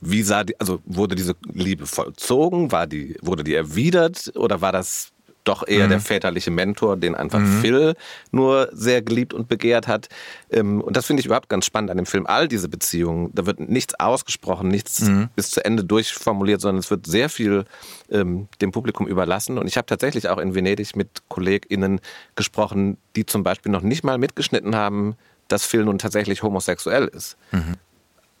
wie 0.00 0.22
sah 0.22 0.42
die, 0.44 0.58
also 0.60 0.80
wurde 0.84 1.14
diese 1.14 1.36
Liebe 1.52 1.86
vollzogen, 1.86 2.72
war 2.72 2.86
die, 2.86 3.16
wurde 3.22 3.44
die 3.44 3.54
erwidert 3.54 4.32
oder 4.36 4.60
war 4.60 4.72
das 4.72 5.11
doch 5.44 5.66
eher 5.66 5.88
der 5.88 6.00
väterliche 6.00 6.50
Mentor, 6.50 6.96
den 6.96 7.14
einfach 7.14 7.40
Phil 7.60 7.94
nur 8.30 8.68
sehr 8.72 9.02
geliebt 9.02 9.34
und 9.34 9.48
begehrt 9.48 9.88
hat. 9.88 10.08
Ähm, 10.50 10.80
Und 10.80 10.96
das 10.96 11.06
finde 11.06 11.20
ich 11.20 11.26
überhaupt 11.26 11.48
ganz 11.48 11.66
spannend 11.66 11.90
an 11.90 11.96
dem 11.96 12.06
Film. 12.06 12.26
All 12.26 12.48
diese 12.48 12.68
Beziehungen, 12.68 13.30
da 13.34 13.44
wird 13.46 13.58
nichts 13.60 13.94
ausgesprochen, 13.98 14.68
nichts 14.68 15.02
bis 15.36 15.50
zu 15.50 15.64
Ende 15.64 15.84
durchformuliert, 15.84 16.60
sondern 16.60 16.78
es 16.78 16.90
wird 16.90 17.06
sehr 17.06 17.28
viel 17.28 17.64
ähm, 18.10 18.48
dem 18.60 18.70
Publikum 18.72 19.06
überlassen. 19.08 19.58
Und 19.58 19.66
ich 19.66 19.76
habe 19.76 19.86
tatsächlich 19.86 20.28
auch 20.28 20.38
in 20.38 20.54
Venedig 20.54 20.94
mit 20.96 21.22
KollegInnen 21.28 22.00
gesprochen, 22.36 22.96
die 23.16 23.26
zum 23.26 23.42
Beispiel 23.42 23.72
noch 23.72 23.82
nicht 23.82 24.04
mal 24.04 24.18
mitgeschnitten 24.18 24.74
haben, 24.76 25.16
dass 25.48 25.64
Phil 25.66 25.84
nun 25.84 25.98
tatsächlich 25.98 26.42
homosexuell 26.42 27.08
ist. 27.08 27.36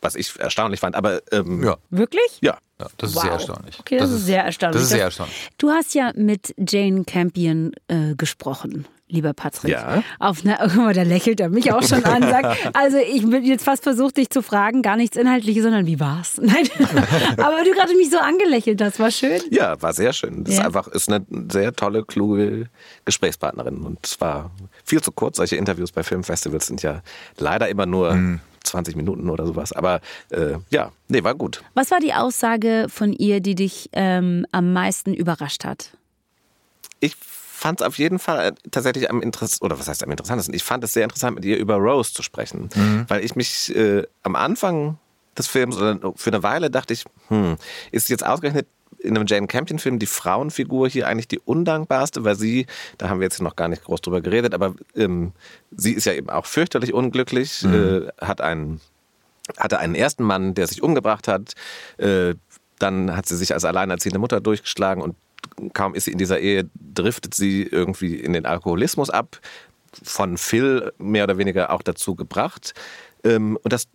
Was 0.00 0.14
ich 0.14 0.38
erstaunlich 0.38 0.80
fand. 0.80 0.94
Aber 0.96 1.20
ähm, 1.30 1.62
Ja. 1.62 1.76
Wirklich? 1.90 2.38
ja, 2.40 2.58
Ja, 2.82 2.88
das 2.98 3.10
ist 3.10 3.16
Wow. 3.16 3.22
sehr 3.22 3.32
erstaunlich. 3.32 3.80
Okay, 3.80 3.98
das, 3.98 4.10
ist 4.10 4.26
sehr 4.26 4.44
erstaunlich. 4.44 4.74
Das 4.76 4.82
ist 4.84 4.88
sehr 4.90 5.04
erstaunlich. 5.04 5.48
Du 5.58 5.70
hast 5.70 5.94
ja 5.94 6.12
mit 6.16 6.54
Jane 6.58 7.04
Campion 7.04 7.72
äh, 7.88 8.14
gesprochen, 8.16 8.86
lieber 9.08 9.32
Patrick. 9.34 9.70
Ja. 9.72 10.02
Auf 10.18 10.44
einer, 10.44 10.56
guck 10.62 10.76
mal, 10.76 10.94
da 10.94 11.02
lächelt 11.02 11.38
er 11.40 11.48
mich 11.48 11.70
auch 11.72 11.82
schon 11.82 12.04
an. 12.04 12.22
Sagt, 12.22 12.56
also 12.74 12.96
ich 12.96 13.28
bin 13.28 13.44
jetzt 13.44 13.64
fast 13.64 13.82
versucht, 13.82 14.16
dich 14.16 14.30
zu 14.30 14.42
fragen, 14.42 14.82
gar 14.82 14.96
nichts 14.96 15.16
Inhaltliches, 15.16 15.62
sondern 15.62 15.86
wie 15.86 16.00
war's? 16.00 16.38
Nein, 16.42 16.68
aber 17.36 17.62
du 17.64 17.72
gerade 17.72 17.94
mich 17.96 18.10
so 18.10 18.18
angelächelt 18.18 18.80
hast, 18.82 18.98
war 18.98 19.10
schön. 19.10 19.40
Ja, 19.50 19.80
war 19.82 19.92
sehr 19.92 20.12
schön. 20.12 20.44
Das 20.44 20.54
ist 20.54 20.60
Ja. 20.60 20.66
einfach 20.66 20.88
ist 20.88 21.08
eine 21.10 21.24
sehr 21.50 21.72
tolle, 21.74 22.04
kluge 22.04 22.68
Gesprächspartnerin. 23.04 23.78
Und 23.78 23.98
es 24.04 24.20
war 24.20 24.50
viel 24.84 25.00
zu 25.02 25.12
kurz. 25.12 25.36
Solche 25.36 25.56
Interviews 25.56 25.92
bei 25.92 26.02
Filmfestivals 26.02 26.66
sind 26.66 26.82
ja 26.82 27.02
leider 27.38 27.68
immer 27.68 27.86
nur 27.86 28.14
Mhm. 28.14 28.40
20 28.64 28.96
Minuten 28.96 29.28
oder 29.30 29.46
sowas. 29.46 29.72
Aber 29.72 30.00
äh, 30.30 30.54
ja, 30.70 30.92
nee, 31.08 31.22
war 31.24 31.34
gut. 31.34 31.62
Was 31.74 31.90
war 31.90 32.00
die 32.00 32.14
Aussage 32.14 32.86
von 32.88 33.12
ihr, 33.12 33.40
die 33.40 33.54
dich 33.54 33.90
ähm, 33.92 34.46
am 34.52 34.72
meisten 34.72 35.14
überrascht 35.14 35.64
hat? 35.64 35.90
Ich 37.00 37.16
fand 37.16 37.80
es 37.80 37.86
auf 37.86 37.98
jeden 37.98 38.18
Fall 38.18 38.48
äh, 38.48 38.52
tatsächlich 38.70 39.10
am 39.10 39.22
interessantesten, 39.22 39.64
oder 39.66 39.78
was 39.78 39.88
heißt 39.88 40.02
am 40.02 40.10
interessantesten? 40.10 40.54
Ich 40.54 40.64
fand 40.64 40.82
es 40.84 40.92
sehr 40.92 41.04
interessant, 41.04 41.34
mit 41.36 41.44
ihr 41.44 41.58
über 41.58 41.76
Rose 41.76 42.12
zu 42.12 42.22
sprechen, 42.22 42.68
Mhm. 42.74 43.04
weil 43.08 43.24
ich 43.24 43.36
mich 43.36 43.74
äh, 43.74 44.04
am 44.22 44.36
Anfang 44.36 44.98
des 45.38 45.46
Films 45.46 45.76
oder 45.76 45.98
für 46.16 46.30
eine 46.30 46.42
Weile 46.42 46.70
dachte 46.70 46.92
ich, 46.92 47.04
hm, 47.28 47.56
ist 47.90 48.08
jetzt 48.10 48.24
ausgerechnet 48.26 48.66
in 49.02 49.16
einem 49.16 49.26
Jane 49.26 49.46
Campion-Film 49.46 49.98
die 49.98 50.06
Frauenfigur 50.06 50.88
hier 50.88 51.06
eigentlich 51.06 51.28
die 51.28 51.40
undankbarste, 51.40 52.24
weil 52.24 52.36
sie, 52.36 52.66
da 52.98 53.08
haben 53.08 53.20
wir 53.20 53.24
jetzt 53.24 53.40
noch 53.40 53.56
gar 53.56 53.68
nicht 53.68 53.84
groß 53.84 54.00
drüber 54.00 54.20
geredet, 54.20 54.54
aber 54.54 54.74
ähm, 54.94 55.32
sie 55.70 55.92
ist 55.92 56.06
ja 56.06 56.12
eben 56.12 56.30
auch 56.30 56.46
fürchterlich 56.46 56.92
unglücklich, 56.92 57.64
äh, 57.64 58.08
hat 58.20 58.40
einen 58.40 58.80
hatte 59.58 59.78
einen 59.78 59.94
ersten 59.94 60.22
Mann, 60.22 60.54
der 60.54 60.66
sich 60.66 60.82
umgebracht 60.82 61.28
hat. 61.28 61.54
Äh, 61.98 62.34
dann 62.78 63.16
hat 63.16 63.26
sie 63.26 63.36
sich 63.36 63.52
als 63.54 63.64
alleinerziehende 63.64 64.18
Mutter 64.18 64.40
durchgeschlagen 64.40 65.02
und 65.02 65.16
kaum 65.72 65.94
ist 65.94 66.04
sie 66.04 66.12
in 66.12 66.18
dieser 66.18 66.38
Ehe, 66.38 66.68
driftet 66.74 67.34
sie 67.34 67.62
irgendwie 67.62 68.16
in 68.16 68.32
den 68.32 68.46
Alkoholismus 68.46 69.10
ab. 69.10 69.40
Von 70.02 70.38
Phil 70.38 70.92
mehr 70.98 71.24
oder 71.24 71.38
weniger 71.38 71.70
auch 71.70 71.82
dazu 71.82 72.14
gebracht. 72.14 72.72
Ähm, 73.24 73.58
und 73.62 73.72
das 73.72 73.88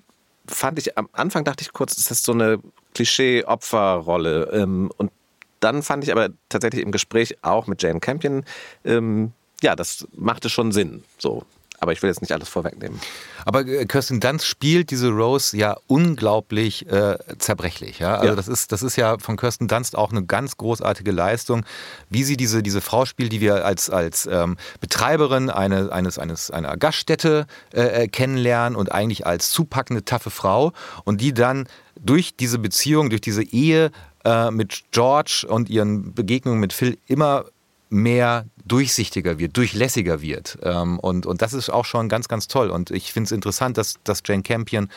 fand 0.47 0.79
ich, 0.79 0.97
am 0.97 1.09
Anfang 1.13 1.43
dachte 1.43 1.61
ich 1.61 1.73
kurz, 1.73 1.97
ist 1.97 2.11
das 2.11 2.23
so 2.23 2.31
eine 2.31 2.59
Klischee-Opferrolle. 2.93 4.49
Ähm, 4.53 4.91
und 4.97 5.11
dann 5.59 5.83
fand 5.83 6.03
ich 6.03 6.11
aber 6.11 6.29
tatsächlich 6.49 6.83
im 6.83 6.91
Gespräch 6.91 7.37
auch 7.41 7.67
mit 7.67 7.81
Jane 7.81 7.99
Campion, 7.99 8.45
ähm, 8.85 9.31
ja, 9.61 9.75
das 9.75 10.07
machte 10.15 10.49
schon 10.49 10.71
Sinn. 10.71 11.03
So. 11.17 11.43
Aber 11.79 11.91
ich 11.91 12.01
will 12.01 12.09
jetzt 12.09 12.21
nicht 12.21 12.31
alles 12.31 12.49
vorwegnehmen. 12.49 12.99
Aber 13.45 13.65
äh, 13.67 13.85
Kirsten 13.85 14.19
Dunst 14.19 14.45
spielt 14.45 14.89
diese 14.89 15.09
Rose 15.09 15.55
ja 15.55 15.77
unglaublich 15.87 16.87
äh, 16.91 17.17
zerbrechlich. 17.37 17.99
Ja? 17.99 18.15
Also 18.15 18.29
Ja. 18.29 18.35
Das, 18.35 18.47
ist, 18.47 18.71
das 18.71 18.81
ist 18.81 18.95
ja 18.95 19.17
von 19.19 19.37
Kirsten 19.37 19.67
Dunst 19.67 19.95
auch 19.95 20.11
eine 20.11 20.25
ganz 20.25 20.57
großartige 20.57 21.11
Leistung, 21.11 21.65
wie 22.09 22.23
sie 22.23 22.35
diese, 22.35 22.63
diese 22.63 22.81
Frau 22.81 23.05
spielt, 23.05 23.31
die 23.31 23.41
wir 23.41 23.63
als, 23.63 23.89
als 23.89 24.27
ähm, 24.31 24.57
Betreiberin 24.81 25.49
eine, 25.49 25.91
eines, 25.91 26.17
eines, 26.17 26.49
einer 26.49 26.77
Gaststätte 26.77 27.45
äh, 27.73 28.03
äh, 28.03 28.07
kennenlernen 28.07 28.75
und 28.75 28.91
eigentlich 28.91 29.27
als 29.27 29.51
zupackende, 29.51 30.03
taffe 30.03 30.31
Frau 30.31 30.73
und 31.03 31.21
die 31.21 31.33
dann 31.33 31.67
durch 31.99 32.35
diese 32.35 32.59
Beziehung, 32.59 33.09
durch 33.09 33.21
diese 33.21 33.43
Ehe 33.43 33.91
äh, 34.25 34.49
mit 34.51 34.85
George 34.91 35.45
und 35.47 35.69
ihren 35.69 36.13
Begegnungen 36.13 36.59
mit 36.59 36.73
Phil 36.73 36.97
immer 37.05 37.45
mehr 37.89 38.45
durchsichtiger 38.67 39.39
wird, 39.39 39.57
durchlässiger 39.57 40.21
wird. 40.21 40.57
Ähm, 40.63 40.99
und, 40.99 41.25
und 41.25 41.41
das 41.41 41.53
ist 41.53 41.69
auch 41.69 41.85
schon 41.85 42.09
ganz, 42.09 42.27
ganz 42.27 42.47
toll. 42.47 42.69
Und 42.69 42.91
ich 42.91 43.13
finde 43.13 43.27
es 43.27 43.31
interessant, 43.31 43.77
dass, 43.77 43.95
dass 44.03 44.21
Jane 44.25 44.43
Campion 44.43 44.89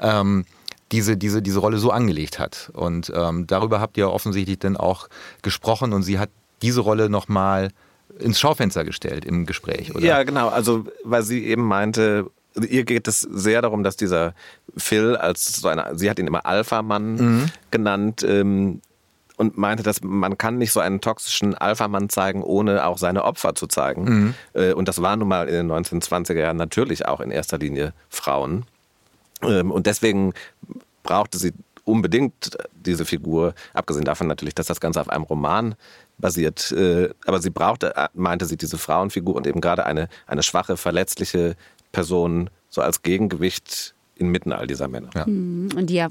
ähm, 0.00 0.44
diese, 0.92 1.16
diese, 1.16 1.42
diese 1.42 1.58
Rolle 1.58 1.78
so 1.78 1.90
angelegt 1.90 2.38
hat. 2.38 2.70
Und 2.74 3.12
ähm, 3.14 3.46
darüber 3.46 3.80
habt 3.80 3.96
ihr 3.96 4.10
offensichtlich 4.10 4.58
dann 4.58 4.76
auch 4.76 5.08
gesprochen 5.42 5.92
und 5.92 6.02
sie 6.02 6.18
hat 6.18 6.30
diese 6.62 6.80
Rolle 6.80 7.08
nochmal 7.08 7.70
ins 8.18 8.40
Schaufenster 8.40 8.84
gestellt 8.84 9.24
im 9.24 9.46
Gespräch, 9.46 9.94
oder? 9.94 10.04
Ja, 10.04 10.22
genau. 10.22 10.48
Also, 10.48 10.86
weil 11.04 11.22
sie 11.22 11.44
eben 11.44 11.62
meinte, 11.62 12.30
ihr 12.68 12.84
geht 12.84 13.06
es 13.06 13.20
sehr 13.20 13.62
darum, 13.62 13.84
dass 13.84 13.96
dieser 13.96 14.34
Phil 14.76 15.16
als 15.16 15.46
so 15.46 15.68
eine, 15.68 15.96
sie 15.96 16.10
hat 16.10 16.18
ihn 16.18 16.26
immer 16.26 16.46
Alpha-Mann 16.46 17.52
genannt, 17.70 18.24
ähm, 18.26 18.80
und 19.38 19.56
meinte, 19.56 19.82
dass 19.82 20.02
man 20.02 20.36
kann 20.36 20.58
nicht 20.58 20.72
so 20.72 20.80
einen 20.80 21.00
toxischen 21.00 21.54
Alpha-Mann 21.54 22.10
zeigen, 22.10 22.42
ohne 22.42 22.84
auch 22.84 22.98
seine 22.98 23.24
Opfer 23.24 23.54
zu 23.54 23.66
zeigen. 23.68 24.34
Äh, 24.52 24.72
Und 24.74 24.88
das 24.88 25.00
waren 25.00 25.20
nun 25.20 25.28
mal 25.28 25.48
in 25.48 25.54
den 25.54 25.72
1920er 25.72 26.38
Jahren 26.40 26.56
natürlich 26.58 27.06
auch 27.06 27.20
in 27.20 27.30
erster 27.30 27.56
Linie 27.56 27.92
Frauen. 28.10 28.66
Ähm, 29.42 29.70
Und 29.70 29.86
deswegen 29.86 30.34
brauchte 31.04 31.38
sie 31.38 31.52
unbedingt 31.84 32.58
diese 32.84 33.04
Figur, 33.06 33.54
abgesehen 33.72 34.04
davon 34.04 34.26
natürlich, 34.26 34.54
dass 34.54 34.66
das 34.66 34.80
Ganze 34.80 35.00
auf 35.00 35.08
einem 35.08 35.22
Roman 35.24 35.74
basiert. 36.18 36.70
äh, 36.72 37.08
Aber 37.24 37.40
sie 37.40 37.50
brauchte, 37.50 37.96
äh, 37.96 38.08
meinte 38.14 38.44
sie, 38.44 38.56
diese 38.56 38.76
Frauenfigur 38.76 39.34
und 39.36 39.46
eben 39.46 39.60
gerade 39.60 39.86
eine, 39.86 40.08
eine 40.26 40.42
schwache, 40.42 40.76
verletzliche 40.76 41.54
Person 41.92 42.50
so 42.68 42.82
als 42.82 43.02
Gegengewicht 43.02 43.94
inmitten 44.16 44.52
all 44.52 44.66
dieser 44.66 44.88
Männer. 44.88 45.10
Ja. 45.14 45.22
Und 45.24 45.86
die 45.86 45.94
ja 45.94 46.08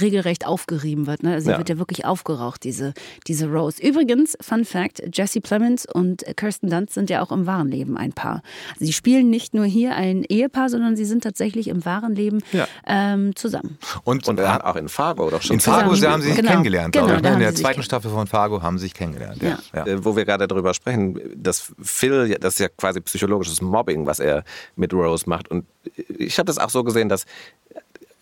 regelrecht 0.00 0.46
aufgerieben 0.46 1.06
wird. 1.06 1.22
Ne? 1.22 1.34
Also 1.34 1.46
sie 1.46 1.50
Ja. 1.52 1.58
wird 1.58 1.68
ja 1.68 1.78
wirklich 1.78 2.04
aufgeraucht, 2.04 2.64
diese, 2.64 2.94
diese 3.26 3.46
Rose. 3.50 3.82
Übrigens, 3.82 4.36
Fun 4.40 4.64
Fact, 4.64 5.02
Jesse 5.12 5.40
Plemons 5.40 5.86
und 5.86 6.24
Kirsten 6.36 6.70
Dunst 6.70 6.94
sind 6.94 7.10
ja 7.10 7.22
auch 7.22 7.32
im 7.32 7.46
wahren 7.46 7.68
Leben 7.68 7.96
ein 7.96 8.12
Paar. 8.12 8.42
Sie 8.78 8.92
spielen 8.92 9.30
nicht 9.30 9.54
nur 9.54 9.64
hier 9.64 9.94
ein 9.96 10.24
Ehepaar, 10.28 10.68
sondern 10.68 10.96
sie 10.96 11.04
sind 11.04 11.22
tatsächlich 11.22 11.68
im 11.68 11.84
wahren 11.84 12.14
Leben 12.14 12.40
Ja. 12.52 12.66
ähm, 12.86 13.34
zusammen. 13.36 13.78
Und, 14.04 14.26
Und 14.28 14.38
äh, 14.40 14.44
auch 14.44 14.76
in 14.76 14.88
Fargo 14.88 15.28
doch 15.30 15.42
schon. 15.42 15.54
in 15.54 15.60
Fargo 15.60 15.90
zusammen. 15.90 15.96
sie 16.00 16.06
haben 16.08 16.22
sie 16.22 16.28
sich 16.28 16.36
Genau. 16.36 16.50
kennengelernt, 16.50 16.92
Genau, 16.94 17.06
glaube 17.06 17.16
ich. 17.18 17.22
da 17.22 17.28
ne? 17.30 17.34
In 17.36 17.40
der 17.42 17.54
zweiten 17.54 17.82
Staffel 17.82 18.10
von 18.10 18.26
Fargo 18.26 18.62
haben 18.62 18.78
sie 18.78 18.84
sich 18.84 18.94
kennengelernt. 18.94 19.42
Ja. 19.42 19.58
Ja. 19.74 19.86
Äh, 19.86 20.04
wo 20.04 20.16
wir 20.16 20.24
gerade 20.24 20.46
darüber 20.48 20.72
sprechen, 20.74 21.18
dass 21.36 21.72
Phil, 21.82 22.36
das 22.40 22.54
ist 22.54 22.60
ja 22.60 22.68
quasi 22.68 23.00
psychologisches 23.00 23.60
Mobbing, 23.60 24.06
was 24.06 24.20
er 24.20 24.44
mit 24.76 24.92
Rose 24.94 25.28
macht. 25.28 25.48
Und 25.50 25.64
ich 26.08 26.38
habe 26.38 26.46
das 26.46 26.58
auch 26.58 26.70
so 26.70 26.84
gesehen, 26.84 27.08
dass 27.08 27.24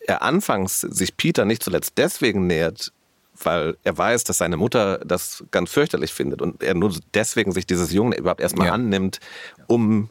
er 0.06 0.22
anfangs 0.22 0.80
sich 0.80 1.16
Peter 1.16 1.44
nicht 1.44 1.62
zuletzt 1.62 1.94
deswegen 1.96 2.46
nähert, 2.46 2.92
weil 3.42 3.76
er 3.84 3.96
weiß, 3.96 4.24
dass 4.24 4.38
seine 4.38 4.56
Mutter 4.56 4.98
das 5.04 5.44
ganz 5.50 5.70
fürchterlich 5.70 6.12
findet 6.12 6.42
und 6.42 6.62
er 6.62 6.74
nur 6.74 6.92
deswegen 7.14 7.52
sich 7.52 7.66
dieses 7.66 7.92
Jungen 7.92 8.12
überhaupt 8.12 8.40
erstmal 8.40 8.66
Ja. 8.68 8.72
annimmt, 8.74 9.18
um 9.66 10.10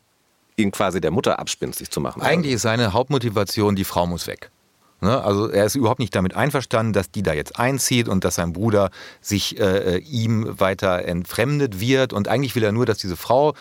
ihn 0.55 0.71
quasi 0.71 0.99
der 0.99 1.11
Mutter 1.11 1.39
abspinstig 1.39 1.89
zu 1.91 2.01
machen. 2.01 2.21
Eigentlich 2.21 2.53
ist 2.53 2.63
seine 2.63 2.93
Hauptmotivation, 2.93 3.75
die 3.75 3.83
Frau 3.85 4.07
muss 4.07 4.27
weg. 4.27 4.51
Ne? 5.01 5.23
Also 5.23 5.47
er 5.49 5.65
ist 5.65 5.75
überhaupt 5.75 5.99
nicht 5.99 6.13
damit 6.13 6.35
einverstanden, 6.35 6.91
dass 6.91 7.11
die 7.11 7.23
da 7.23 7.33
jetzt 7.33 7.57
einzieht 7.57 8.09
und 8.09 8.25
dass 8.25 8.35
sein 8.35 8.51
Bruder 8.51 8.89
sich 9.21 9.57
äh, 9.59 9.95
äh, 9.95 9.97
ihm 9.99 10.59
weiter 10.59 11.05
entfremdet 11.05 11.79
wird. 11.79 12.11
Und 12.11 12.27
eigentlich 12.27 12.55
will 12.55 12.63
er 12.63 12.73
nur, 12.73 12.85
dass 12.85 12.97
diese 12.97 13.15
Frau 13.15 13.53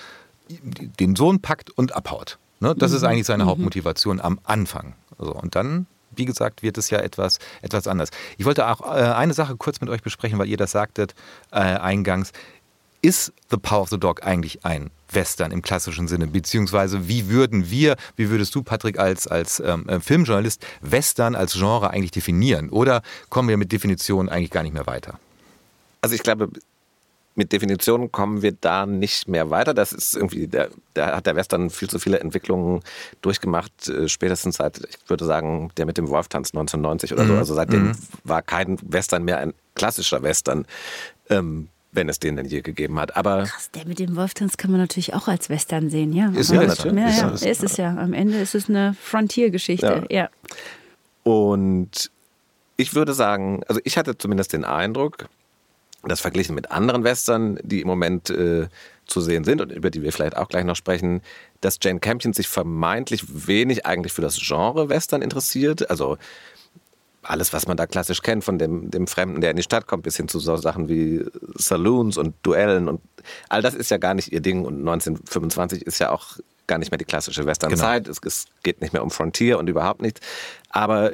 den 0.48 1.14
Sohn 1.14 1.40
packt 1.40 1.70
und 1.70 1.94
abhaut. 1.94 2.38
Ne? 2.60 2.74
Das 2.74 2.92
ist 2.92 3.04
eigentlich 3.04 3.26
seine 3.26 3.46
Hauptmotivation 3.46 4.20
am 4.20 4.40
Anfang. 4.44 4.94
So, 5.18 5.32
und 5.32 5.54
dann, 5.54 5.86
wie 6.18 6.24
gesagt, 6.24 6.62
wird 6.62 6.76
es 6.78 6.90
ja 6.90 6.98
etwas, 6.98 7.38
etwas 7.62 7.86
anders. 7.86 8.10
Ich 8.36 8.44
wollte 8.44 8.66
auch 8.68 8.80
äh, 8.82 9.00
eine 9.00 9.34
Sache 9.34 9.56
kurz 9.56 9.80
mit 9.80 9.88
euch 9.90 10.02
besprechen, 10.02 10.38
weil 10.38 10.48
ihr 10.48 10.56
das 10.56 10.72
sagtet 10.72 11.14
äh, 11.50 11.58
eingangs. 11.58 12.32
Ist 13.00 13.32
The 13.50 13.56
Power 13.56 13.82
of 13.82 13.90
the 13.90 13.98
Dog 13.98 14.24
eigentlich 14.24 14.64
ein 14.64 14.90
Western 15.12 15.52
im 15.52 15.62
klassischen 15.62 16.08
Sinne? 16.08 16.26
Beziehungsweise 16.26 17.06
wie 17.06 17.28
würden 17.28 17.70
wir, 17.70 17.96
wie 18.16 18.28
würdest 18.28 18.54
du, 18.56 18.62
Patrick, 18.64 18.98
als, 18.98 19.28
als 19.28 19.60
ähm, 19.60 19.88
äh, 19.88 20.00
Filmjournalist 20.00 20.66
Western 20.80 21.36
als 21.36 21.52
Genre 21.52 21.90
eigentlich 21.90 22.10
definieren? 22.10 22.70
Oder 22.70 23.02
kommen 23.28 23.48
wir 23.48 23.56
mit 23.56 23.70
Definitionen 23.70 24.28
eigentlich 24.28 24.50
gar 24.50 24.64
nicht 24.64 24.74
mehr 24.74 24.88
weiter? 24.88 25.20
Also 26.00 26.16
ich 26.16 26.22
glaube, 26.22 26.48
mit 27.38 27.52
Definitionen 27.52 28.10
kommen 28.10 28.42
wir 28.42 28.52
da 28.52 28.84
nicht 28.84 29.28
mehr 29.28 29.48
weiter. 29.48 29.72
Das 29.72 29.92
ist 29.92 30.16
irgendwie, 30.16 30.48
der, 30.48 30.70
da 30.94 31.16
hat 31.16 31.24
der 31.24 31.36
Western 31.36 31.70
viel 31.70 31.88
zu 31.88 32.00
viele 32.00 32.18
Entwicklungen 32.18 32.80
durchgemacht, 33.22 33.88
äh, 33.88 34.08
spätestens 34.08 34.56
seit, 34.56 34.78
ich 34.78 35.08
würde 35.08 35.24
sagen, 35.24 35.70
der 35.76 35.86
mit 35.86 35.96
dem 35.98 36.08
Wolftanz 36.08 36.50
1990 36.50 37.12
oder 37.12 37.26
so. 37.26 37.34
Also 37.34 37.54
seitdem 37.54 37.92
war 38.24 38.42
kein 38.42 38.76
Western 38.82 39.22
mehr 39.22 39.38
ein 39.38 39.54
klassischer 39.76 40.22
Western, 40.24 40.66
ähm, 41.30 41.68
wenn 41.92 42.08
es 42.08 42.18
den 42.18 42.34
denn 42.34 42.46
je 42.46 42.60
gegeben 42.60 42.98
hat. 42.98 43.16
Aber 43.16 43.44
Krass, 43.44 43.70
der 43.70 43.86
mit 43.86 44.00
dem 44.00 44.16
Wolftanz 44.16 44.56
kann 44.56 44.72
man 44.72 44.80
natürlich 44.80 45.14
auch 45.14 45.28
als 45.28 45.48
Western 45.48 45.90
sehen, 45.90 46.12
ja. 46.12 46.30
Ist. 46.30 46.50
Ja, 46.50 46.60
Ist 46.62 46.82
ja, 46.84 46.92
Western. 46.92 47.34
ist 47.34 47.62
es 47.62 47.76
ja. 47.76 47.96
Am 47.96 48.14
Ende 48.14 48.38
ist 48.38 48.56
es 48.56 48.68
eine 48.68 48.96
Frontiergeschichte. 49.00 50.06
Ja. 50.10 50.28
Und 51.22 52.10
ich 52.76 52.94
würde 52.96 53.14
sagen, 53.14 53.62
also 53.68 53.80
ich 53.84 53.96
hatte 53.96 54.18
zumindest 54.18 54.52
den 54.52 54.64
Eindruck, 54.64 55.28
dass 56.08 56.20
verglichen 56.20 56.54
mit 56.54 56.70
anderen 56.70 57.04
Western, 57.04 57.58
die 57.62 57.80
im 57.80 57.86
Moment 57.86 58.30
äh, 58.30 58.68
zu 59.06 59.20
sehen 59.20 59.44
sind 59.44 59.60
und 59.60 59.72
über 59.72 59.90
die 59.90 60.02
wir 60.02 60.12
vielleicht 60.12 60.36
auch 60.36 60.48
gleich 60.48 60.64
noch 60.64 60.76
sprechen, 60.76 61.22
dass 61.60 61.78
Jane 61.80 62.00
Campion 62.00 62.32
sich 62.32 62.48
vermeintlich 62.48 63.46
wenig 63.46 63.86
eigentlich 63.86 64.12
für 64.12 64.22
das 64.22 64.38
Genre 64.38 64.88
Western 64.88 65.22
interessiert. 65.22 65.90
Also 65.90 66.18
alles, 67.22 67.52
was 67.52 67.66
man 67.66 67.76
da 67.76 67.86
klassisch 67.86 68.22
kennt, 68.22 68.44
von 68.44 68.58
dem, 68.58 68.90
dem 68.90 69.06
Fremden, 69.06 69.40
der 69.40 69.50
in 69.50 69.56
die 69.56 69.62
Stadt 69.62 69.86
kommt, 69.86 70.02
bis 70.04 70.16
hin 70.16 70.28
zu 70.28 70.38
so 70.38 70.56
Sachen 70.56 70.88
wie 70.88 71.24
Saloons 71.56 72.16
und 72.16 72.34
Duellen 72.42 72.88
und 72.88 73.00
all 73.48 73.62
das 73.62 73.74
ist 73.74 73.90
ja 73.90 73.98
gar 73.98 74.14
nicht 74.14 74.32
ihr 74.32 74.40
Ding. 74.40 74.64
Und 74.64 74.78
1925 74.78 75.82
ist 75.82 75.98
ja 75.98 76.10
auch 76.10 76.38
gar 76.66 76.78
nicht 76.78 76.90
mehr 76.90 76.98
die 76.98 77.04
klassische 77.04 77.44
Westernzeit. 77.44 78.08
Es, 78.08 78.18
es 78.24 78.46
geht 78.62 78.80
nicht 78.80 78.92
mehr 78.92 79.02
um 79.02 79.10
Frontier 79.10 79.58
und 79.58 79.68
überhaupt 79.68 80.00
nichts. 80.00 80.20
Aber 80.70 81.12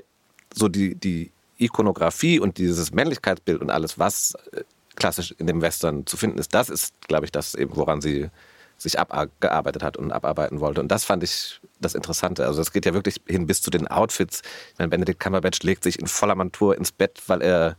so 0.53 0.69
die, 0.69 0.95
die 0.95 1.33
Ikonografie 1.57 2.39
und 2.39 2.59
dieses 2.59 2.93
Männlichkeitsbild 2.93 3.61
und 3.61 3.71
alles, 3.71 3.99
was 3.99 4.35
äh, 4.53 4.63
klassisch 4.97 5.35
in 5.39 5.47
dem 5.47 5.61
Western 5.63 6.07
zu 6.07 6.17
finden 6.17 6.39
ist, 6.39 6.55
das 6.55 6.69
ist, 6.69 6.95
glaube 7.09 7.25
ich, 7.25 7.33
das 7.33 7.55
eben, 7.55 7.77
woran 7.77 8.01
sie 8.01 8.31
sich 8.77 8.99
abgearbeitet 8.99 9.83
hat 9.83 9.97
und 9.97 10.13
abarbeiten 10.13 10.61
wollte. 10.61 10.81
Und 10.81 10.89
das 10.89 11.05
fand 11.05 11.23
ich 11.23 11.61
das 11.81 11.95
Interessante. 11.95 12.47
Also 12.47 12.61
es 12.61 12.73
geht 12.73 12.87
ja 12.87 12.95
wirklich 12.95 13.21
hin 13.27 13.47
bis 13.47 13.63
zu 13.63 13.71
den 13.71 13.87
Outfits. 13.89 14.43
Ich 14.73 14.79
meine, 14.79 14.89
Benedict 14.89 15.21
Cumberbatch 15.21 15.63
legt 15.63 15.85
sich 15.85 15.99
in 15.99 16.07
voller 16.07 16.35
Montur 16.35 16.77
ins 16.77 16.93
Bett, 16.93 17.23
weil 17.27 17.43
er 17.43 17.77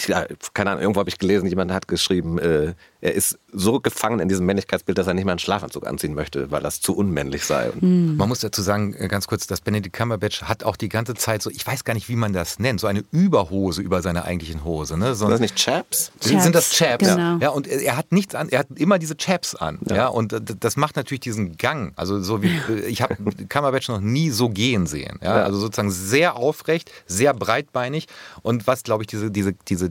ich, 0.00 0.08
ja, 0.08 0.26
keine 0.54 0.70
Ahnung, 0.70 0.82
irgendwo 0.82 1.00
habe 1.00 1.10
ich 1.10 1.18
gelesen, 1.18 1.46
jemand 1.46 1.72
hat 1.72 1.88
geschrieben, 1.88 2.38
äh, 2.38 2.74
er 3.02 3.14
ist 3.14 3.38
so 3.52 3.80
gefangen 3.80 4.20
in 4.20 4.28
diesem 4.28 4.46
Männlichkeitsbild, 4.46 4.98
dass 4.98 5.06
er 5.06 5.14
nicht 5.14 5.24
mal 5.24 5.32
einen 5.32 5.38
Schlafanzug 5.38 5.86
anziehen 5.86 6.14
möchte, 6.14 6.50
weil 6.50 6.62
das 6.62 6.80
zu 6.80 6.94
unmännlich 6.94 7.44
sei. 7.44 7.70
Mhm. 7.80 8.16
Man 8.16 8.28
muss 8.28 8.40
dazu 8.40 8.62
sagen, 8.62 8.94
äh, 8.94 9.08
ganz 9.08 9.26
kurz, 9.26 9.46
dass 9.46 9.60
Benedict 9.60 9.96
Cumberbatch 9.96 10.42
hat 10.42 10.64
auch 10.64 10.76
die 10.76 10.88
ganze 10.88 11.14
Zeit 11.14 11.42
so, 11.42 11.50
ich 11.50 11.66
weiß 11.66 11.84
gar 11.84 11.94
nicht, 11.94 12.08
wie 12.08 12.16
man 12.16 12.32
das 12.32 12.58
nennt, 12.58 12.80
so 12.80 12.86
eine 12.86 13.04
Überhose 13.10 13.80
über 13.82 14.02
seiner 14.02 14.24
eigentlichen 14.24 14.64
Hose. 14.64 14.98
Ne? 14.98 15.14
So, 15.14 15.26
sind 15.26 15.30
das 15.30 15.40
nicht 15.40 15.56
Chaps? 15.56 16.12
Chaps, 16.20 16.42
Sind 16.42 16.54
das 16.54 16.70
Chaps? 16.70 17.08
genau. 17.08 17.38
Ja, 17.38 17.50
und 17.50 17.66
er 17.66 17.96
hat 17.96 18.12
nichts 18.12 18.34
an, 18.34 18.48
er 18.48 18.60
hat 18.60 18.68
immer 18.74 18.98
diese 18.98 19.16
Chaps 19.16 19.54
an. 19.54 19.78
Ja. 19.88 20.08
und 20.08 20.32
äh, 20.32 20.40
das 20.40 20.76
macht 20.76 20.96
natürlich 20.96 21.20
diesen 21.20 21.56
Gang. 21.56 21.92
Also 21.96 22.20
so 22.20 22.42
wie, 22.42 22.60
äh, 22.68 22.86
ich 22.86 23.02
habe 23.02 23.16
Cumberbatch 23.48 23.88
noch 23.88 24.00
nie 24.00 24.30
so 24.30 24.50
gehen 24.50 24.86
sehen. 24.86 25.18
Ja? 25.22 25.38
Ja. 25.38 25.44
Also 25.44 25.58
sozusagen 25.58 25.90
sehr 25.90 26.36
aufrecht, 26.36 26.90
sehr 27.06 27.32
breitbeinig 27.34 28.06
und 28.42 28.66
was, 28.66 28.82
glaube 28.82 29.02
ich, 29.02 29.06
diese, 29.06 29.30
diese, 29.30 29.54
diese 29.68 29.89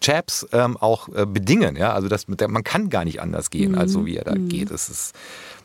Chaps 0.00 0.46
ähm, 0.52 0.76
auch 0.76 1.08
äh, 1.08 1.26
bedingen. 1.26 1.76
Ja? 1.76 1.92
Also 1.92 2.08
das, 2.08 2.26
man 2.28 2.64
kann 2.64 2.90
gar 2.90 3.04
nicht 3.04 3.20
anders 3.20 3.50
gehen, 3.50 3.74
als 3.74 3.92
so 3.92 4.06
wie 4.06 4.16
er 4.16 4.24
da 4.24 4.34
geht. 4.34 4.70
Das 4.70 4.88
ist 4.88 5.14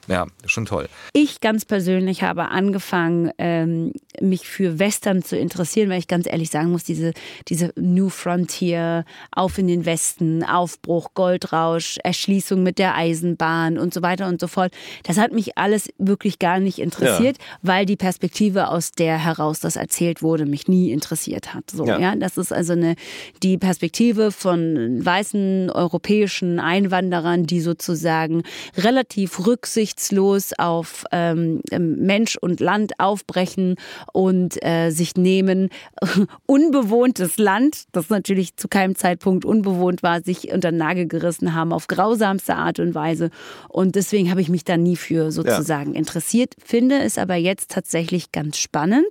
ja 0.08 0.28
schon 0.46 0.66
toll. 0.66 0.88
Ich 1.14 1.42
ganz 1.42 1.66
persönlich 1.66 2.24
habe 2.24 2.50
angefangen, 2.50 3.32
ähm, 3.38 3.94
mich 4.20 4.48
für 4.48 4.80
Western 4.80 5.24
zu 5.24 5.38
interessieren, 5.38 5.90
weil 5.90 6.00
ich 6.00 6.08
ganz 6.08 6.28
ehrlich 6.28 6.50
sagen 6.50 6.72
muss, 6.72 6.84
diese, 6.84 7.14
diese 7.48 7.72
New 7.76 8.10
Frontier, 8.10 9.06
Auf 9.32 9.58
in 9.58 9.68
den 9.68 9.86
Westen, 9.86 10.44
Aufbruch, 10.44 11.10
Goldrausch, 11.14 11.98
Erschließung 12.04 12.64
mit 12.64 12.80
der 12.80 12.96
Eisenbahn 12.96 13.78
und 13.78 13.94
so 13.94 14.02
weiter 14.02 14.28
und 14.28 14.40
so 14.40 14.48
fort, 14.48 14.74
das 15.04 15.18
hat 15.18 15.32
mich 15.32 15.58
alles 15.58 15.90
wirklich 15.98 16.40
gar 16.40 16.60
nicht 16.60 16.80
interessiert, 16.80 17.38
weil 17.62 17.86
die 17.86 17.96
Perspektive, 17.96 18.70
aus 18.70 18.92
der 18.92 19.18
heraus 19.18 19.60
das 19.60 19.76
erzählt 19.76 20.22
wurde, 20.22 20.46
mich 20.46 20.68
nie 20.68 20.92
interessiert 20.92 21.54
hat. 21.54 21.70
So, 21.72 21.86
ja. 21.86 22.00
Ja. 22.00 22.16
das 22.16 22.38
ist 22.38 22.52
also 22.52 22.74
eine, 22.74 22.96
die 23.44 23.58
Perspektive 23.58 24.32
von 24.32 25.04
weißen 25.04 25.70
europäischen 25.70 26.60
Einwanderern, 26.60 27.46
die 27.46 27.62
sozusagen 27.62 28.44
relativ 28.78 29.46
rücksichtslos 29.92 30.54
auf 30.58 31.06
ähm, 31.12 31.62
Mensch 31.72 32.36
und 32.36 32.60
Land 32.60 32.94
aufbrechen 33.00 33.76
und 34.14 34.64
äh, 34.64 34.90
sich 34.92 35.16
nehmen, 35.16 35.70
unbewohntes 36.46 37.38
Land, 37.38 37.84
das 37.92 38.10
natürlich 38.10 38.56
zu 38.58 38.68
keinem 38.68 38.96
Zeitpunkt 38.96 39.46
unbewohnt 39.46 40.04
war, 40.04 40.22
sich 40.22 40.52
unter 40.52 40.72
den 40.72 40.78
Nagel 40.78 41.08
gerissen 41.08 41.54
haben 41.54 41.74
auf 41.74 41.88
grausamste 41.88 42.56
Art 42.56 42.80
und 42.80 42.96
Weise. 42.96 43.30
Und 43.70 43.96
deswegen 43.96 44.30
habe 44.30 44.42
ich 44.42 44.50
mich 44.50 44.64
da 44.64 44.78
nie 44.78 44.96
für 44.96 45.32
sozusagen 45.32 45.94
interessiert, 45.94 46.56
finde 46.64 47.00
es 47.00 47.18
aber 47.18 47.36
jetzt 47.36 47.72
tatsächlich 47.72 48.32
ganz 48.32 48.58
spannend, 48.58 49.08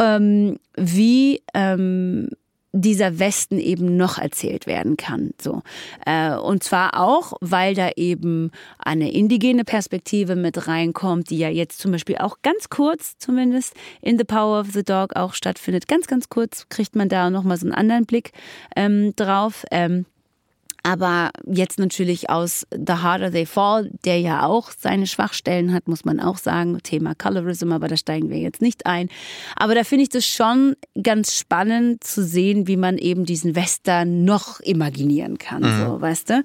ähm, 0.00 0.58
wie 0.76 1.42
ähm, 1.54 2.30
dieser 2.72 3.18
Westen 3.18 3.58
eben 3.58 3.96
noch 3.96 4.18
erzählt 4.18 4.66
werden 4.66 4.96
kann. 4.96 5.30
So. 5.40 5.62
Äh, 6.04 6.34
und 6.34 6.62
zwar 6.62 7.00
auch, 7.00 7.32
weil 7.40 7.74
da 7.74 7.90
eben 7.96 8.50
eine 8.78 9.10
indigene 9.10 9.64
Perspektive 9.64 10.36
mit 10.36 10.68
reinkommt, 10.68 11.30
die 11.30 11.38
ja 11.38 11.48
jetzt 11.48 11.78
zum 11.78 11.92
Beispiel 11.92 12.18
auch 12.18 12.38
ganz 12.42 12.68
kurz, 12.68 13.16
zumindest 13.18 13.74
in 14.02 14.18
The 14.18 14.24
Power 14.24 14.60
of 14.60 14.72
the 14.72 14.84
Dog 14.84 15.16
auch 15.16 15.34
stattfindet. 15.34 15.88
Ganz, 15.88 16.06
ganz 16.06 16.28
kurz 16.28 16.68
kriegt 16.68 16.94
man 16.94 17.08
da 17.08 17.30
nochmal 17.30 17.56
so 17.56 17.66
einen 17.66 17.74
anderen 17.74 18.04
Blick 18.04 18.32
ähm, 18.76 19.14
drauf. 19.16 19.64
Ähm, 19.70 20.04
aber 20.88 21.30
jetzt 21.46 21.78
natürlich 21.78 22.30
aus 22.30 22.66
The 22.70 22.94
Harder 22.94 23.30
They 23.30 23.44
Fall, 23.44 23.90
der 24.06 24.18
ja 24.20 24.46
auch 24.46 24.70
seine 24.70 25.06
Schwachstellen 25.06 25.74
hat, 25.74 25.86
muss 25.86 26.06
man 26.06 26.18
auch 26.18 26.38
sagen. 26.38 26.78
Thema 26.82 27.14
Colorism, 27.14 27.72
aber 27.72 27.88
da 27.88 27.98
steigen 27.98 28.30
wir 28.30 28.38
jetzt 28.38 28.62
nicht 28.62 28.86
ein. 28.86 29.10
Aber 29.56 29.74
da 29.74 29.84
finde 29.84 30.04
ich 30.04 30.08
das 30.08 30.24
schon 30.24 30.76
ganz 31.02 31.36
spannend 31.36 32.04
zu 32.04 32.24
sehen, 32.24 32.66
wie 32.66 32.78
man 32.78 32.96
eben 32.96 33.26
diesen 33.26 33.54
Western 33.54 34.24
noch 34.24 34.60
imaginieren 34.60 35.36
kann, 35.36 35.62
so, 35.62 36.00
weißt 36.00 36.30
du? 36.30 36.42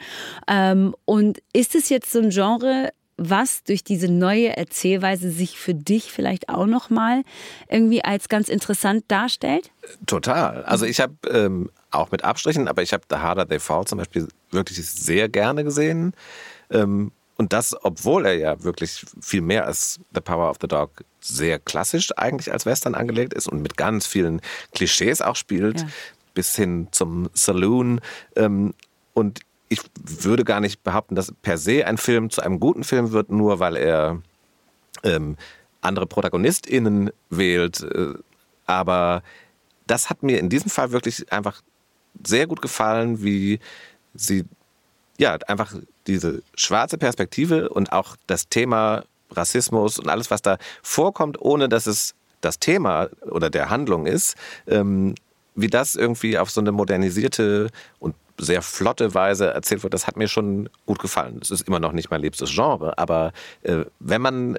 Ähm, 0.50 0.94
und 1.06 1.40
ist 1.54 1.74
es 1.74 1.88
jetzt 1.88 2.12
so 2.12 2.20
ein 2.20 2.30
Genre, 2.30 2.90
was 3.16 3.64
durch 3.64 3.86
diese 3.86 4.12
neue 4.12 4.58
Erzählweise 4.58 5.32
sich 5.32 5.58
für 5.58 5.74
dich 5.74 6.12
vielleicht 6.12 6.50
auch 6.50 6.66
nochmal 6.66 7.24
irgendwie 7.70 8.04
als 8.04 8.28
ganz 8.28 8.50
interessant 8.50 9.06
darstellt? 9.08 9.72
Total. 10.06 10.64
Also 10.66 10.86
ich 10.86 11.00
habe 11.00 11.14
ähm, 11.30 11.70
auch 11.94 12.12
mit 12.12 12.24
Abstrichen, 12.24 12.68
aber 12.68 12.82
ich 12.82 12.94
habe 12.94 13.04
The 13.10 13.18
Harder 13.18 13.48
They 13.48 13.60
Fall 13.60 13.86
zum 13.86 13.98
Beispiel 14.00 14.28
wirklich 14.52 14.86
sehr 14.90 15.30
gerne 15.30 15.64
gesehen. 15.64 16.14
Ähm, 16.70 17.12
und 17.36 17.52
das, 17.52 17.76
obwohl 17.84 18.26
er 18.26 18.36
ja 18.36 18.64
wirklich 18.64 19.06
viel 19.22 19.42
mehr 19.42 19.66
als 19.66 20.00
The 20.14 20.22
Power 20.22 20.50
of 20.50 20.58
the 20.62 20.68
Dog 20.68 21.04
sehr 21.20 21.58
klassisch 21.60 22.12
eigentlich 22.16 22.52
als 22.52 22.66
Western 22.66 22.94
angelegt 22.96 23.34
ist 23.34 23.48
und 23.48 23.62
mit 23.62 23.76
ganz 23.78 24.06
vielen 24.06 24.40
Klischees 24.74 25.22
auch 25.22 25.36
spielt, 25.36 25.82
Ja. 25.82 25.88
bis 26.36 26.56
hin 26.56 26.88
zum 26.92 27.30
Saloon. 27.34 28.02
Ähm, 28.36 28.74
und 29.14 29.40
ich 29.70 29.80
würde 29.96 30.44
gar 30.44 30.60
nicht 30.60 30.84
behaupten, 30.84 31.16
dass 31.16 31.34
per 31.42 31.58
se 31.58 31.86
ein 31.88 31.98
Film 31.98 32.30
zu 32.30 32.42
einem 32.42 32.60
guten 32.60 32.84
Film 32.84 33.12
wird, 33.12 33.32
nur 33.32 33.60
weil 33.60 33.76
er 33.78 34.22
ähm, 35.04 35.36
andere 35.82 36.06
ProtagonistInnen 36.06 37.10
wählt. 37.30 37.82
Äh, 37.82 38.14
aber 38.68 39.24
das 39.88 40.10
hat 40.10 40.24
mir 40.24 40.40
in 40.40 40.50
diesem 40.50 40.70
Fall 40.70 40.92
wirklich 40.92 41.32
einfach 41.32 41.62
sehr 42.26 42.48
gut 42.48 42.62
gefallen, 42.62 43.24
wie 43.24 43.60
sie 44.14 44.46
ja 45.18 45.38
einfach 45.48 45.76
diese 46.08 46.42
schwarze 46.56 46.98
Perspektive 46.98 47.70
und 47.70 47.92
auch 47.92 48.16
das 48.28 48.50
Thema 48.50 49.04
Rassismus 49.32 50.00
und 50.00 50.10
alles, 50.10 50.32
was 50.32 50.42
da 50.42 50.58
vorkommt, 50.82 51.42
ohne 51.42 51.70
dass 51.70 51.88
es 51.88 52.14
das 52.42 52.60
Thema 52.60 53.10
oder 53.22 53.50
der 53.50 53.70
Handlung 53.70 54.06
ist, 54.06 54.36
ähm, 54.68 55.16
wie 55.56 55.68
das 55.68 55.96
irgendwie 55.96 56.38
auf 56.38 56.50
so 56.50 56.62
eine 56.62 56.72
modernisierte 56.72 57.70
und 58.00 58.16
sehr 58.38 58.62
flotte 58.62 59.14
Weise 59.14 59.54
erzählt 59.54 59.84
wird, 59.84 59.94
das 59.94 60.08
hat 60.08 60.18
mir 60.18 60.28
schon 60.28 60.70
gut 60.86 61.00
gefallen. 61.00 61.40
Es 61.42 61.52
ist 61.52 61.68
immer 61.68 61.80
noch 61.80 61.92
nicht 61.92 62.10
mein 62.10 62.22
liebstes 62.22 62.52
Genre, 62.52 62.98
aber 62.98 63.32
äh, 63.62 63.86
wenn 64.00 64.22
man 64.22 64.58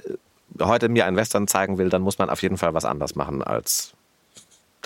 heute 0.61 0.89
mir 0.89 1.07
einen 1.07 1.17
Western 1.17 1.49
zeigen 1.49 1.79
will, 1.79 1.89
dann 1.89 2.03
muss 2.03 2.19
man 2.19 2.31
auf 2.31 2.43
jeden 2.43 2.57
Fall 2.57 2.75
was 2.75 2.85
anders 2.85 3.17
machen 3.17 3.43
als 3.43 3.93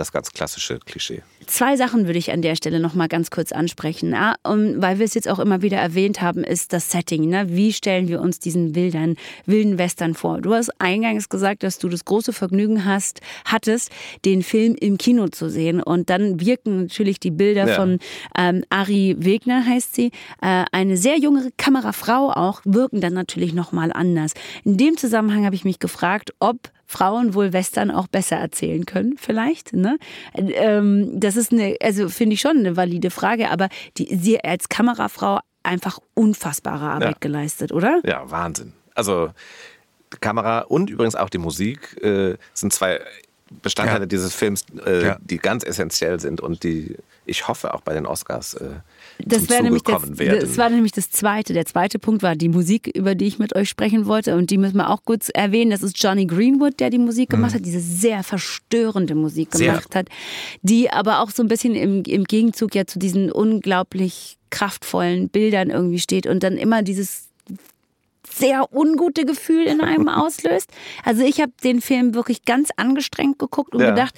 das 0.01 0.13
ganz 0.13 0.33
klassische 0.33 0.79
Klischee. 0.79 1.23
Zwei 1.47 1.77
Sachen 1.77 2.07
würde 2.07 2.19
ich 2.19 2.31
an 2.33 2.43
der 2.43 2.57
Stelle 2.57 2.81
noch 2.81 2.95
mal 2.95 3.09
ganz 3.09 3.31
kurz 3.31 3.53
ansprechen, 3.53 4.13
ja? 4.13 4.35
weil 4.45 4.99
wir 4.99 5.05
es 5.05 5.15
jetzt 5.15 5.29
auch 5.29 5.39
immer 5.39 5.63
wieder 5.63 5.79
erwähnt 5.79 6.21
haben, 6.21 6.45
ist 6.45 6.73
das 6.73 6.91
Setting. 6.91 7.29
Ne? 7.29 7.47
Wie 7.49 7.73
stellen 7.73 8.09
wir 8.09 8.21
uns 8.21 8.39
diesen 8.39 8.75
wilden, 8.75 9.17
wilden 9.47 9.79
Western 9.79 10.15
vor? 10.15 10.41
Du 10.41 10.55
hast 10.55 10.71
eingangs 10.81 11.29
gesagt, 11.29 11.63
dass 11.63 11.79
du 11.79 11.89
das 11.89 12.05
große 12.05 12.33
Vergnügen 12.33 12.85
hast, 12.85 13.21
hattest, 13.45 13.91
den 14.25 14.43
Film 14.43 14.75
im 14.79 14.99
Kino 14.99 15.29
zu 15.29 15.49
sehen. 15.49 15.83
Und 15.83 16.11
dann 16.11 16.41
wirken 16.41 16.83
natürlich 16.83 17.21
die 17.21 17.31
Bilder 17.31 17.69
Ja. 17.69 17.75
von 17.75 17.99
ähm, 18.37 18.65
Ari 18.71 19.17
Wegner, 19.19 19.65
heißt 19.67 19.95
sie, 19.95 20.13
äh, 20.43 20.65
eine 20.73 20.97
sehr 20.97 21.19
junge 21.19 21.51
Kamerafrau 21.57 22.31
auch, 22.31 22.61
wirken 22.65 23.01
dann 23.01 23.15
natürlich 23.15 23.55
noch 23.55 23.73
mal 23.73 23.93
anders. 23.93 24.33
In 24.65 24.77
dem 24.77 24.97
Zusammenhang 24.97 25.45
habe 25.45 25.55
ich 25.55 25.65
mich 25.65 25.79
gefragt, 25.79 26.33
ob 26.41 26.71
Frauen 26.91 27.35
wohl 27.35 27.53
Western 27.53 27.91
auch 27.91 28.07
besser 28.09 28.37
erzählen 28.37 28.87
können, 28.87 29.17
vielleicht. 29.19 29.75
Ne? 29.75 29.99
Ähm, 30.35 31.21
das 31.21 31.37
ist 31.37 31.53
eine, 31.53 31.77
also 31.83 32.09
finde 32.09 32.33
ich 32.35 32.41
schon 32.41 32.57
eine 32.57 32.77
valide 32.79 33.11
Frage, 33.11 33.51
aber 33.51 33.69
die, 33.99 34.17
sie 34.17 34.43
als 34.43 34.71
Kamerafrau 34.71 35.39
einfach 35.63 35.99
unfassbare 36.15 36.87
Arbeit 36.89 37.11
Ja. 37.11 37.17
geleistet, 37.21 37.73
oder? 37.73 38.01
Ja, 38.07 38.31
Wahnsinn. 38.31 38.73
Also 38.95 39.31
Kamera 40.21 40.61
und 40.61 40.89
übrigens 40.89 41.15
auch 41.15 41.29
die 41.29 41.37
Musik 41.39 42.03
äh, 42.03 42.37
sind 42.55 42.73
zwei 42.73 43.01
Bestandteile 43.63 44.01
Ja. 44.01 44.07
dieses 44.07 44.35
Films, 44.35 44.65
äh, 44.87 45.07
Ja. 45.09 45.17
die 45.21 45.37
ganz 45.37 45.65
essentiell 45.65 46.19
sind 46.21 46.41
und 46.41 46.63
die 46.65 46.97
ich 47.27 47.47
hoffe 47.49 47.75
auch 47.75 47.83
bei 47.83 47.93
den 47.93 48.07
Oscars 48.07 48.55
äh, 48.55 48.71
Das 49.25 49.49
wäre 49.49 49.63
nämlich 49.63 49.83
das, 49.83 50.03
das 50.03 50.59
war 50.59 50.71
nämlich 50.71 50.93
das 50.93 51.11
zweite. 51.11 51.53
Der 51.53 51.67
zweite 51.67 51.99
Punkt 51.99 52.23
war 52.23 52.37
die 52.37 52.49
Musik, 52.49 52.87
über 52.95 53.15
die 53.15 53.27
ich 53.27 53.39
mit 53.39 53.55
euch 53.57 53.69
sprechen 53.69 54.07
wollte. 54.07 54.37
Und 54.37 54.51
die 54.51 54.59
müssen 54.59 54.77
wir 54.77 54.91
auch 54.91 55.03
kurz 55.05 55.29
erwähnen. 55.29 55.71
Das 55.71 55.83
ist 55.83 56.01
Johnny 56.03 56.27
Greenwood, 56.27 56.79
der 56.79 56.91
die 56.91 56.99
Musik 56.99 57.31
gemacht 57.31 57.55
hat, 57.55 57.65
diese 57.65 57.81
sehr 57.81 58.23
verstörende 58.23 59.15
Musik 59.15 59.49
Sehr. 59.55 59.69
gemacht 59.69 59.95
hat, 59.95 60.09
die 60.63 60.91
aber 60.91 61.21
auch 61.21 61.31
so 61.31 61.43
ein 61.43 61.49
bisschen 61.49 61.75
im, 61.75 62.05
im 62.05 62.25
Gegenzug 62.25 62.75
ja 62.75 62.87
zu 62.87 62.99
diesen 62.99 63.33
unglaublich 63.33 64.39
kraftvollen 64.51 65.29
Bildern 65.29 65.71
irgendwie 65.71 65.99
steht 65.99 66.27
und 66.27 66.43
dann 66.43 66.57
immer 66.57 66.83
dieses 66.83 67.29
sehr 68.31 68.73
ungute 68.73 69.25
Gefühl 69.25 69.65
in 69.65 69.81
einem 69.81 70.09
auslöst. 70.09 70.71
Also 71.05 71.23
ich 71.25 71.41
habe 71.41 71.53
den 71.65 71.81
Film 71.81 72.15
wirklich 72.15 72.45
ganz 72.45 72.69
angestrengt 72.77 73.39
geguckt 73.39 73.75
und 73.75 73.81
Ja. 73.81 73.91
gedacht, 73.91 74.15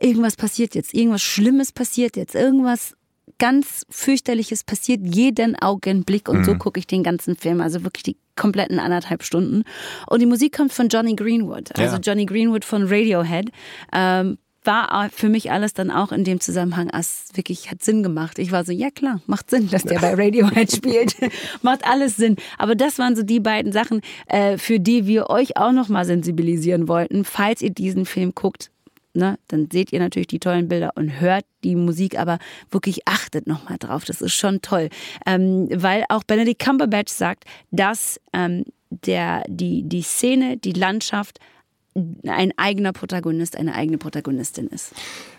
irgendwas 0.00 0.36
passiert 0.36 0.74
jetzt, 0.74 0.94
irgendwas 0.94 1.22
Schlimmes 1.22 1.72
passiert 1.72 2.16
jetzt, 2.16 2.34
irgendwas 2.34 2.94
ganz 3.38 3.84
fürchterliches 3.90 4.64
passiert 4.64 5.00
jeden 5.02 5.56
Augenblick 5.56 6.28
und 6.28 6.44
so 6.44 6.54
gucke 6.56 6.78
ich 6.78 6.86
den 6.86 7.02
ganzen 7.02 7.36
Film, 7.36 7.60
also 7.60 7.84
wirklich 7.84 8.02
die 8.02 8.16
kompletten 8.36 8.78
anderthalb 8.78 9.22
Stunden. 9.22 9.64
Und 10.06 10.20
die 10.20 10.26
Musik 10.26 10.56
kommt 10.56 10.72
von 10.72 10.88
Johnny 10.88 11.14
Greenwood, 11.14 11.76
also 11.78 11.96
Ja. 11.96 12.00
Johnny 12.00 12.26
Greenwood 12.26 12.64
von 12.64 12.82
Radiohead. 12.84 13.50
Ähm, 13.92 14.38
war 14.64 15.10
für 15.10 15.28
mich 15.28 15.50
alles 15.50 15.74
dann 15.74 15.90
auch 15.90 16.12
in 16.12 16.24
dem 16.24 16.40
Zusammenhang, 16.40 16.88
es 16.92 17.28
wirklich 17.34 17.70
hat 17.70 17.82
Sinn 17.82 18.02
gemacht. 18.02 18.38
Ich 18.38 18.52
war 18.52 18.64
so, 18.64 18.72
ja 18.72 18.90
klar, 18.90 19.20
macht 19.26 19.50
Sinn, 19.50 19.68
dass 19.70 19.82
der 19.82 19.98
bei 20.00 20.14
Radiohead 20.14 20.70
spielt. 20.70 21.16
macht 21.62 21.84
alles 21.84 22.16
Sinn. 22.16 22.36
Aber 22.58 22.74
das 22.74 22.98
waren 22.98 23.16
so 23.16 23.22
die 23.22 23.40
beiden 23.40 23.72
Sachen, 23.72 24.00
äh, 24.26 24.58
für 24.58 24.78
die 24.78 25.06
wir 25.06 25.30
euch 25.30 25.56
auch 25.56 25.72
nochmal 25.72 26.04
sensibilisieren 26.04 26.86
wollten. 26.88 27.24
Falls 27.24 27.60
ihr 27.60 27.70
diesen 27.70 28.06
Film 28.06 28.34
guckt, 28.34 28.70
ne, 29.14 29.38
dann 29.48 29.68
seht 29.70 29.92
ihr 29.92 30.00
natürlich 30.00 30.28
die 30.28 30.38
tollen 30.38 30.68
Bilder 30.68 30.92
und 30.94 31.20
hört 31.20 31.44
die 31.64 31.76
Musik, 31.76 32.18
aber 32.18 32.38
wirklich 32.70 33.06
achtet 33.06 33.46
nochmal 33.46 33.78
drauf. 33.78 34.04
Das 34.04 34.20
ist 34.20 34.34
schon 34.34 34.62
toll. 34.62 34.88
Ähm, 35.26 35.68
weil 35.72 36.04
auch 36.08 36.24
Benedict 36.24 36.62
Cumberbatch 36.62 37.12
sagt, 37.12 37.44
dass 37.70 38.20
ähm, 38.32 38.64
der, 38.90 39.44
die, 39.48 39.82
die 39.84 40.02
Szene, 40.02 40.56
die 40.56 40.72
Landschaft 40.72 41.38
ein 42.26 42.52
eigener 42.56 42.92
Protagonist, 42.92 43.56
eine 43.56 43.74
eigene 43.74 43.98
Protagonistin 43.98 44.68
ist. 44.68 44.92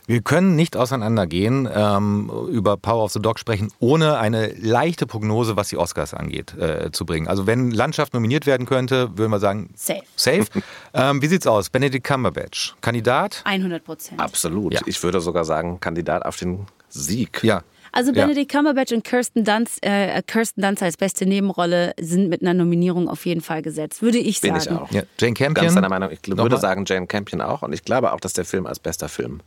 Wir 0.06 0.22
können 0.22 0.56
nicht 0.56 0.78
auseinandergehen, 0.78 1.68
ähm, 1.74 2.30
über 2.50 2.78
Power 2.78 3.06
of 3.06 3.12
the 3.12 3.22
Dog 3.22 3.40
sprechen, 3.40 3.72
ohne 3.80 4.18
eine 4.18 4.54
leichte 4.54 5.08
Prognose, 5.08 5.56
was 5.56 5.70
die 5.70 5.78
Oscars 5.78 6.14
angeht, 6.14 6.56
äh, 6.58 6.92
zu 6.92 7.06
bringen. 7.06 7.28
Also 7.28 7.48
wenn 7.48 7.72
Landschaft 7.72 8.14
nominiert 8.14 8.46
werden 8.46 8.68
könnte, 8.68 9.18
würden 9.18 9.32
wir 9.32 9.40
sagen, 9.40 9.70
safe. 9.76 10.04
Safe. 10.16 10.46
ähm, 10.94 11.22
wie 11.22 11.28
sieht's 11.28 11.48
aus? 11.48 11.70
Benedict 11.70 12.06
Cumberbatch, 12.06 12.76
Kandidat? 12.82 13.42
100 13.46 13.84
Prozent. 13.84 14.20
Absolut. 14.20 14.74
Ja. 14.74 14.82
Ich 14.86 15.02
würde 15.02 15.22
sogar 15.22 15.46
sagen, 15.46 15.80
Kandidat 15.80 16.26
auf 16.26 16.36
den 16.38 16.68
Sieg. 16.90 17.44
Ja. 17.44 17.64
Also 17.94 18.12
Ja. 18.12 18.26
Benedict 18.26 18.52
Cumberbatch 18.52 18.92
und 18.92 19.04
Kirsten 19.06 19.46
Dunst, 19.46 19.78
äh, 19.86 20.22
Kirsten 20.28 20.62
Dunst 20.62 20.84
als 20.84 20.98
beste 20.98 21.26
Nebenrolle 21.26 21.94
sind 22.00 22.28
mit 22.28 22.42
einer 22.42 22.54
Nominierung 22.54 23.08
auf 23.08 23.26
jeden 23.26 23.42
Fall 23.42 23.62
gesetzt, 23.62 24.02
würde 24.02 24.18
ich 24.18 24.42
Bin 24.42 24.60
sagen. 24.60 24.76
ich 24.76 24.82
auch. 24.82 24.92
ja. 24.92 25.04
Jane 25.20 25.34
Campion? 25.36 25.54
Ganz 25.66 25.76
deiner 25.76 25.90
Meinung. 25.90 26.10
Ich 26.12 26.28
Nochmal? 26.28 26.46
würde 26.46 26.58
sagen 26.58 26.84
Jane 26.88 27.08
Campion 27.08 27.40
auch. 27.40 27.62
Und 27.62 27.72
ich 27.72 27.84
glaube 27.84 28.12
auch, 28.12 28.20
dass 28.20 28.34
der 28.34 28.46
Film 28.46 28.66
als 28.66 28.80
bester 28.80 29.08
Film 29.08 29.42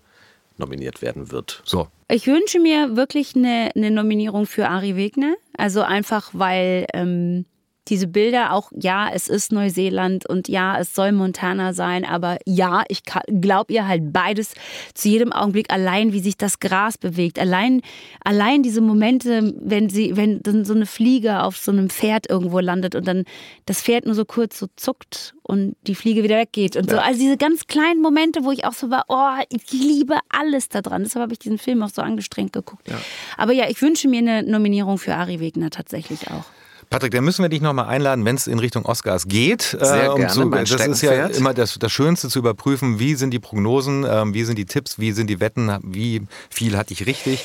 nominiert 0.58 1.02
werden 1.02 1.30
wird. 1.32 1.60
So. 1.66 1.88
Ich 2.08 2.26
wünsche 2.26 2.58
mir 2.60 2.96
wirklich 2.96 3.36
eine, 3.36 3.70
eine 3.76 3.90
Nominierung 3.90 4.46
für 4.46 4.68
Ari 4.68 4.96
Wegner. 4.96 5.34
Also 5.58 5.82
einfach, 5.82 6.30
weil 6.32 6.86
ähm, 6.94 7.44
diese 7.88 8.06
Bilder 8.06 8.52
auch, 8.52 8.70
ja, 8.74 9.08
es 9.12 9.28
ist 9.28 9.52
Neuseeland 9.52 10.28
und 10.28 10.48
ja, 10.48 10.78
es 10.78 10.94
soll 10.94 11.12
Montana 11.12 11.72
sein, 11.72 12.04
aber 12.04 12.38
ja, 12.44 12.84
ich 12.88 13.02
glaube 13.28 13.72
ihr 13.72 13.86
halt 13.86 14.12
beides 14.12 14.54
zu 14.94 15.08
jedem 15.08 15.32
Augenblick 15.32 15.72
allein, 15.72 16.12
wie 16.12 16.20
sich 16.20 16.36
das 16.36 16.58
Gras 16.58 16.98
bewegt. 16.98 17.38
Allein, 17.38 17.82
allein 18.24 18.62
diese 18.62 18.80
Momente, 18.80 19.54
wenn 19.60 19.88
sie, 19.88 20.16
wenn 20.16 20.42
dann 20.42 20.64
so 20.64 20.74
eine 20.74 20.86
Fliege 20.86 21.42
auf 21.42 21.56
so 21.56 21.70
einem 21.70 21.90
Pferd 21.90 22.28
irgendwo 22.28 22.58
landet 22.60 22.94
und 22.94 23.06
dann 23.06 23.24
das 23.66 23.82
Pferd 23.82 24.06
nur 24.06 24.14
so 24.14 24.24
kurz 24.24 24.58
so 24.58 24.66
zuckt 24.76 25.34
und 25.42 25.76
die 25.86 25.94
Fliege 25.94 26.22
wieder 26.24 26.38
weggeht 26.38 26.76
und 26.76 26.90
so. 26.90 26.98
Also 26.98 27.20
diese 27.20 27.36
ganz 27.36 27.66
kleinen 27.66 28.02
Momente, 28.02 28.44
wo 28.44 28.50
ich 28.50 28.64
auch 28.64 28.72
so 28.72 28.90
war, 28.90 29.04
oh, 29.08 29.44
ich 29.48 29.72
liebe 29.72 30.18
alles 30.28 30.68
daran. 30.68 31.04
Deshalb 31.04 31.22
habe 31.22 31.32
ich 31.32 31.38
diesen 31.38 31.58
Film 31.58 31.82
auch 31.82 31.90
so 31.90 32.02
angestrengt 32.02 32.52
geguckt. 32.52 32.88
Aber 33.36 33.52
ja, 33.52 33.68
ich 33.68 33.80
wünsche 33.80 34.08
mir 34.08 34.18
eine 34.18 34.42
Nominierung 34.42 34.98
für 34.98 35.14
Ari 35.14 35.40
Wegner 35.40 35.70
tatsächlich 35.70 36.30
auch. 36.30 36.44
Patrick, 36.90 37.12
dann 37.12 37.24
müssen 37.24 37.42
wir 37.42 37.48
dich 37.48 37.60
nochmal 37.60 37.86
einladen, 37.86 38.24
wenn 38.24 38.36
es 38.36 38.46
in 38.46 38.58
Richtung 38.58 38.86
Oscars 38.86 39.26
geht. 39.26 39.74
äh, 39.74 39.84
Sehr 39.84 40.12
um 40.12 40.20
gerne, 40.20 40.32
zu, 40.32 40.46
mein 40.46 40.64
das 40.64 40.86
ist 40.86 41.02
ja 41.02 41.26
immer 41.26 41.52
das, 41.52 41.78
das 41.78 41.92
Schönste 41.92 42.28
zu 42.28 42.38
überprüfen, 42.38 42.98
wie 42.98 43.14
sind 43.14 43.30
die 43.30 43.38
Prognosen, 43.38 44.06
ähm, 44.08 44.34
wie 44.34 44.44
sind 44.44 44.56
die 44.56 44.66
Tipps, 44.66 44.98
wie 44.98 45.12
sind 45.12 45.28
die 45.28 45.40
Wetten, 45.40 45.76
wie 45.82 46.22
viel 46.50 46.76
hatte 46.76 46.92
ich 46.92 47.06
richtig. 47.06 47.44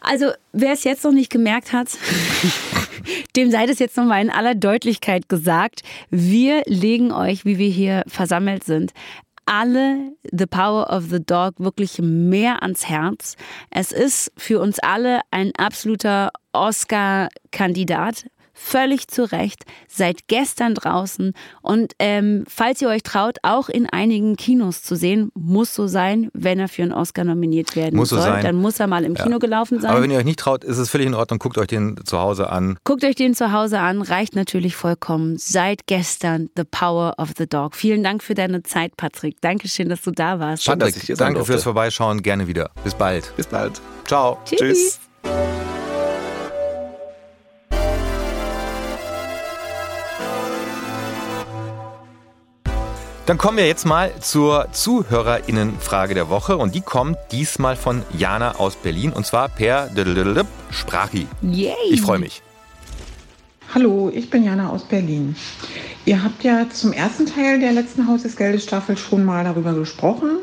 Also, 0.00 0.32
wer 0.52 0.72
es 0.72 0.84
jetzt 0.84 1.02
noch 1.02 1.12
nicht 1.12 1.30
gemerkt 1.30 1.72
hat, 1.72 1.88
dem 3.36 3.50
sei 3.50 3.64
das 3.64 3.78
jetzt 3.78 3.96
nochmal 3.96 4.20
in 4.20 4.28
aller 4.28 4.54
Deutlichkeit 4.54 5.30
gesagt. 5.30 5.80
Wir 6.10 6.62
legen 6.66 7.10
euch, 7.10 7.46
wie 7.46 7.56
wir 7.56 7.70
hier 7.70 8.02
versammelt 8.06 8.64
sind, 8.64 8.92
alle 9.46 10.12
The 10.30 10.46
Power 10.46 10.90
of 10.90 11.04
the 11.10 11.24
Dog 11.24 11.54
wirklich 11.58 11.98
mehr 12.00 12.62
ans 12.62 12.86
Herz. 12.86 13.36
Es 13.70 13.92
ist 13.92 14.32
für 14.36 14.60
uns 14.60 14.78
alle 14.78 15.20
ein 15.30 15.52
absoluter 15.56 16.30
Oscar-Kandidat. 16.52 18.26
Völlig 18.54 19.08
zu 19.08 19.30
Recht, 19.30 19.64
seit 19.88 20.28
gestern 20.28 20.74
draußen 20.74 21.32
und 21.62 21.92
ähm, 21.98 22.44
falls 22.48 22.80
ihr 22.80 22.88
euch 22.88 23.02
traut, 23.02 23.38
auch 23.42 23.68
in 23.68 23.88
einigen 23.88 24.36
Kinos 24.36 24.82
zu 24.82 24.96
sehen, 24.96 25.30
muss 25.34 25.74
so 25.74 25.86
sein, 25.86 26.30
wenn 26.32 26.58
er 26.58 26.68
für 26.68 26.82
einen 26.82 26.92
Oscar 26.92 27.24
nominiert 27.24 27.76
werden 27.76 27.96
Muss 27.96 28.10
so 28.10 28.16
soll, 28.16 28.26
sein. 28.26 28.42
dann 28.44 28.56
muss 28.56 28.80
er 28.80 28.86
mal 28.86 29.04
im 29.04 29.14
Kino 29.14 29.38
gelaufen 29.38 29.80
sein. 29.80 29.90
Aber 29.90 30.02
wenn 30.02 30.10
ihr 30.10 30.18
euch 30.18 30.24
nicht 30.24 30.38
traut, 30.38 30.64
ist 30.64 30.78
es 30.78 30.90
völlig 30.90 31.06
in 31.06 31.14
Ordnung, 31.14 31.38
guckt 31.38 31.58
euch 31.58 31.66
den 31.66 31.98
zu 32.04 32.18
Hause 32.18 32.50
an. 32.50 32.78
Guckt 32.84 33.04
euch 33.04 33.14
den 33.14 33.34
zu 33.34 33.52
Hause 33.52 33.80
an, 33.80 34.02
reicht 34.02 34.36
natürlich 34.36 34.76
vollkommen. 34.76 35.36
Seit 35.38 35.86
gestern 35.86 36.50
The 36.56 36.64
Power 36.64 37.14
of 37.18 37.30
the 37.36 37.46
Dog. 37.46 37.74
Vielen 37.74 38.02
Dank 38.02 38.22
für 38.22 38.34
deine 38.34 38.62
Zeit, 38.62 38.96
Patrick. 38.96 39.40
Dankeschön, 39.40 39.88
dass 39.88 40.02
du 40.02 40.10
da 40.10 40.38
warst. 40.38 40.66
Patrick, 40.66 40.96
ich 40.96 41.02
hier 41.02 41.16
sein 41.16 41.34
danke 41.34 41.44
fürs 41.44 41.62
Vorbeischauen, 41.64 42.22
gerne 42.22 42.46
wieder. 42.46 42.70
Bis 42.82 42.94
bald. 42.94 43.34
Bis 43.36 43.46
bald. 43.46 43.80
Ciao. 44.06 44.38
Tschüss. 44.44 45.00
Dann 53.26 53.38
kommen 53.38 53.56
wir 53.56 53.66
jetzt 53.66 53.86
mal 53.86 54.12
zur 54.20 54.68
ZuhörerInnenfrage 54.70 56.12
der 56.12 56.28
Woche 56.28 56.58
und 56.58 56.74
die 56.74 56.82
kommt 56.82 57.16
diesmal 57.32 57.74
von 57.74 58.02
Jana 58.18 58.56
aus 58.56 58.76
Berlin 58.76 59.14
und 59.14 59.24
zwar 59.24 59.48
per 59.48 59.88
Sprachi. 60.70 61.26
Yay. 61.40 61.74
Ich 61.88 62.02
freue 62.02 62.18
mich. 62.18 62.42
Hallo, 63.74 64.10
ich 64.14 64.28
bin 64.28 64.44
Jana 64.44 64.68
aus 64.68 64.84
Berlin. 64.84 65.36
Ihr 66.04 66.22
habt 66.22 66.44
ja 66.44 66.68
zum 66.68 66.92
ersten 66.92 67.24
Teil 67.24 67.60
der 67.60 67.72
letzten 67.72 68.06
Haus 68.06 68.24
des 68.24 68.36
Geldes 68.36 68.62
Staffel 68.62 68.98
schon 68.98 69.24
mal 69.24 69.42
darüber 69.42 69.72
gesprochen. 69.72 70.36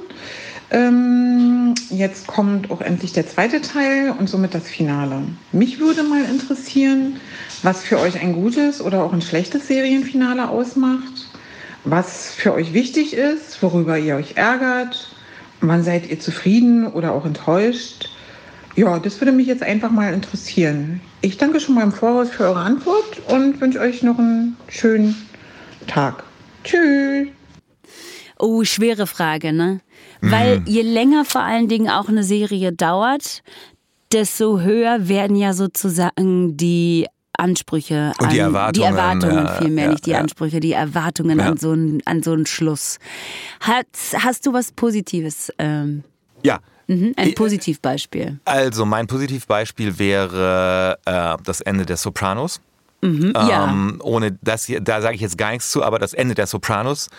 Ähm, 0.72 1.76
jetzt 1.92 2.26
kommt 2.26 2.72
auch 2.72 2.82
endlich 2.82 3.14
der 3.14 3.28
zweite 3.28 3.62
Teil 3.62 4.16
und 4.18 4.28
somit 4.28 4.56
das 4.56 4.64
Finale. 4.64 5.22
Mich 5.52 5.80
würde 5.80 6.02
mal 6.02 6.24
interessieren, 6.26 7.18
was 7.62 7.84
für 7.84 8.00
euch 8.00 8.20
ein 8.20 8.34
gutes 8.34 8.82
oder 8.82 9.04
auch 9.04 9.14
ein 9.14 9.22
schlechtes 9.22 9.68
Serienfinale 9.68 10.50
ausmacht, 10.50 11.31
was 11.84 12.34
für 12.34 12.54
euch 12.54 12.74
wichtig 12.74 13.14
ist, 13.14 13.62
worüber 13.62 13.98
ihr 13.98 14.16
euch 14.16 14.38
ärgert, 14.38 15.16
wann 15.62 15.84
seid 15.84 16.10
ihr 16.10 16.20
zufrieden 16.20 16.88
oder 16.88 17.14
auch 17.14 17.26
enttäuscht. 17.26 18.10
Ja, 18.76 19.00
das 19.00 19.20
würde 19.20 19.32
mich 19.32 19.48
jetzt 19.48 19.64
einfach 19.64 19.92
mal 19.92 20.14
interessieren. 20.14 21.02
Ich 21.22 21.38
danke 21.38 21.60
schon 21.60 21.76
mal 21.76 21.84
im 21.84 21.92
Voraus 21.92 22.30
für 22.30 22.44
eure 22.44 22.60
Antwort 22.60 23.22
und 23.28 23.60
wünsche 23.60 23.80
euch 23.80 24.02
noch 24.02 24.18
einen 24.18 24.56
schönen 24.70 25.16
Tag. 25.88 26.24
Tschüss. 26.64 27.28
Oh, 28.40 28.64
schwere 28.64 29.06
Frage, 29.08 29.54
ne? 29.54 29.82
Weil 30.22 30.64
je 30.66 30.82
länger 30.82 31.26
vor 31.26 31.42
allen 31.42 31.68
Dingen 31.68 31.90
auch 31.90 32.10
eine 32.10 32.24
Serie 32.24 32.72
dauert, 32.72 33.44
desto 34.12 34.60
höher 34.62 35.08
werden 35.08 35.36
ja 35.36 35.54
sozusagen 35.54 36.58
die 36.58 37.08
Ansprüche 37.38 38.12
Und 38.20 38.32
die 38.32 38.42
an 38.42 38.48
Erwartungen, 38.48 38.74
die 38.74 38.82
Erwartungen 38.98 39.46
ja, 39.46 39.54
vielmehr, 39.56 39.86
ja, 39.86 39.92
nicht 39.92 40.06
die 40.06 40.12
ja. 40.12 40.20
Ansprüche, 40.20 40.60
die 40.60 40.74
Erwartungen 40.74 41.40
Ja. 41.40 41.48
an 41.48 41.58
so 41.58 41.72
einen 41.72 42.02
an 42.06 42.22
so 42.24 42.34
einen 42.34 42.46
Schluss. 42.46 43.00
Hat, 43.62 43.88
hast 44.20 44.46
du 44.46 44.54
was 44.54 44.72
Positives? 44.72 45.52
Ähm, 45.58 46.04
Ja. 46.44 46.60
mhm, 46.88 47.14
ein 47.18 47.30
Ich- 47.30 47.36
Positivbeispiel. 47.36 48.40
Also 48.46 48.86
mein 48.86 49.08
Positivbeispiel 49.08 49.98
wäre 49.98 50.98
äh, 51.06 51.38
das 51.44 51.62
Ende 51.62 51.86
der 51.86 51.98
Sopranos. 51.98 52.60
ja. 53.04 53.68
Ähm, 53.68 54.00
ohne 54.04 54.38
das 54.44 54.66
hier, 54.66 54.80
da 54.80 55.02
sage 55.02 55.16
ich 55.16 55.22
jetzt 55.22 55.36
gar 55.38 55.50
nichts 55.52 55.72
zu, 55.72 55.84
aber 55.84 55.98
das 55.98 56.14
Ende 56.14 56.36
der 56.36 56.46
Sopranos 56.46 57.10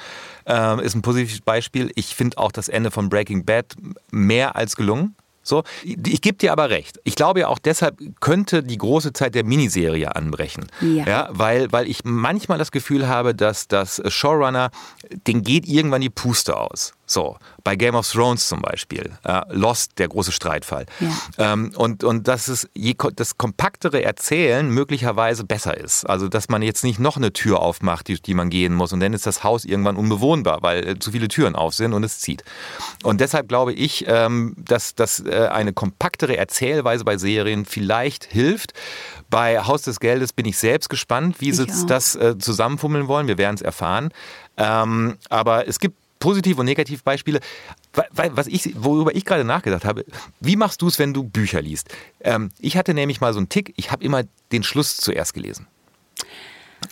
ähm, 0.46 0.79
ist 0.79 0.94
ein 0.94 1.03
positives 1.03 1.40
Beispiel. 1.40 1.90
Ich 1.96 2.14
finde 2.14 2.38
auch 2.38 2.53
das 2.53 2.68
Ende 2.68 2.92
von 2.92 3.09
Breaking 3.09 3.44
Bad 3.44 3.75
mehr 4.12 4.55
als 4.55 4.77
gelungen. 4.77 5.16
So, 5.42 5.64
ich 5.83 6.20
gebe 6.20 6.38
dir 6.38 6.52
aber 6.52 6.70
recht. 6.70 7.00
Ich 7.05 7.16
glaube 7.16 7.40
ja 7.40 7.48
auch 7.48 7.59
deshalb 7.59 7.98
könnte 8.20 8.62
die 8.62 8.78
große 8.78 9.12
Zeit 9.12 9.35
der 9.35 9.44
Miniserie 9.44 10.14
anbrechen. 10.14 10.66
Ja. 10.81 11.28
weil, 11.33 11.72
weil 11.72 11.88
ich 11.88 12.05
manchmal 12.05 12.59
das 12.59 12.70
Gefühl 12.70 13.09
habe, 13.09 13.35
dass 13.35 13.68
das 13.68 14.00
Showrunner, 14.07 14.70
den 15.26 15.42
geht 15.42 15.66
irgendwann 15.66 16.00
die 16.00 16.11
Puste 16.11 16.57
aus. 16.57 16.94
So, 17.12 17.37
bei 17.62 17.77
Game 17.77 17.94
of 17.94 18.11
Thrones 18.11 18.48
zum 18.48 18.62
Beispiel. 18.62 19.11
Äh, 19.25 19.42
Lost, 19.51 19.98
der 19.98 20.09
große 20.09 20.33
Streitfall. 20.33 20.87
Ja. 20.98 21.53
Ähm, 21.53 21.70
und, 21.77 22.05
und 22.05 22.27
dass 22.27 22.48
es 22.48 22.66
je, 22.72 22.94
das 23.14 23.37
kompaktere 23.37 24.03
Erzählen 24.03 24.66
möglicherweise 24.70 25.44
besser 25.44 25.77
ist. 25.77 26.09
Also, 26.09 26.29
dass 26.29 26.48
man 26.48 26.62
jetzt 26.62 26.85
nicht 26.85 26.98
noch 26.98 27.18
eine 27.18 27.31
Tür 27.35 27.61
aufmacht, 27.61 28.09
die, 28.09 28.14
die 28.14 28.33
man 28.33 28.48
gehen 28.48 28.72
muss. 28.72 28.94
Und 28.94 29.01
dann 29.01 29.12
ist 29.12 29.27
das 29.27 29.44
Haus 29.44 29.66
irgendwann 29.66 29.96
unbewohnbar, 29.96 30.62
weil 30.62 30.88
äh, 30.88 30.98
zu 30.98 31.12
viele 31.12 31.29
Türen 31.29 31.55
auf 31.55 31.75
sind 31.75 31.92
und 31.92 32.03
es 32.03 32.20
zieht. 32.20 32.44
Und 33.03 33.20
deshalb 33.20 33.46
glaube 33.46 33.75
ich, 33.75 34.07
ähm, 34.09 34.55
dass, 34.57 34.94
dass 34.94 35.20
äh, 35.20 35.48
eine 35.53 35.75
kompaktere 35.75 36.38
Erzählweise 36.38 37.05
bei 37.05 37.18
Serien 37.18 37.66
vielleicht 37.66 38.25
hilft. 38.25 38.72
Bei 39.29 39.61
Haus 39.61 39.83
des 39.83 40.01
Geldes 40.01 40.33
bin 40.33 40.46
ich 40.46 40.57
selbst 40.57 40.88
gespannt, 40.88 41.42
wie 41.42 41.53
sie 41.53 41.66
das 41.87 42.16
äh, 42.16 42.38
zusammenfummeln 42.38 43.07
wollen. 43.07 43.29
Wir 43.29 43.37
werden 43.37 43.57
es 43.57 43.62
erfahren. 43.62 44.14
Ähm, 44.57 45.16
aber 45.29 45.68
es 45.68 45.79
gibt 45.79 46.02
Positiv- 46.22 46.58
und 46.58 46.66
Negativbeispiele. 46.66 47.40
Wa- 47.94 48.06
wa- 48.12 48.30
Was 48.32 48.46
ich, 48.46 48.72
worüber 48.76 49.14
ich 49.14 49.24
gerade 49.24 49.44
nachgedacht 49.44 49.85
habe, 49.85 50.04
wie 50.40 50.56
machst 50.56 50.80
du 50.80 50.87
es, 50.88 50.98
wenn 50.98 51.12
du 51.12 51.24
Bücher 51.24 51.61
liest? 51.61 51.88
Ähm, 52.20 52.50
ich 52.61 52.76
hatte 52.76 52.94
nämlich 52.94 53.20
mal 53.20 53.32
so 53.32 53.38
einen 53.40 53.48
Tick, 53.48 53.74
ich 53.76 53.90
habe 53.90 54.04
immer 54.04 54.22
den 54.52 54.62
Schluss 54.62 54.96
zuerst 54.96 55.35
gelesen. 55.35 55.66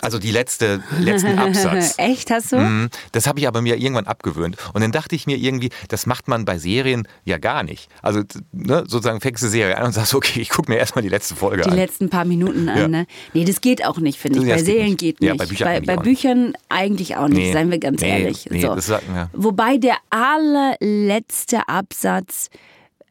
Also 0.00 0.18
die 0.18 0.31
letzte, 0.31 0.83
letzten 0.98 1.38
Absatz. 1.38 1.94
Echt, 1.98 2.31
hast 2.31 2.53
du? 2.53 2.57
Mhm. 2.59 2.90
Das 3.12 3.26
habe 3.26 3.38
ich 3.40 3.46
aber 3.48 3.61
mir 3.62 3.76
irgendwann 3.76 4.07
abgewöhnt. 4.07 4.57
Und 4.72 4.81
dann 4.83 4.92
dachte 4.92 5.14
ich 5.14 5.26
mir 5.26 5.37
irgendwie, 5.37 5.70
das 5.88 6.07
macht 6.07 6.29
man 6.29 6.44
bei 6.44 6.59
Serien 6.59 7.07
ja 7.24 7.38
gar 7.38 7.62
nicht. 7.62 7.88
Also 8.03 8.22
ne, 8.53 8.85
sozusagen 8.87 9.20
fängst 9.20 9.42
du 9.42 9.48
Serie 9.48 9.76
an 9.76 9.87
und 9.87 9.92
sagst, 9.92 10.14
okay, 10.20 10.40
ich 10.40 10.48
gucke 10.50 10.70
mir 10.70 10.79
erstmal 10.79 11.03
die 11.03 11.09
letzte 11.09 11.35
Folge 11.37 11.62
Die 11.62 11.70
an. 11.70 11.76
letzten 11.76 12.09
paar 12.09 12.24
Minuten 12.24 12.68
an, 12.68 12.79
Ja. 12.79 12.88
ne? 12.88 13.07
Nee, 13.35 13.44
das 13.44 13.61
geht 13.61 13.85
auch 13.85 13.98
nicht, 13.98 14.18
finde 14.18 14.38
ich. 14.38 14.44
Ja, 14.44 14.50
bei 14.55 14.57
das 14.57 14.64
geht 14.66 14.74
Serien 14.74 14.90
nicht. 14.90 14.98
geht 15.00 15.16
Ja, 15.22 15.33
nicht. 15.33 15.38
bei 15.38 15.46
Büchern 15.46 15.66
bei, 15.66 15.70
eigentlich 15.76 15.87
bei 15.87 15.92
auch 15.98 16.05
nicht. 16.05 16.22
Büchern 16.22 16.53
eigentlich 16.68 17.16
auch 17.16 17.29
nicht, 17.29 17.37
Nee. 17.38 17.53
seien 17.53 17.71
wir 17.71 17.79
ganz 17.79 18.00
Nee, 18.00 18.08
ehrlich. 18.23 18.46
nee, 18.50 18.60
so. 18.62 18.75
das 18.75 18.87
sagt- 18.87 19.04
ja. 19.14 19.29
Wobei 19.33 19.77
der 19.77 19.96
allerletzte 20.10 21.69
Absatz 21.69 22.48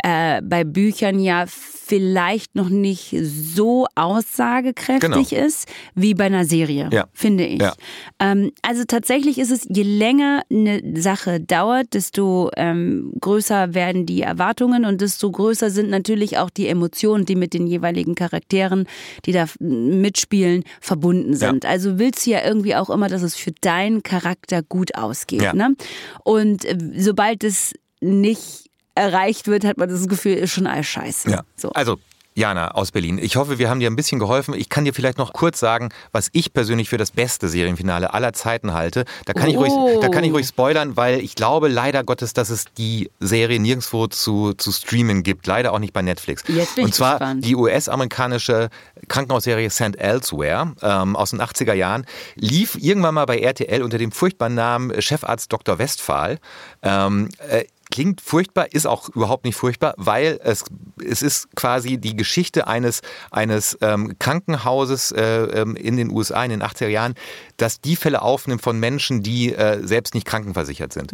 äh, 0.03 0.41
bei 0.41 0.63
Büchern 0.63 1.19
ja 1.19 1.45
vielleicht 1.47 2.55
noch 2.55 2.69
nicht 2.69 3.15
so 3.23 3.87
aussagekräftig 3.95 5.01
Genau. 5.29 5.45
ist 5.45 5.67
wie 5.95 6.13
bei 6.13 6.25
einer 6.25 6.45
Serie, 6.45 6.89
Ja. 6.93 7.07
finde 7.13 7.45
ich. 7.45 7.61
Ja. 7.61 7.73
Ähm, 8.19 8.51
also 8.61 8.83
tatsächlich 8.87 9.39
ist 9.39 9.49
es, 9.51 9.65
je 9.67 9.83
länger 9.83 10.43
eine 10.51 10.81
Sache 11.01 11.39
dauert, 11.39 11.93
desto 11.93 12.51
ähm, 12.55 13.11
größer 13.19 13.73
werden 13.73 14.05
die 14.05 14.21
Erwartungen 14.21 14.85
und 14.85 15.01
desto 15.01 15.31
größer 15.31 15.69
sind 15.71 15.89
natürlich 15.89 16.37
auch 16.37 16.49
die 16.51 16.67
Emotionen, 16.67 17.25
die 17.25 17.35
mit 17.35 17.53
den 17.53 17.65
jeweiligen 17.67 18.13
Charakteren, 18.15 18.85
die 19.25 19.31
da 19.31 19.45
mitspielen, 19.59 20.63
verbunden 20.81 21.35
sind. 21.35 21.65
Also 21.65 21.97
willst 21.97 22.25
du 22.27 22.31
ja 22.31 22.45
irgendwie 22.45 22.75
auch 22.75 22.89
immer, 22.91 23.07
dass 23.09 23.23
es 23.23 23.35
für 23.35 23.51
deinen 23.61 24.03
Charakter 24.03 24.61
gut 24.61 24.95
ausgeht. 24.95 25.41
Ja. 25.41 25.53
Ne? 25.53 25.75
Und 26.23 26.65
äh, 26.65 26.77
sobald 26.97 27.43
es 27.43 27.73
nicht 28.01 28.68
erreicht 28.99 29.47
wird, 29.47 29.63
hat 29.65 29.77
man 29.77 29.89
das 29.89 30.07
Gefühl, 30.07 30.33
ist 30.33 30.51
schon 30.51 30.67
alles 30.67 30.87
scheiße. 30.87 31.29
Ja. 31.31 31.41
So. 31.55 31.69
Also, 31.71 31.97
Jana 32.35 32.71
aus 32.71 32.91
Berlin, 32.91 33.17
ich 33.21 33.35
hoffe, 33.35 33.59
wir 33.59 33.69
haben 33.69 33.81
dir 33.81 33.89
ein 33.89 33.97
bisschen 33.97 34.17
geholfen. 34.17 34.53
Ich 34.53 34.69
kann 34.69 34.85
dir 34.85 34.93
vielleicht 34.93 35.17
noch 35.17 35.33
kurz 35.33 35.59
sagen, 35.59 35.89
was 36.13 36.29
ich 36.31 36.53
persönlich 36.53 36.87
für 36.87 36.97
das 36.97 37.11
beste 37.11 37.49
Serienfinale 37.49 38.13
aller 38.13 38.31
Zeiten 38.31 38.73
halte. 38.73 39.03
Da 39.25 39.33
kann, 39.33 39.49
ich, 39.49 39.57
Oh. 39.57 39.63
ruhig, 39.65 39.99
da 39.99 40.07
kann 40.07 40.23
ich 40.23 40.31
ruhig 40.31 40.47
spoilern, 40.47 40.95
weil 40.95 41.19
ich 41.19 41.35
glaube 41.35 41.67
leider 41.67 42.03
Gottes, 42.05 42.31
dass 42.31 42.49
es 42.49 42.65
die 42.77 43.09
Serie 43.19 43.59
nirgendwo 43.59 44.07
zu, 44.07 44.53
zu 44.53 44.71
streamen 44.71 45.23
gibt. 45.23 45.47
Leider 45.47 45.73
auch 45.73 45.79
nicht 45.79 45.91
bei 45.91 46.01
Netflix. 46.01 46.43
Jetzt 46.47 46.75
bin 46.75 46.83
ich 46.83 46.85
Und 46.85 46.95
zwar 46.95 47.13
gespannt. 47.19 47.43
die 47.45 47.55
US-amerikanische 47.57 48.69
Krankenhausserie 49.09 49.69
St. 49.69 49.97
Elsewhere 49.97 50.73
ähm, 50.81 51.17
aus 51.17 51.31
den 51.31 51.41
80er 51.41 51.73
Jahren 51.73 52.05
lief 52.35 52.75
irgendwann 52.79 53.15
mal 53.15 53.25
bei 53.25 53.39
RTL 53.39 53.81
unter 53.83 53.97
dem 53.97 54.13
furchtbaren 54.13 54.55
Namen 54.55 55.01
Chefarzt 55.01 55.51
Dr. 55.51 55.77
Westphal. 55.77 56.37
Ähm, 56.83 57.29
äh, 57.49 57.65
Klingt 57.91 58.21
furchtbar, 58.21 58.71
ist 58.71 58.85
auch 58.85 59.09
überhaupt 59.09 59.45
nicht 59.45 59.55
furchtbar, 59.55 59.95
weil 59.97 60.39
es, 60.43 60.63
es 61.03 61.23
ist 61.23 61.55
quasi 61.55 61.97
die 61.97 62.15
Geschichte 62.15 62.67
eines, 62.67 63.01
eines 63.31 63.77
ähm, 63.81 64.15
Krankenhauses 64.19 65.11
äh, 65.11 65.23
ähm, 65.23 65.75
in 65.75 65.97
den 65.97 66.11
USA 66.11 66.43
in 66.43 66.51
den 66.51 66.61
80er 66.61 66.87
Jahren, 66.87 67.15
das 67.61 67.81
die 67.81 67.95
Fälle 67.95 68.21
aufnimmt 68.21 68.61
von 68.61 68.79
Menschen, 68.79 69.21
die 69.21 69.53
äh, 69.53 69.85
selbst 69.85 70.13
nicht 70.13 70.25
krankenversichert 70.25 70.93
sind. 70.93 71.11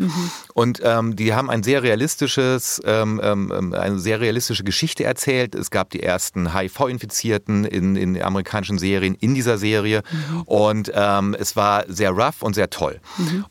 Und 0.54 0.82
ähm, 0.84 1.16
die 1.16 1.34
haben 1.34 1.50
ein 1.50 1.64
sehr 1.64 1.84
realistisches, 1.84 2.82
ähm, 2.86 3.20
ähm, 3.24 3.74
eine 3.74 4.00
sehr 4.00 4.20
realistische 4.22 4.64
Geschichte 4.64 5.04
erzählt. 5.04 5.56
Es 5.56 5.72
gab 5.72 5.89
die 5.89 6.04
ersten 6.04 6.54
HIV-Infizierten 6.54 7.66
in, 7.66 7.96
in 7.96 8.22
amerikanischen 8.22 8.78
Serien 8.78 9.16
in 9.16 9.36
dieser 9.36 9.58
Serie. 9.58 10.04
Und 10.46 10.91
ähm, 10.93 11.36
es 11.38 11.56
war 11.56 11.86
sehr 11.88 12.12
rough 12.12 12.41
und 12.41 12.54
sehr 12.54 12.70
toll. 12.70 13.00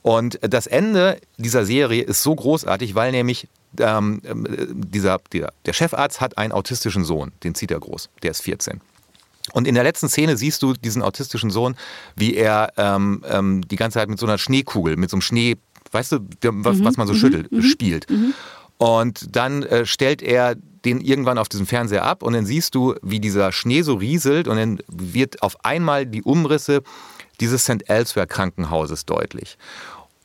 Und 0.02 0.38
das 0.42 0.66
Ende 0.66 1.18
dieser 1.36 1.64
Serie 1.64 2.02
ist 2.02 2.22
so 2.22 2.34
großartig, 2.34 2.94
weil 2.94 3.12
nämlich 3.12 3.48
ähm, 3.80 4.20
ähm, 4.24 4.46
dieser, 4.72 5.20
dieser, 5.32 5.52
der 5.66 5.72
Chefarzt 5.72 6.20
hat 6.20 6.38
einen 6.38 6.52
autistischen 6.52 7.04
Sohn, 7.04 7.32
den 7.42 7.54
zieht 7.54 7.70
er 7.70 7.80
groß, 7.80 8.08
der 8.22 8.30
ist 8.30 8.42
14. 8.42 8.80
Und 9.52 9.68
in 9.68 9.74
der 9.74 9.84
letzten 9.84 10.08
Szene 10.08 10.36
siehst 10.36 10.62
du 10.62 10.72
diesen 10.72 11.02
autistischen 11.02 11.50
Sohn, 11.50 11.76
wie 12.16 12.34
er 12.34 12.72
ähm, 12.76 13.22
ähm, 13.28 13.66
die 13.68 13.76
ganze 13.76 13.98
Zeit 13.98 14.08
mit 14.08 14.18
so 14.18 14.26
einer 14.26 14.38
Schneekugel, 14.38 14.96
mit 14.96 15.10
so 15.10 15.16
einem 15.16 15.22
Schnee, 15.22 15.56
weißt 15.92 16.12
du, 16.12 16.18
was, 16.42 16.82
was 16.82 16.96
man 16.96 17.06
so 17.06 17.14
schüttelt, 17.14 17.48
spielt. 17.62 18.06
Und 18.78 19.36
dann 19.36 19.62
äh, 19.62 19.86
stellt 19.86 20.22
er 20.22 20.56
den 20.84 21.00
irgendwann 21.00 21.38
auf 21.38 21.48
diesem 21.48 21.66
Fernseher 21.66 22.04
ab 22.04 22.22
und 22.22 22.32
dann 22.32 22.46
siehst 22.46 22.74
du, 22.74 22.94
wie 23.02 23.20
dieser 23.20 23.52
Schnee 23.52 23.82
so 23.82 23.94
rieselt 23.94 24.48
und 24.48 24.56
dann 24.56 24.80
wird 24.88 25.42
auf 25.42 25.64
einmal 25.64 26.06
die 26.06 26.22
Umrisse 26.22 26.82
dieses 27.40 27.64
St. 27.64 27.88
Elsewhere 27.88 28.26
Krankenhauses 28.26 29.06
deutlich. 29.06 29.56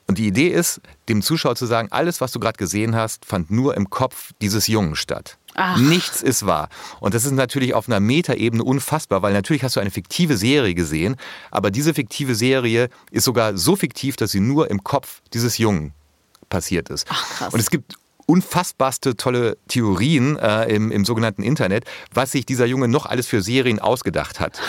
Und 0.08 0.18
die 0.18 0.28
Idee 0.28 0.48
ist, 0.48 0.82
dem 1.08 1.22
Zuschauer 1.22 1.56
zu 1.56 1.66
sagen, 1.66 1.90
alles, 1.92 2.20
was 2.20 2.32
du 2.32 2.40
gerade 2.40 2.58
gesehen 2.58 2.96
hast, 2.96 3.26
fand 3.26 3.52
nur 3.52 3.78
im 3.78 3.90
Kopf 3.90 4.32
dieses 4.42 4.68
Jungen 4.68 4.96
statt. 4.96 5.38
Nichts 5.78 6.22
ist 6.22 6.46
wahr. 6.46 6.70
Und 7.00 7.14
das 7.14 7.26
ist 7.26 7.32
natürlich 7.32 7.74
auf 7.74 7.88
einer 7.88 8.00
Metaebene 8.00 8.64
unfassbar, 8.64 9.22
weil 9.22 9.34
natürlich 9.34 9.64
hast 9.64 9.76
du 9.76 9.80
eine 9.80 9.92
fiktive 9.92 10.38
Serie 10.38 10.74
gesehen, 10.74 11.16
aber 11.52 11.72
diese 11.72 11.94
fiktive 11.94 12.36
Serie 12.36 12.90
ist 13.12 13.26
sogar 13.26 13.58
so 13.58 13.76
fiktiv, 13.76 14.16
dass 14.16 14.32
sie 14.32 14.40
nur 14.40 14.70
im 14.70 14.84
Kopf 14.84 15.22
dieses 15.34 15.58
Jungen 15.58 15.94
passiert 16.50 16.90
ist. 16.90 17.06
krass. 17.08 17.54
Und 17.54 17.60
es 17.60 17.70
gibt 17.70 17.98
unfassbarste 18.30 19.18
tolle 19.18 19.58
Theorien 19.68 20.38
äh, 20.38 20.66
im, 20.74 20.92
im 20.92 21.04
sogenannten 21.04 21.42
Internet, 21.42 21.86
was 22.14 22.32
sich 22.32 22.46
dieser 22.46 22.68
Junge 22.68 22.88
noch 22.88 23.08
alles 23.08 23.26
für 23.28 23.42
Serien 23.42 23.80
ausgedacht 23.80 24.40
hat, 24.40 24.62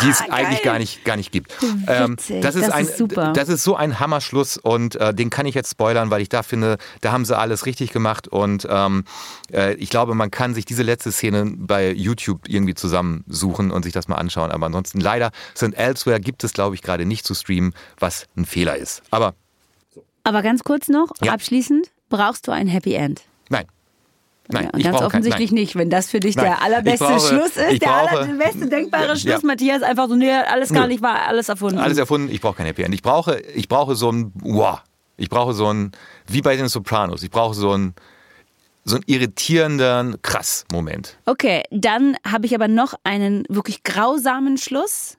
die 0.00 0.08
es 0.08 0.20
eigentlich 0.30 0.62
gar 0.62 0.78
nicht, 0.78 1.04
gar 1.04 1.16
nicht 1.16 1.32
gibt. 1.32 1.52
Ähm, 1.88 2.16
das 2.40 2.54
ist, 2.54 2.68
das 2.68 2.70
ein, 2.70 2.86
ist. 2.86 3.02
Das 3.34 3.48
ist 3.48 3.64
so 3.64 3.74
ein 3.74 3.98
Hammerschluss 3.98 4.56
und 4.58 4.94
äh, 4.94 5.12
den 5.12 5.28
kann 5.28 5.44
ich 5.44 5.56
jetzt 5.56 5.72
spoilern, 5.72 6.10
weil 6.10 6.22
ich 6.22 6.28
da 6.28 6.44
finde, 6.44 6.78
da 7.00 7.10
haben 7.10 7.24
sie 7.24 7.36
alles 7.36 7.66
richtig 7.66 7.90
gemacht 7.90 8.28
und 8.28 8.66
ähm, 8.70 9.04
äh, 9.52 9.74
ich 9.74 9.90
glaube, 9.90 10.14
man 10.14 10.30
kann 10.30 10.54
sich 10.54 10.64
diese 10.64 10.84
letzte 10.84 11.10
Szene 11.10 11.52
bei 11.56 11.90
YouTube 11.92 12.48
irgendwie 12.48 12.74
zusammensuchen 12.74 13.72
und 13.72 13.82
sich 13.82 13.92
das 13.92 14.06
mal 14.06 14.16
anschauen. 14.16 14.52
Aber 14.52 14.66
ansonsten 14.66 15.00
leider 15.00 15.32
St. 15.56 15.74
Elsewhere 15.74 16.20
gibt 16.20 16.44
es, 16.44 16.52
glaube 16.52 16.76
ich, 16.76 16.82
gerade 16.82 17.04
nicht 17.06 17.26
zu 17.26 17.34
streamen, 17.34 17.74
was 17.98 18.26
ein 18.36 18.44
Fehler 18.44 18.76
ist. 18.76 19.02
Aber 19.10 19.34
Aber 20.22 20.42
ganz 20.42 20.62
kurz 20.62 20.88
noch, 20.88 21.10
Ja. 21.22 21.32
abschließend, 21.32 21.90
brauchst 22.10 22.46
du 22.46 22.52
ein 22.52 22.66
Happy 22.68 22.92
End? 22.94 23.22
nein. 23.48 23.64
Nein, 24.52 24.64
ja, 24.64 24.70
und 24.72 24.82
ganz 24.82 24.96
kein- 24.96 25.06
offensichtlich 25.06 25.52
nicht, 25.52 25.76
wenn 25.76 25.90
das 25.90 26.10
für 26.10 26.18
dich 26.18 26.34
Nein, 26.34 26.46
der 26.46 26.60
allerbeste 26.62 27.04
brauche- 27.04 27.20
Schluss 27.20 27.56
ist, 27.56 27.80
der 27.82 27.86
brauche- 27.86 28.10
aller, 28.10 28.26
der 28.26 28.32
beste 28.34 28.66
denkbare 28.68 29.06
Ja. 29.10 29.16
Schluss, 29.16 29.42
Matthias, 29.44 29.82
einfach 29.82 30.08
so, 30.08 30.16
nee, 30.16 30.28
alles 30.32 30.72
gar 30.72 30.88
nicht 30.88 31.02
war, 31.02 31.22
alles 31.28 31.48
erfunden. 31.48 31.78
Alles 31.78 31.98
erfunden, 31.98 32.28
ich 32.32 32.40
brauche 32.40 32.56
kein 32.56 32.66
Happy 32.66 32.82
End. 32.82 32.92
Ich 32.92 33.02
brauche, 33.02 33.38
ich 33.54 33.68
brauche 33.68 33.94
so 33.94 34.10
ein, 34.10 34.32
wow, 34.42 34.82
ich 35.16 35.28
brauche 35.28 35.52
so 35.54 35.72
ein, 35.72 35.92
wie 36.26 36.42
bei 36.42 36.56
den 36.56 36.66
Sopranos, 36.66 37.22
ich 37.22 37.30
brauche 37.30 37.54
so 37.54 37.72
ein, 37.76 37.94
so 38.84 38.96
einen 38.96 39.04
irritierenden, 39.06 40.20
krass 40.22 40.64
Moment. 40.72 41.16
Okay, 41.26 41.62
dann 41.70 42.16
habe 42.28 42.46
ich 42.46 42.54
aber 42.56 42.66
noch 42.66 42.94
einen 43.04 43.44
wirklich 43.48 43.84
grausamen 43.84 44.58
Schluss. 44.58 45.16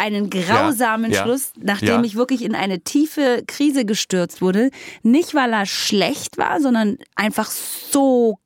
Einen 0.00 0.30
grausamen 0.30 1.12
Ja, 1.12 1.22
Schluss, 1.22 1.52
nachdem 1.60 1.88
ja. 1.88 2.02
ich 2.04 2.16
wirklich 2.16 2.42
in 2.42 2.54
eine 2.54 2.80
tiefe 2.80 3.42
Krise 3.46 3.84
gestürzt 3.84 4.40
wurde. 4.40 4.70
Nicht, 5.02 5.34
weil 5.34 5.52
er 5.52 5.66
schlecht 5.66 6.38
war, 6.38 6.60
sondern 6.60 6.96
einfach 7.16 7.50
so 7.50 8.38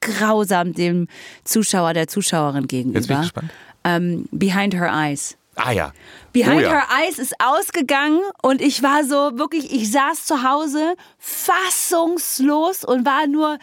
grausam 0.00 0.74
dem 0.74 1.08
Zuschauer, 1.44 1.92
der 1.94 2.06
Zuschauerin 2.06 2.68
gegenüber. 2.68 2.98
Jetzt 2.98 3.08
bin 3.08 3.16
ich 3.16 3.22
gespannt. 3.22 3.50
Ähm, 3.84 4.28
Behind 4.30 4.74
Her 4.74 4.92
Eyes. 4.92 5.36
Ah 5.56 5.72
ja. 5.72 5.92
Behind 6.32 6.56
oh, 6.56 6.60
ja. 6.60 6.70
Her 6.70 6.84
Eyes 7.02 7.18
ist 7.18 7.34
ausgegangen 7.38 8.20
und 8.42 8.60
ich 8.60 8.82
war 8.82 9.04
so 9.04 9.38
wirklich, 9.38 9.72
ich 9.72 9.90
saß 9.90 10.24
zu 10.24 10.42
Hause 10.42 10.94
fassungslos 11.18 12.84
und 12.84 13.04
war 13.04 13.26
nur, 13.26 13.58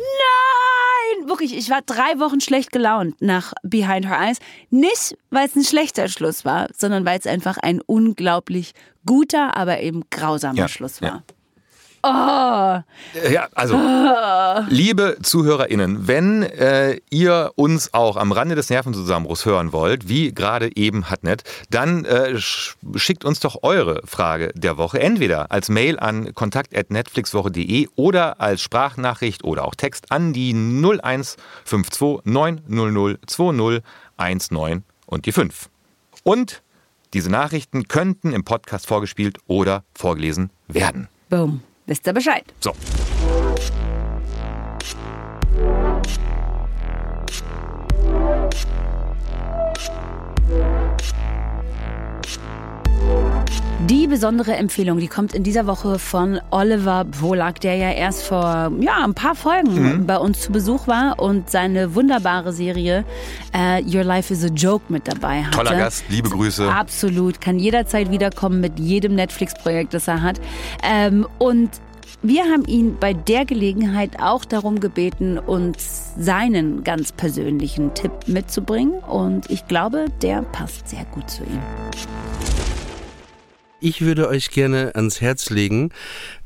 nein! 0.00 1.28
Wirklich, 1.28 1.56
ich 1.56 1.70
war 1.70 1.82
drei 1.82 2.18
Wochen 2.18 2.40
schlecht 2.40 2.72
gelaunt 2.72 3.20
nach 3.20 3.52
Behind 3.62 4.06
Her 4.06 4.20
Eyes. 4.20 4.38
Nicht, 4.70 5.16
weil 5.30 5.46
es 5.46 5.56
ein 5.56 5.64
schlechter 5.64 6.08
Schluss 6.08 6.44
war, 6.44 6.68
sondern 6.76 7.04
weil 7.04 7.18
es 7.18 7.26
einfach 7.26 7.58
ein 7.58 7.80
unglaublich 7.80 8.72
guter, 9.06 9.56
aber 9.56 9.80
eben 9.80 10.04
grausamer 10.10 10.58
Ja, 10.58 10.68
Schluss 10.68 11.00
ja. 11.00 11.22
Oh, 12.02 12.08
Ja, 12.08 13.48
also, 13.54 13.76
liebe 14.68 15.18
ZuhörerInnen, 15.22 16.08
wenn 16.08 16.42
äh, 16.42 16.98
ihr 17.10 17.52
uns 17.56 17.92
auch 17.92 18.16
am 18.16 18.32
Rande 18.32 18.54
des 18.54 18.70
Nervenzusammenbruchs 18.70 19.44
hören 19.44 19.72
wollt, 19.72 20.08
wie 20.08 20.32
gerade 20.32 20.74
eben 20.76 21.10
Hatnet, 21.10 21.42
dann 21.68 22.04
äh, 22.06 22.32
sch- 22.36 22.74
schickt 22.96 23.24
uns 23.26 23.40
doch 23.40 23.62
eure 23.62 24.00
Frage 24.06 24.50
der 24.54 24.78
Woche. 24.78 24.98
Entweder 25.00 25.52
als 25.52 25.68
Mail 25.68 25.98
an 25.98 26.32
kontakt.netflixwoche.de 26.34 27.88
oder 27.96 28.40
als 28.40 28.62
Sprachnachricht 28.62 29.44
oder 29.44 29.64
auch 29.66 29.74
Text 29.74 30.10
an 30.10 30.32
die 30.32 30.54
0152 30.54 32.24
900 32.24 33.18
2019 33.30 34.84
und 35.06 35.26
die 35.26 35.32
5. 35.32 35.68
Und 36.22 36.62
diese 37.12 37.30
Nachrichten 37.30 37.88
könnten 37.88 38.32
im 38.32 38.44
Podcast 38.44 38.86
vorgespielt 38.86 39.38
oder 39.46 39.84
vorgelesen 39.94 40.50
werden. 40.68 41.08
boom. 41.28 41.62
Wisst 41.86 42.06
ihr 42.06 42.12
Bescheid? 42.12 42.44
So. 42.60 42.72
Die 53.86 54.06
besondere 54.06 54.54
Empfehlung, 54.56 54.98
die 54.98 55.08
kommt 55.08 55.34
in 55.34 55.42
dieser 55.42 55.66
Woche 55.66 55.98
von 55.98 56.38
Oliver 56.50 57.04
Polak, 57.04 57.60
der 57.60 57.76
ja 57.76 57.90
erst 57.90 58.24
vor 58.24 58.70
ja, 58.78 59.02
ein 59.04 59.14
paar 59.14 59.34
Folgen 59.34 60.00
mhm. 60.00 60.06
bei 60.06 60.18
uns 60.18 60.40
zu 60.42 60.52
Besuch 60.52 60.86
war 60.86 61.18
und 61.18 61.50
seine 61.50 61.94
wunderbare 61.94 62.52
Serie 62.52 63.04
uh, 63.54 63.82
Your 63.82 64.04
Life 64.04 64.32
is 64.32 64.44
a 64.44 64.48
Joke 64.48 64.84
mit 64.90 65.08
dabei 65.08 65.42
hatte. 65.42 65.56
Toller 65.56 65.76
Gast, 65.76 66.04
liebe 66.08 66.28
Grüße. 66.28 66.70
Absolut, 66.70 67.40
kann 67.40 67.58
jederzeit 67.58 68.10
wiederkommen 68.10 68.60
mit 68.60 68.78
jedem 68.78 69.14
Netflix-Projekt, 69.14 69.94
das 69.94 70.08
er 70.08 70.22
hat. 70.22 70.40
Ähm, 70.82 71.26
und 71.38 71.70
wir 72.22 72.44
haben 72.44 72.66
ihn 72.66 72.98
bei 73.00 73.14
der 73.14 73.46
Gelegenheit 73.46 74.20
auch 74.20 74.44
darum 74.44 74.80
gebeten, 74.80 75.38
uns 75.38 76.12
seinen 76.18 76.84
ganz 76.84 77.12
persönlichen 77.12 77.94
Tipp 77.94 78.12
mitzubringen. 78.26 78.98
Und 78.98 79.50
ich 79.50 79.66
glaube, 79.66 80.06
der 80.20 80.42
passt 80.42 80.90
sehr 80.90 81.06
gut 81.06 81.30
zu 81.30 81.44
ihm. 81.44 81.60
Ich 83.82 84.02
würde 84.02 84.28
euch 84.28 84.50
gerne 84.50 84.94
ans 84.94 85.22
Herz 85.22 85.48
legen, 85.48 85.88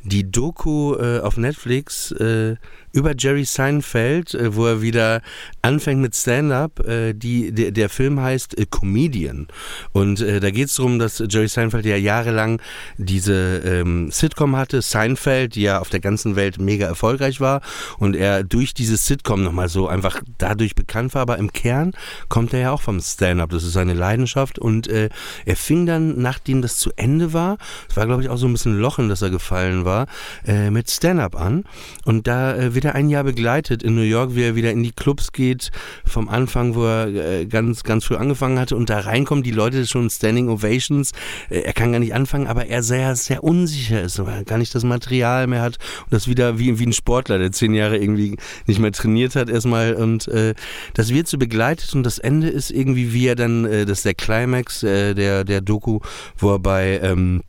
die 0.05 0.31
Doku 0.31 0.95
äh, 0.95 1.19
auf 1.19 1.37
Netflix 1.37 2.13
äh, 2.13 2.55
über 2.95 3.13
Jerry 3.19 3.45
Seinfeld, 3.45 4.35
äh, 4.35 4.55
wo 4.55 4.67
er 4.67 4.81
wieder 4.81 5.21
anfängt 5.63 6.01
mit 6.01 6.15
Stand-up. 6.15 6.81
Äh, 6.87 7.13
der, 7.13 7.73
der 7.73 7.89
Film 7.89 8.21
heißt 8.21 8.57
äh, 8.57 8.67
Comedian. 8.67 9.49
Und 9.93 10.21
da 10.21 10.51
geht 10.51 10.69
es 10.69 10.77
darum, 10.77 10.99
dass 10.99 11.23
Jerry 11.29 11.49
Seinfeld 11.49 11.85
ja 11.85 11.97
jahrelang 11.97 12.61
diese 12.97 13.59
ähm, 13.65 14.11
Sitcom 14.11 14.57
hatte, 14.57 14.81
Seinfeld, 14.81 15.57
die 15.57 15.63
ja 15.63 15.81
auf 15.81 15.89
der 15.89 16.01
ganzen 16.01 16.37
Welt 16.37 16.61
mega 16.61 16.87
erfolgreich 16.87 17.41
war. 17.41 17.61
Und 17.99 18.15
er 18.15 18.45
durch 18.45 18.75
dieses 18.75 19.07
Sitcom 19.07 19.43
nochmal 19.43 19.69
so 19.69 19.89
einfach 19.89 20.23
dadurch 20.39 20.75
bekannt 20.75 21.15
war. 21.15 21.23
Aber 21.23 21.39
im 21.39 21.53
Kern 21.53 21.93
kommt 22.29 22.53
er 22.53 22.61
ja 22.61 22.71
auch 22.71 22.83
vom 22.83 23.01
Stand-up. 23.01 23.51
Das 23.51 23.65
ist 23.65 23.73
seine 23.73 23.95
Leidenschaft. 23.95 24.59
Und 24.59 24.87
äh, 24.87 25.09
er 25.45 25.57
fing 25.57 25.87
dann, 25.87 26.21
nachdem 26.21 26.63
das 26.63 26.77
zu 26.77 26.93
Ende 26.97 27.33
war, 27.33 27.59
es 27.89 27.97
war 27.97 28.07
glaube 28.07 28.23
ich 28.23 28.29
auch 28.29 28.37
so 28.37 28.47
ein 28.47 28.53
bisschen 28.53 28.79
Loch, 28.79 28.99
in 28.99 29.09
das 29.09 29.23
er 29.23 29.31
gefallen 29.31 29.85
war, 29.85 30.07
äh, 30.47 30.71
mit 30.71 30.91
Stand-up 30.91 31.35
an. 31.35 31.65
Und 32.05 32.27
da 32.27 32.55
äh, 32.55 32.75
wird 32.75 32.84
wird 32.85 32.95
er 32.95 32.99
ein 32.99 33.09
Jahr 33.09 33.25
begleitet 33.25 33.83
in 33.83 33.95
New 33.95 34.03
York, 34.03 34.35
wie 34.35 34.43
er 34.43 34.57
wieder 34.57 34.71
in 34.71 34.83
die 34.83 34.93
Clubs 34.93 35.33
geht, 35.33 35.71
vom 36.05 36.29
Anfang, 36.29 36.75
wo 36.75 36.85
er 36.85 37.07
äh, 37.07 37.47
ganz, 37.47 37.83
ganz 37.83 38.05
früh 38.05 38.17
angefangen 38.17 38.59
hatte 38.59 38.77
und 38.77 38.91
da 38.91 39.01
reinkommen 39.01 39.43
die 39.43 39.53
Leute 39.53 39.87
schon 39.87 40.11
Standing 40.11 40.51
Ovations. 40.51 41.13
Äh, 41.49 41.61
er 41.61 41.73
kann 41.73 41.93
gar 41.93 41.99
nicht 41.99 42.15
anfangen, 42.15 42.47
aber 42.47 42.67
er 42.67 42.83
sehr, 42.83 43.17
sehr 43.17 43.43
unsicher 43.43 44.03
ist, 44.03 44.19
weil 44.19 44.35
er 44.35 44.45
gar 44.45 44.59
nicht 44.59 44.75
das 44.75 44.85
Material 44.85 45.47
mehr 45.47 45.63
hat 45.63 45.79
und 46.05 46.13
das 46.13 46.29
wieder 46.29 46.59
wie, 46.59 46.79
wie 46.79 46.87
ein 46.87 46.93
Sportler, 46.93 47.39
der 47.39 47.53
zehn 47.53 47.73
Jahre 47.73 47.97
irgendwie 47.97 48.37
nicht 48.67 48.81
mehr 48.81 48.93
trainiert 48.93 49.35
hat 49.35 49.49
erstmal 49.49 49.95
und 49.95 50.29
äh, 50.29 50.55
das 50.93 51.09
wird 51.09 51.27
so 51.27 51.39
begleitet 51.39 51.95
und 51.95 52.03
das 52.03 52.19
Ende 52.19 52.49
ist 52.49 52.71
irgendwie, 52.71 53.15
wie 53.15 53.29
er 53.29 53.35
dann, 53.35 53.65
äh, 53.65 53.87
das 53.87 53.99
ist 53.99 54.05
der 54.05 54.15
Climax 54.15 54.83
äh, 54.83 55.15
der, 55.15 55.45
der 55.45 55.63
Doku, 55.63 56.01
wo 56.37 56.53
er 56.53 56.59
bei 56.59 57.01
ähm, 57.03 57.43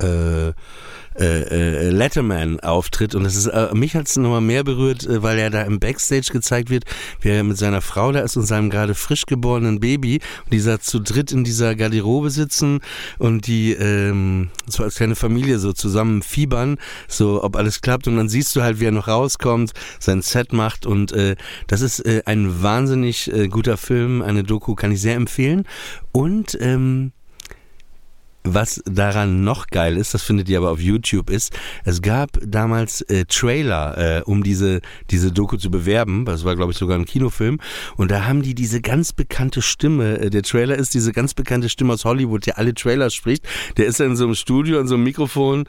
äh, 0.00 0.52
äh, 1.18 1.42
äh, 1.42 1.90
Letterman 1.90 2.60
auftritt. 2.60 3.14
Und 3.14 3.24
das 3.24 3.36
ist 3.36 3.46
äh, 3.46 3.74
mich 3.74 3.94
hat 3.94 4.06
es 4.06 4.16
nochmal 4.16 4.40
mehr 4.40 4.64
berührt, 4.64 5.06
äh, 5.06 5.22
weil 5.22 5.38
er 5.38 5.50
da 5.50 5.62
im 5.62 5.78
Backstage 5.78 6.28
gezeigt 6.32 6.70
wird, 6.70 6.84
wie 7.20 7.30
er 7.30 7.44
mit 7.44 7.56
seiner 7.56 7.80
Frau 7.80 8.12
da 8.12 8.20
ist 8.20 8.36
und 8.36 8.44
seinem 8.44 8.70
gerade 8.70 8.94
frisch 8.94 9.26
geborenen 9.26 9.80
Baby 9.80 10.20
und 10.44 10.52
die 10.52 10.64
zu 10.80 10.98
dritt 10.98 11.30
in 11.30 11.44
dieser 11.44 11.74
Garderobe 11.74 12.30
sitzen 12.30 12.80
und 13.18 13.46
die 13.46 13.72
ähm, 13.72 14.50
so 14.66 14.82
als 14.82 14.96
kleine 14.96 15.14
Familie 15.14 15.58
so 15.58 15.72
zusammen 15.72 16.22
fiebern, 16.22 16.78
so 17.06 17.44
ob 17.44 17.56
alles 17.56 17.80
klappt. 17.80 18.08
Und 18.08 18.16
dann 18.16 18.28
siehst 18.28 18.56
du 18.56 18.62
halt, 18.62 18.80
wie 18.80 18.86
er 18.86 18.92
noch 18.92 19.08
rauskommt, 19.08 19.72
sein 20.00 20.22
Set 20.22 20.52
macht. 20.52 20.86
Und 20.86 21.12
äh, 21.12 21.36
das 21.66 21.80
ist 21.80 22.00
äh, 22.00 22.22
ein 22.26 22.62
wahnsinnig 22.62 23.32
äh, 23.32 23.48
guter 23.48 23.76
Film, 23.76 24.22
eine 24.22 24.42
Doku 24.42 24.74
kann 24.74 24.92
ich 24.92 25.00
sehr 25.00 25.14
empfehlen. 25.14 25.64
Und 26.12 26.56
ähm, 26.60 27.12
was 28.44 28.82
daran 28.84 29.42
noch 29.42 29.68
geil 29.68 29.96
ist, 29.96 30.12
das 30.12 30.22
findet 30.22 30.48
ihr 30.50 30.58
aber 30.58 30.70
auf 30.70 30.80
YouTube, 30.80 31.30
ist, 31.30 31.52
es 31.84 32.02
gab 32.02 32.38
damals 32.46 33.00
äh, 33.02 33.24
Trailer, 33.24 34.18
äh, 34.18 34.22
um 34.22 34.42
diese, 34.42 34.82
diese 35.10 35.32
Doku 35.32 35.56
zu 35.56 35.70
bewerben. 35.70 36.26
Das 36.26 36.44
war, 36.44 36.54
glaube 36.54 36.72
ich, 36.72 36.78
sogar 36.78 36.98
ein 36.98 37.06
Kinofilm. 37.06 37.58
Und 37.96 38.10
da 38.10 38.26
haben 38.26 38.42
die 38.42 38.54
diese 38.54 38.82
ganz 38.82 39.12
bekannte 39.12 39.62
Stimme, 39.62 40.18
äh, 40.18 40.30
der 40.30 40.42
Trailer 40.42 40.76
ist 40.76 40.92
diese 40.92 41.12
ganz 41.12 41.32
bekannte 41.32 41.70
Stimme 41.70 41.94
aus 41.94 42.04
Hollywood, 42.04 42.46
der 42.46 42.58
alle 42.58 42.74
Trailer 42.74 43.08
spricht. 43.08 43.46
Der 43.78 43.86
ist 43.86 43.98
dann 43.98 44.10
in 44.10 44.16
so 44.16 44.24
einem 44.24 44.34
Studio, 44.34 44.78
in 44.78 44.86
so 44.86 44.94
einem 44.94 45.04
Mikrofon 45.04 45.64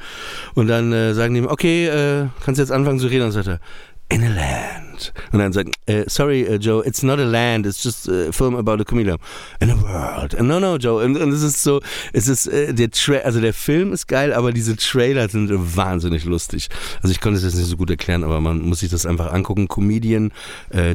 und 0.54 0.68
dann 0.68 0.92
äh, 0.92 1.14
sagen 1.14 1.34
die 1.34 1.42
ihm, 1.42 1.48
okay, 1.48 1.88
äh, 1.88 2.28
kannst 2.44 2.60
jetzt 2.60 2.72
anfangen 2.72 3.00
zu 3.00 3.08
reden. 3.08 3.26
Und 3.26 3.36
dann 3.36 3.44
sagt 3.44 3.48
er, 3.48 3.66
in 4.10 4.24
a 4.24 4.30
land. 4.30 5.14
Und 5.32 5.40
dann 5.40 5.52
sagt, 5.52 5.76
uh, 5.90 6.04
sorry, 6.08 6.48
uh, 6.48 6.58
Joe, 6.58 6.82
it's 6.86 7.04
not 7.04 7.20
a 7.20 7.24
land, 7.24 7.66
it's 7.66 7.84
just 7.84 8.08
a 8.08 8.32
film 8.32 8.56
about 8.56 8.80
a 8.80 8.86
chameleon. 8.86 9.18
In 9.60 9.70
a 9.70 9.76
world. 9.76 10.34
And 10.36 10.48
no, 10.48 10.60
no, 10.60 10.78
Joe. 10.78 11.04
Und, 11.04 11.18
und 11.18 11.32
es 11.32 11.42
ist 11.42 11.64
so, 11.64 11.82
es 12.14 12.28
ist, 12.28 12.48
uh, 12.48 12.74
der 12.74 12.92
Tra 12.92 13.18
also 13.18 13.42
der 13.42 13.54
Film 13.54 13.94
ist 13.94 14.08
geil, 14.08 14.34
aber 14.34 14.52
diese 14.52 14.76
Trailer 14.76 15.28
sind 15.30 15.50
wahnsinnig 15.76 16.26
lustig. 16.26 16.70
Also 17.02 17.12
ich 17.12 17.22
konnte 17.22 17.38
es 17.38 17.44
jetzt 17.44 17.56
nicht 17.56 17.70
so 17.70 17.78
gut 17.78 17.90
erklären, 17.90 18.24
aber 18.24 18.40
man 18.42 18.62
muss 18.62 18.80
sich 18.80 18.90
das 18.90 19.06
einfach 19.06 19.32
angucken. 19.32 19.68
Comedian 19.68 20.32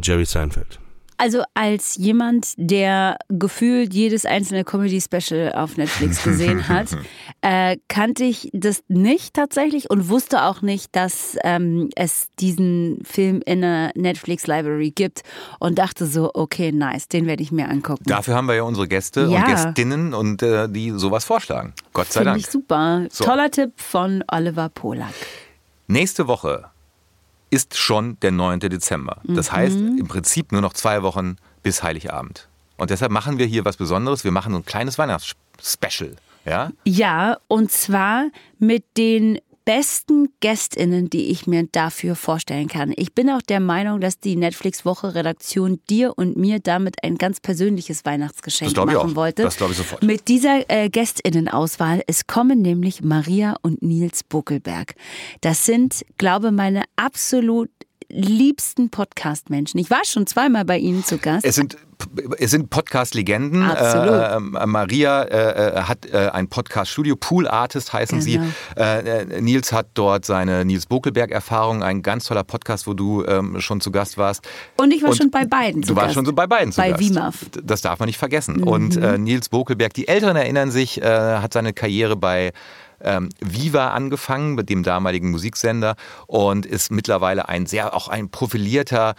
Jerry 0.03 0.25
Seinfeld. 0.25 0.79
Also 1.21 1.43
als 1.53 1.97
jemand, 1.97 2.55
der 2.57 3.19
gefühlt 3.29 3.93
jedes 3.93 4.25
einzelne 4.25 4.65
Comedy-Special 4.65 5.53
auf 5.53 5.77
Netflix 5.77 6.23
gesehen 6.25 6.67
hat, 6.67 6.97
äh, 7.43 7.77
kannte 7.89 8.25
ich 8.25 8.49
das 8.55 8.83
nicht 8.89 9.35
tatsächlich 9.35 9.91
und 9.91 10.09
wusste 10.09 10.45
auch 10.45 10.63
nicht, 10.63 10.97
dass 10.97 11.37
ähm, 11.45 11.91
es 11.95 12.29
diesen 12.39 13.03
Film 13.05 13.43
in 13.45 13.61
der 13.61 13.93
Netflix-Library 13.97 14.93
gibt 14.93 15.21
und 15.59 15.79
dachte 15.79 16.07
so, 16.07 16.31
okay, 16.33 16.73
nice, 16.73 17.07
den 17.07 17.27
werde 17.27 17.43
ich 17.43 17.53
mir 17.53 17.69
angucken. 17.69 18.05
Dafür 18.07 18.35
haben 18.35 18.49
wir 18.49 18.55
ja 18.55 18.63
unsere 18.63 18.89
Gäste 18.89 19.27
ja. 19.27 19.41
und 19.41 19.47
Gästinnen 19.47 20.15
und 20.15 20.43
äh, 20.43 20.71
die 20.71 20.93
sowas 20.93 21.27
vorschlagen. 21.27 21.75
Gott 21.93 22.11
sei 22.11 22.21
Find 22.21 22.27
Dank. 22.29 22.39
Ich 22.39 22.47
super. 22.47 23.07
So. 23.11 23.25
Toller 23.25 23.51
Tipp 23.51 23.73
von 23.77 24.25
Oliver 24.27 24.71
Polak. 24.71 25.13
Nächste 25.87 26.27
Woche 26.29 26.70
ist 27.51 27.77
schon 27.77 28.19
der 28.21 28.31
9. 28.31 28.61
Dezember. 28.61 29.19
Das 29.25 29.51
mhm. 29.51 29.57
heißt 29.57 29.77
im 29.77 30.09
Prinzip 30.09 30.53
nur 30.53 30.61
noch 30.61 30.73
zwei 30.73 31.03
Wochen 31.03 31.37
bis 31.63 31.83
Heiligabend. 31.83 32.49
Und 32.77 32.91
deshalb 32.91 33.13
machen 33.13 33.39
wir 33.39 33.47
hier 33.47 33.65
was 33.65 33.77
Besonderes. 33.77 34.25
Wir 34.25 34.31
machen 34.31 34.55
ein 34.55 34.65
kleines 34.65 34.97
Weihnachtsspecial. 34.97 36.17
Ja? 36.47 36.71
ja, 36.85 37.37
und 37.49 37.71
zwar 37.71 38.31
mit 38.59 38.97
den 38.97 39.39
besten 39.65 40.29
Gästinnen, 40.41 41.11
die 41.11 41.31
ich 41.31 41.47
mir 41.47 41.67
dafür 41.71 42.17
vorstellen 42.17 42.69
kann. 42.69 42.93
Ich 42.97 43.15
bin 43.15 43.31
auch 43.31 43.43
der 43.43 43.61
Meinung, 43.61 44.01
dass 44.01 44.19
die 44.19 44.37
Netflix-Woche-Redaktion 44.37 45.81
dir 45.89 46.17
und 46.17 46.37
mir 46.37 46.61
damit 46.61 47.03
ein 47.05 47.17
ganz 47.17 47.41
persönliches 47.41 48.05
Weihnachtsgeschenk 48.05 48.77
machen 48.77 49.17
wollte. 49.17 49.43
Das 49.43 49.57
glaube 49.57 49.73
ich 49.73 49.79
sofort. 49.79 50.03
Mit 50.03 50.29
dieser 50.29 50.69
äh, 50.69 50.89
Gästinnen-Auswahl. 50.89 52.03
Es 52.07 52.27
kommen 52.27 52.63
nämlich 52.63 53.03
Maria 53.03 53.57
und 53.63 53.83
Nils 53.83 54.25
Buckelberg. 54.25 54.95
Das 55.41 55.67
sind, 55.67 56.05
glaube 56.19 56.51
meine 56.51 56.85
absolut 56.97 57.71
liebsten 58.11 58.91
Podcast-Menschen. 58.91 59.79
Ich 59.81 59.91
war 59.91 60.05
schon 60.05 60.27
zweimal 60.27 60.65
bei 60.65 60.79
Ihnen 60.79 61.05
zu 61.05 61.19
Gast. 61.19 61.45
Es 61.45 61.55
sind 61.55 61.77
es 62.39 62.51
sind 62.51 62.71
Podcast-Legenden. 62.71 63.63
Äh, 63.69 64.37
äh, 64.37 64.41
Maria 64.41 65.23
äh, 65.23 65.79
äh 65.79 65.83
hat 65.83 66.07
äh, 66.07 66.31
ein 66.33 66.49
Podcast-Studio, 66.49 67.15
Pool 67.17 67.47
Artist 67.47 67.93
heißen 67.93 68.21
genau. 68.21 68.47
sie. 68.75 68.81
Äh, 68.81 69.41
Nils 69.41 69.73
hat 69.73 69.89
dort 69.95 70.25
seine 70.25 70.65
Nils 70.65 70.87
Bokelberg-Erfahrung, 70.87 71.83
ein 71.83 72.03
ganz 72.03 72.25
toller 72.25 72.45
Podcast, 72.45 72.87
wo 72.87 72.95
du 72.95 73.25
ähm, 73.27 73.61
schon 73.61 73.83
zu 73.83 73.91
Gast 73.91 74.17
warst. 74.19 74.49
Und 74.79 74.93
ich 74.93 75.03
war 75.03 75.11
Und 75.11 75.17
schon 75.17 75.31
bei 75.31 75.45
beiden. 75.45 75.83
Du 75.83 75.95
warst 75.95 76.15
schon 76.15 76.25
so 76.25 76.33
bei 76.33 76.47
beiden 76.47 76.73
zu 76.73 76.81
bei 76.81 76.91
Gast. 76.93 77.03
WIMAF. 77.03 77.47
Das 77.63 77.83
darf 77.83 77.99
man 77.99 78.07
nicht 78.07 78.19
vergessen. 78.19 78.57
Mhm. 78.57 78.69
Und 78.69 78.97
Nils 79.21 79.49
Bokelberg, 79.49 79.93
die 79.93 80.09
Älteren 80.09 80.37
erinnern 80.37 80.71
sich, 80.71 81.01
hat 81.03 81.53
seine 81.53 81.73
Karriere 81.73 82.17
bei 82.17 82.53
ähm, 83.03 83.29
Viva 83.41 83.91
angefangen, 83.91 84.55
mit 84.55 84.69
dem 84.69 84.83
damaligen 84.83 85.31
Musiksender 85.31 85.97
und 86.27 86.67
ist 86.67 86.91
mittlerweile 86.91 87.49
ein 87.49 87.67
sehr, 87.67 87.95
auch 87.95 88.09
ein 88.09 88.31
profilierter 88.31 89.15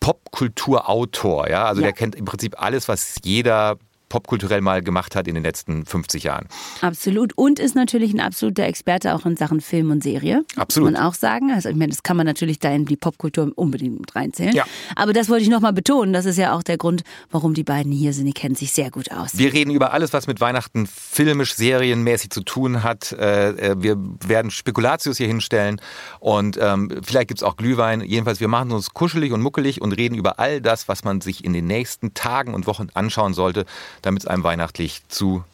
Popkulturautor. 0.00 1.48
Ja? 1.48 1.64
Also 1.66 1.82
ja. 1.82 1.88
der 1.88 1.92
kennt 1.92 2.14
im 2.14 2.24
Prinzip 2.24 2.60
alles, 2.60 2.88
was 2.88 3.16
jeder 3.22 3.78
popkulturell 4.10 4.60
mal 4.60 4.82
gemacht 4.82 5.16
hat 5.16 5.26
in 5.26 5.34
den 5.34 5.42
letzten 5.42 5.86
50 5.86 6.24
Jahren. 6.24 6.46
Absolut. 6.82 7.32
Und 7.36 7.58
ist 7.58 7.74
natürlich 7.74 8.12
ein 8.12 8.20
absoluter 8.20 8.64
Experte 8.64 9.14
auch 9.14 9.24
in 9.24 9.36
Sachen 9.36 9.62
Film 9.62 9.90
und 9.90 10.02
Serie. 10.02 10.44
Absolut. 10.56 10.90
Muss 10.90 10.98
man 10.98 11.08
auch 11.08 11.14
sagen. 11.14 11.50
Also 11.52 11.70
ich 11.70 11.76
meine, 11.76 11.90
das 11.90 12.02
kann 12.02 12.18
man 12.18 12.26
natürlich 12.26 12.58
da 12.58 12.70
in 12.70 12.84
die 12.84 12.96
Popkultur 12.96 13.52
unbedingt 13.54 14.00
mit 14.00 14.14
reinzählen. 14.14 14.54
Ja. 14.54 14.64
Aber 14.96 15.14
das 15.14 15.30
wollte 15.30 15.44
ich 15.44 15.48
nochmal 15.48 15.72
betonen. 15.72 16.12
Das 16.12 16.26
ist 16.26 16.36
ja 16.36 16.54
auch 16.54 16.62
der 16.62 16.76
Grund, 16.76 17.02
warum 17.30 17.54
die 17.54 17.64
beiden 17.64 17.92
hier 17.92 18.12
sind. 18.12 18.26
Die 18.26 18.32
kennen 18.32 18.56
sich 18.56 18.72
sehr 18.72 18.90
gut 18.90 19.10
aus. 19.10 19.38
Wir 19.38 19.52
reden 19.52 19.70
über 19.70 19.92
alles, 19.92 20.12
was 20.12 20.26
mit 20.26 20.40
Weihnachten 20.40 20.86
filmisch, 20.86 21.54
serienmäßig 21.54 22.30
zu 22.30 22.42
tun 22.42 22.82
hat. 22.82 23.12
Äh, 23.12 23.50
äh, 23.50 23.76
wir 23.78 23.96
werden 24.26 24.50
Spekulatius 24.50 25.16
hier 25.16 25.28
hinstellen 25.28 25.80
und 26.18 26.58
ähm, 26.60 27.00
vielleicht 27.02 27.28
gibt 27.28 27.40
es 27.40 27.44
auch 27.44 27.56
Glühwein. 27.56 28.00
Jedenfalls, 28.00 28.40
wir 28.40 28.48
machen 28.48 28.72
uns 28.72 28.90
kuschelig 28.90 29.32
und 29.32 29.40
muckelig 29.40 29.80
und 29.80 29.92
reden 29.92 30.16
über 30.16 30.40
all 30.40 30.60
das, 30.60 30.88
was 30.88 31.04
man 31.04 31.20
sich 31.20 31.44
in 31.44 31.52
den 31.52 31.66
nächsten 31.66 32.14
Tagen 32.14 32.54
und 32.54 32.66
Wochen 32.66 32.88
anschauen 32.94 33.34
sollte, 33.34 33.66
damit 34.02 34.22
es 34.22 34.28
einem 34.28 34.44
weihnachtlich 34.44 35.02
zu 35.08 35.44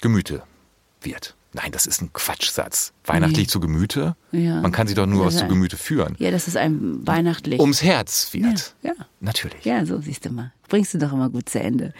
Gemüte 0.00 0.42
wird. 1.00 1.34
Nein, 1.54 1.70
das 1.70 1.86
ist 1.86 2.02
ein 2.02 2.12
Quatschsatz. 2.12 2.92
Weihnachtlich 3.04 3.46
nee. 3.46 3.50
zu 3.50 3.60
Gemüte? 3.60 4.16
Ja. 4.32 4.60
Man 4.60 4.72
kann 4.72 4.88
sich 4.88 4.96
doch 4.96 5.06
nur 5.06 5.24
was 5.24 5.38
zu 5.38 5.46
Gemüte 5.46 5.76
führen. 5.76 6.16
Ja, 6.18 6.32
das 6.32 6.48
ist 6.48 6.56
einem 6.56 7.06
weihnachtlich. 7.06 7.60
Ums 7.60 7.82
Herz 7.82 8.28
wird. 8.32 8.74
Ja, 8.82 8.90
ja. 8.98 9.06
Natürlich. 9.20 9.64
Ja, 9.64 9.86
so 9.86 10.00
siehst 10.00 10.24
du 10.24 10.30
mal. 10.30 10.52
Bringst 10.68 10.94
du 10.94 10.98
doch 10.98 11.12
immer 11.12 11.30
gut 11.30 11.48
zu 11.48 11.60
Ende. 11.60 11.94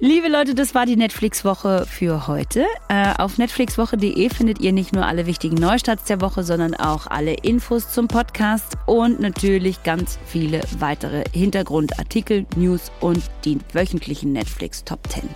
Liebe 0.00 0.28
Leute, 0.28 0.54
das 0.54 0.76
war 0.76 0.86
die 0.86 0.94
Netflix-Woche 0.94 1.84
für 1.84 2.28
heute. 2.28 2.64
Äh, 2.88 3.14
auf 3.18 3.36
netflixwoche.de 3.36 4.30
findet 4.30 4.60
ihr 4.60 4.72
nicht 4.72 4.92
nur 4.92 5.04
alle 5.04 5.26
wichtigen 5.26 5.56
Neustarts 5.56 6.04
der 6.04 6.20
Woche, 6.20 6.44
sondern 6.44 6.76
auch 6.76 7.08
alle 7.08 7.34
Infos 7.34 7.88
zum 7.92 8.06
Podcast 8.06 8.78
und 8.86 9.18
natürlich 9.18 9.82
ganz 9.82 10.20
viele 10.24 10.60
weitere 10.78 11.24
Hintergrundartikel, 11.32 12.46
News 12.54 12.92
und 13.00 13.24
die 13.44 13.58
wöchentlichen 13.72 14.32
Netflix 14.32 14.84
Top 14.84 15.00
10. 15.08 15.28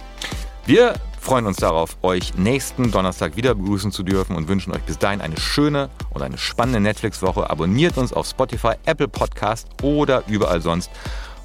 Wir 0.64 0.94
freuen 1.18 1.46
uns 1.46 1.56
darauf, 1.56 1.96
euch 2.02 2.36
nächsten 2.36 2.92
Donnerstag 2.92 3.34
wieder 3.34 3.56
begrüßen 3.56 3.90
zu 3.90 4.04
dürfen 4.04 4.36
und 4.36 4.46
wünschen 4.46 4.72
euch 4.72 4.82
bis 4.82 4.96
dahin 4.96 5.20
eine 5.20 5.40
schöne 5.40 5.90
und 6.10 6.22
eine 6.22 6.38
spannende 6.38 6.78
Netflix-Woche. 6.78 7.50
Abonniert 7.50 7.98
uns 7.98 8.12
auf 8.12 8.28
Spotify, 8.28 8.74
Apple 8.86 9.08
Podcast 9.08 9.66
oder 9.82 10.22
überall 10.28 10.60
sonst 10.60 10.88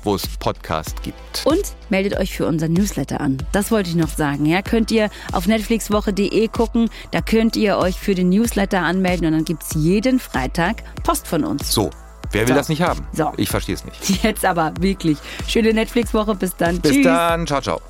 wo 0.04 0.16
es 0.16 0.28
Podcast 0.38 1.02
gibt. 1.04 1.18
Und 1.46 1.62
meldet 1.90 2.18
euch 2.20 2.36
für 2.36 2.46
unseren 2.46 2.74
Newsletter 2.74 3.22
an. 3.22 3.38
Das 3.52 3.72
wollte 3.72 3.90
ich 3.90 3.96
noch 3.96 4.10
sagen. 4.10 4.46
Ja, 4.46 4.62
könnt 4.62 4.92
ihr 4.92 5.10
auf 5.34 5.48
netflixwoche.de 5.48 6.48
gucken. 6.50 6.90
Da 7.12 7.22
könnt 7.22 7.56
ihr 7.56 7.78
euch 7.78 7.96
für 7.98 8.16
den 8.16 8.30
Newsletter 8.30 8.82
anmelden 8.82 9.28
und 9.28 9.34
dann 9.34 9.46
gibt 9.46 9.64
es 9.64 9.70
jeden 9.76 10.20
Freitag 10.20 10.84
Post 11.04 11.28
von 11.28 11.44
uns. 11.44 11.72
So. 11.72 11.90
Wer 12.32 12.42
will 12.42 12.50
So. 12.50 12.54
das 12.56 12.70
nicht 12.70 12.82
haben? 12.82 13.08
So. 13.14 13.32
Ich 13.38 13.50
verstehe 13.50 13.76
es 13.76 13.86
nicht. 13.86 14.24
Jetzt 14.24 14.44
aber 14.44 14.74
wirklich. 14.82 15.18
Schöne 15.48 15.74
Netflix-Woche. 15.74 16.36
Bis 16.36 16.56
dann. 16.58 16.80
Bis 16.82 16.92
Tschüss. 16.92 17.04
dann. 17.06 17.48
Ciao, 17.48 17.62
ciao. 17.62 17.82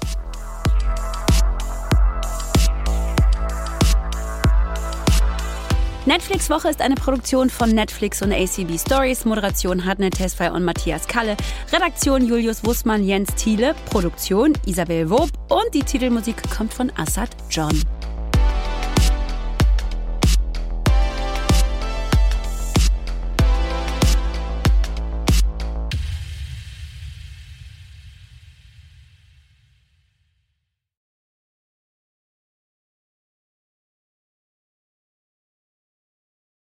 Netflix 6.08 6.49
Woche 6.49 6.70
ist 6.70 6.82
eine 6.82 6.95
Produktion 6.95 7.49
von 7.49 7.70
Netflix 7.72 8.22
und 8.22 8.32
ACB 8.32 8.80
Stories. 8.80 9.26
Moderation 9.26 9.84
Hartnett 9.84 10.16
Tesfaye 10.16 10.53
und 10.53 10.64
Matthias 10.64 11.05
Kalle. 11.05 11.36
Redaktion 11.74 12.26
Julius 12.26 12.64
Wussmann, 12.64 13.03
Jens 13.03 13.36
Thiele. 13.36 13.76
Produktion 13.89 14.53
Isabel 14.66 15.10
Wob. 15.10 15.30
Und 15.49 15.74
die 15.74 15.84
Titelmusik 15.84 16.38
kommt 16.49 16.74
von 16.74 16.89
Assad 16.95 17.32
John. 17.49 17.78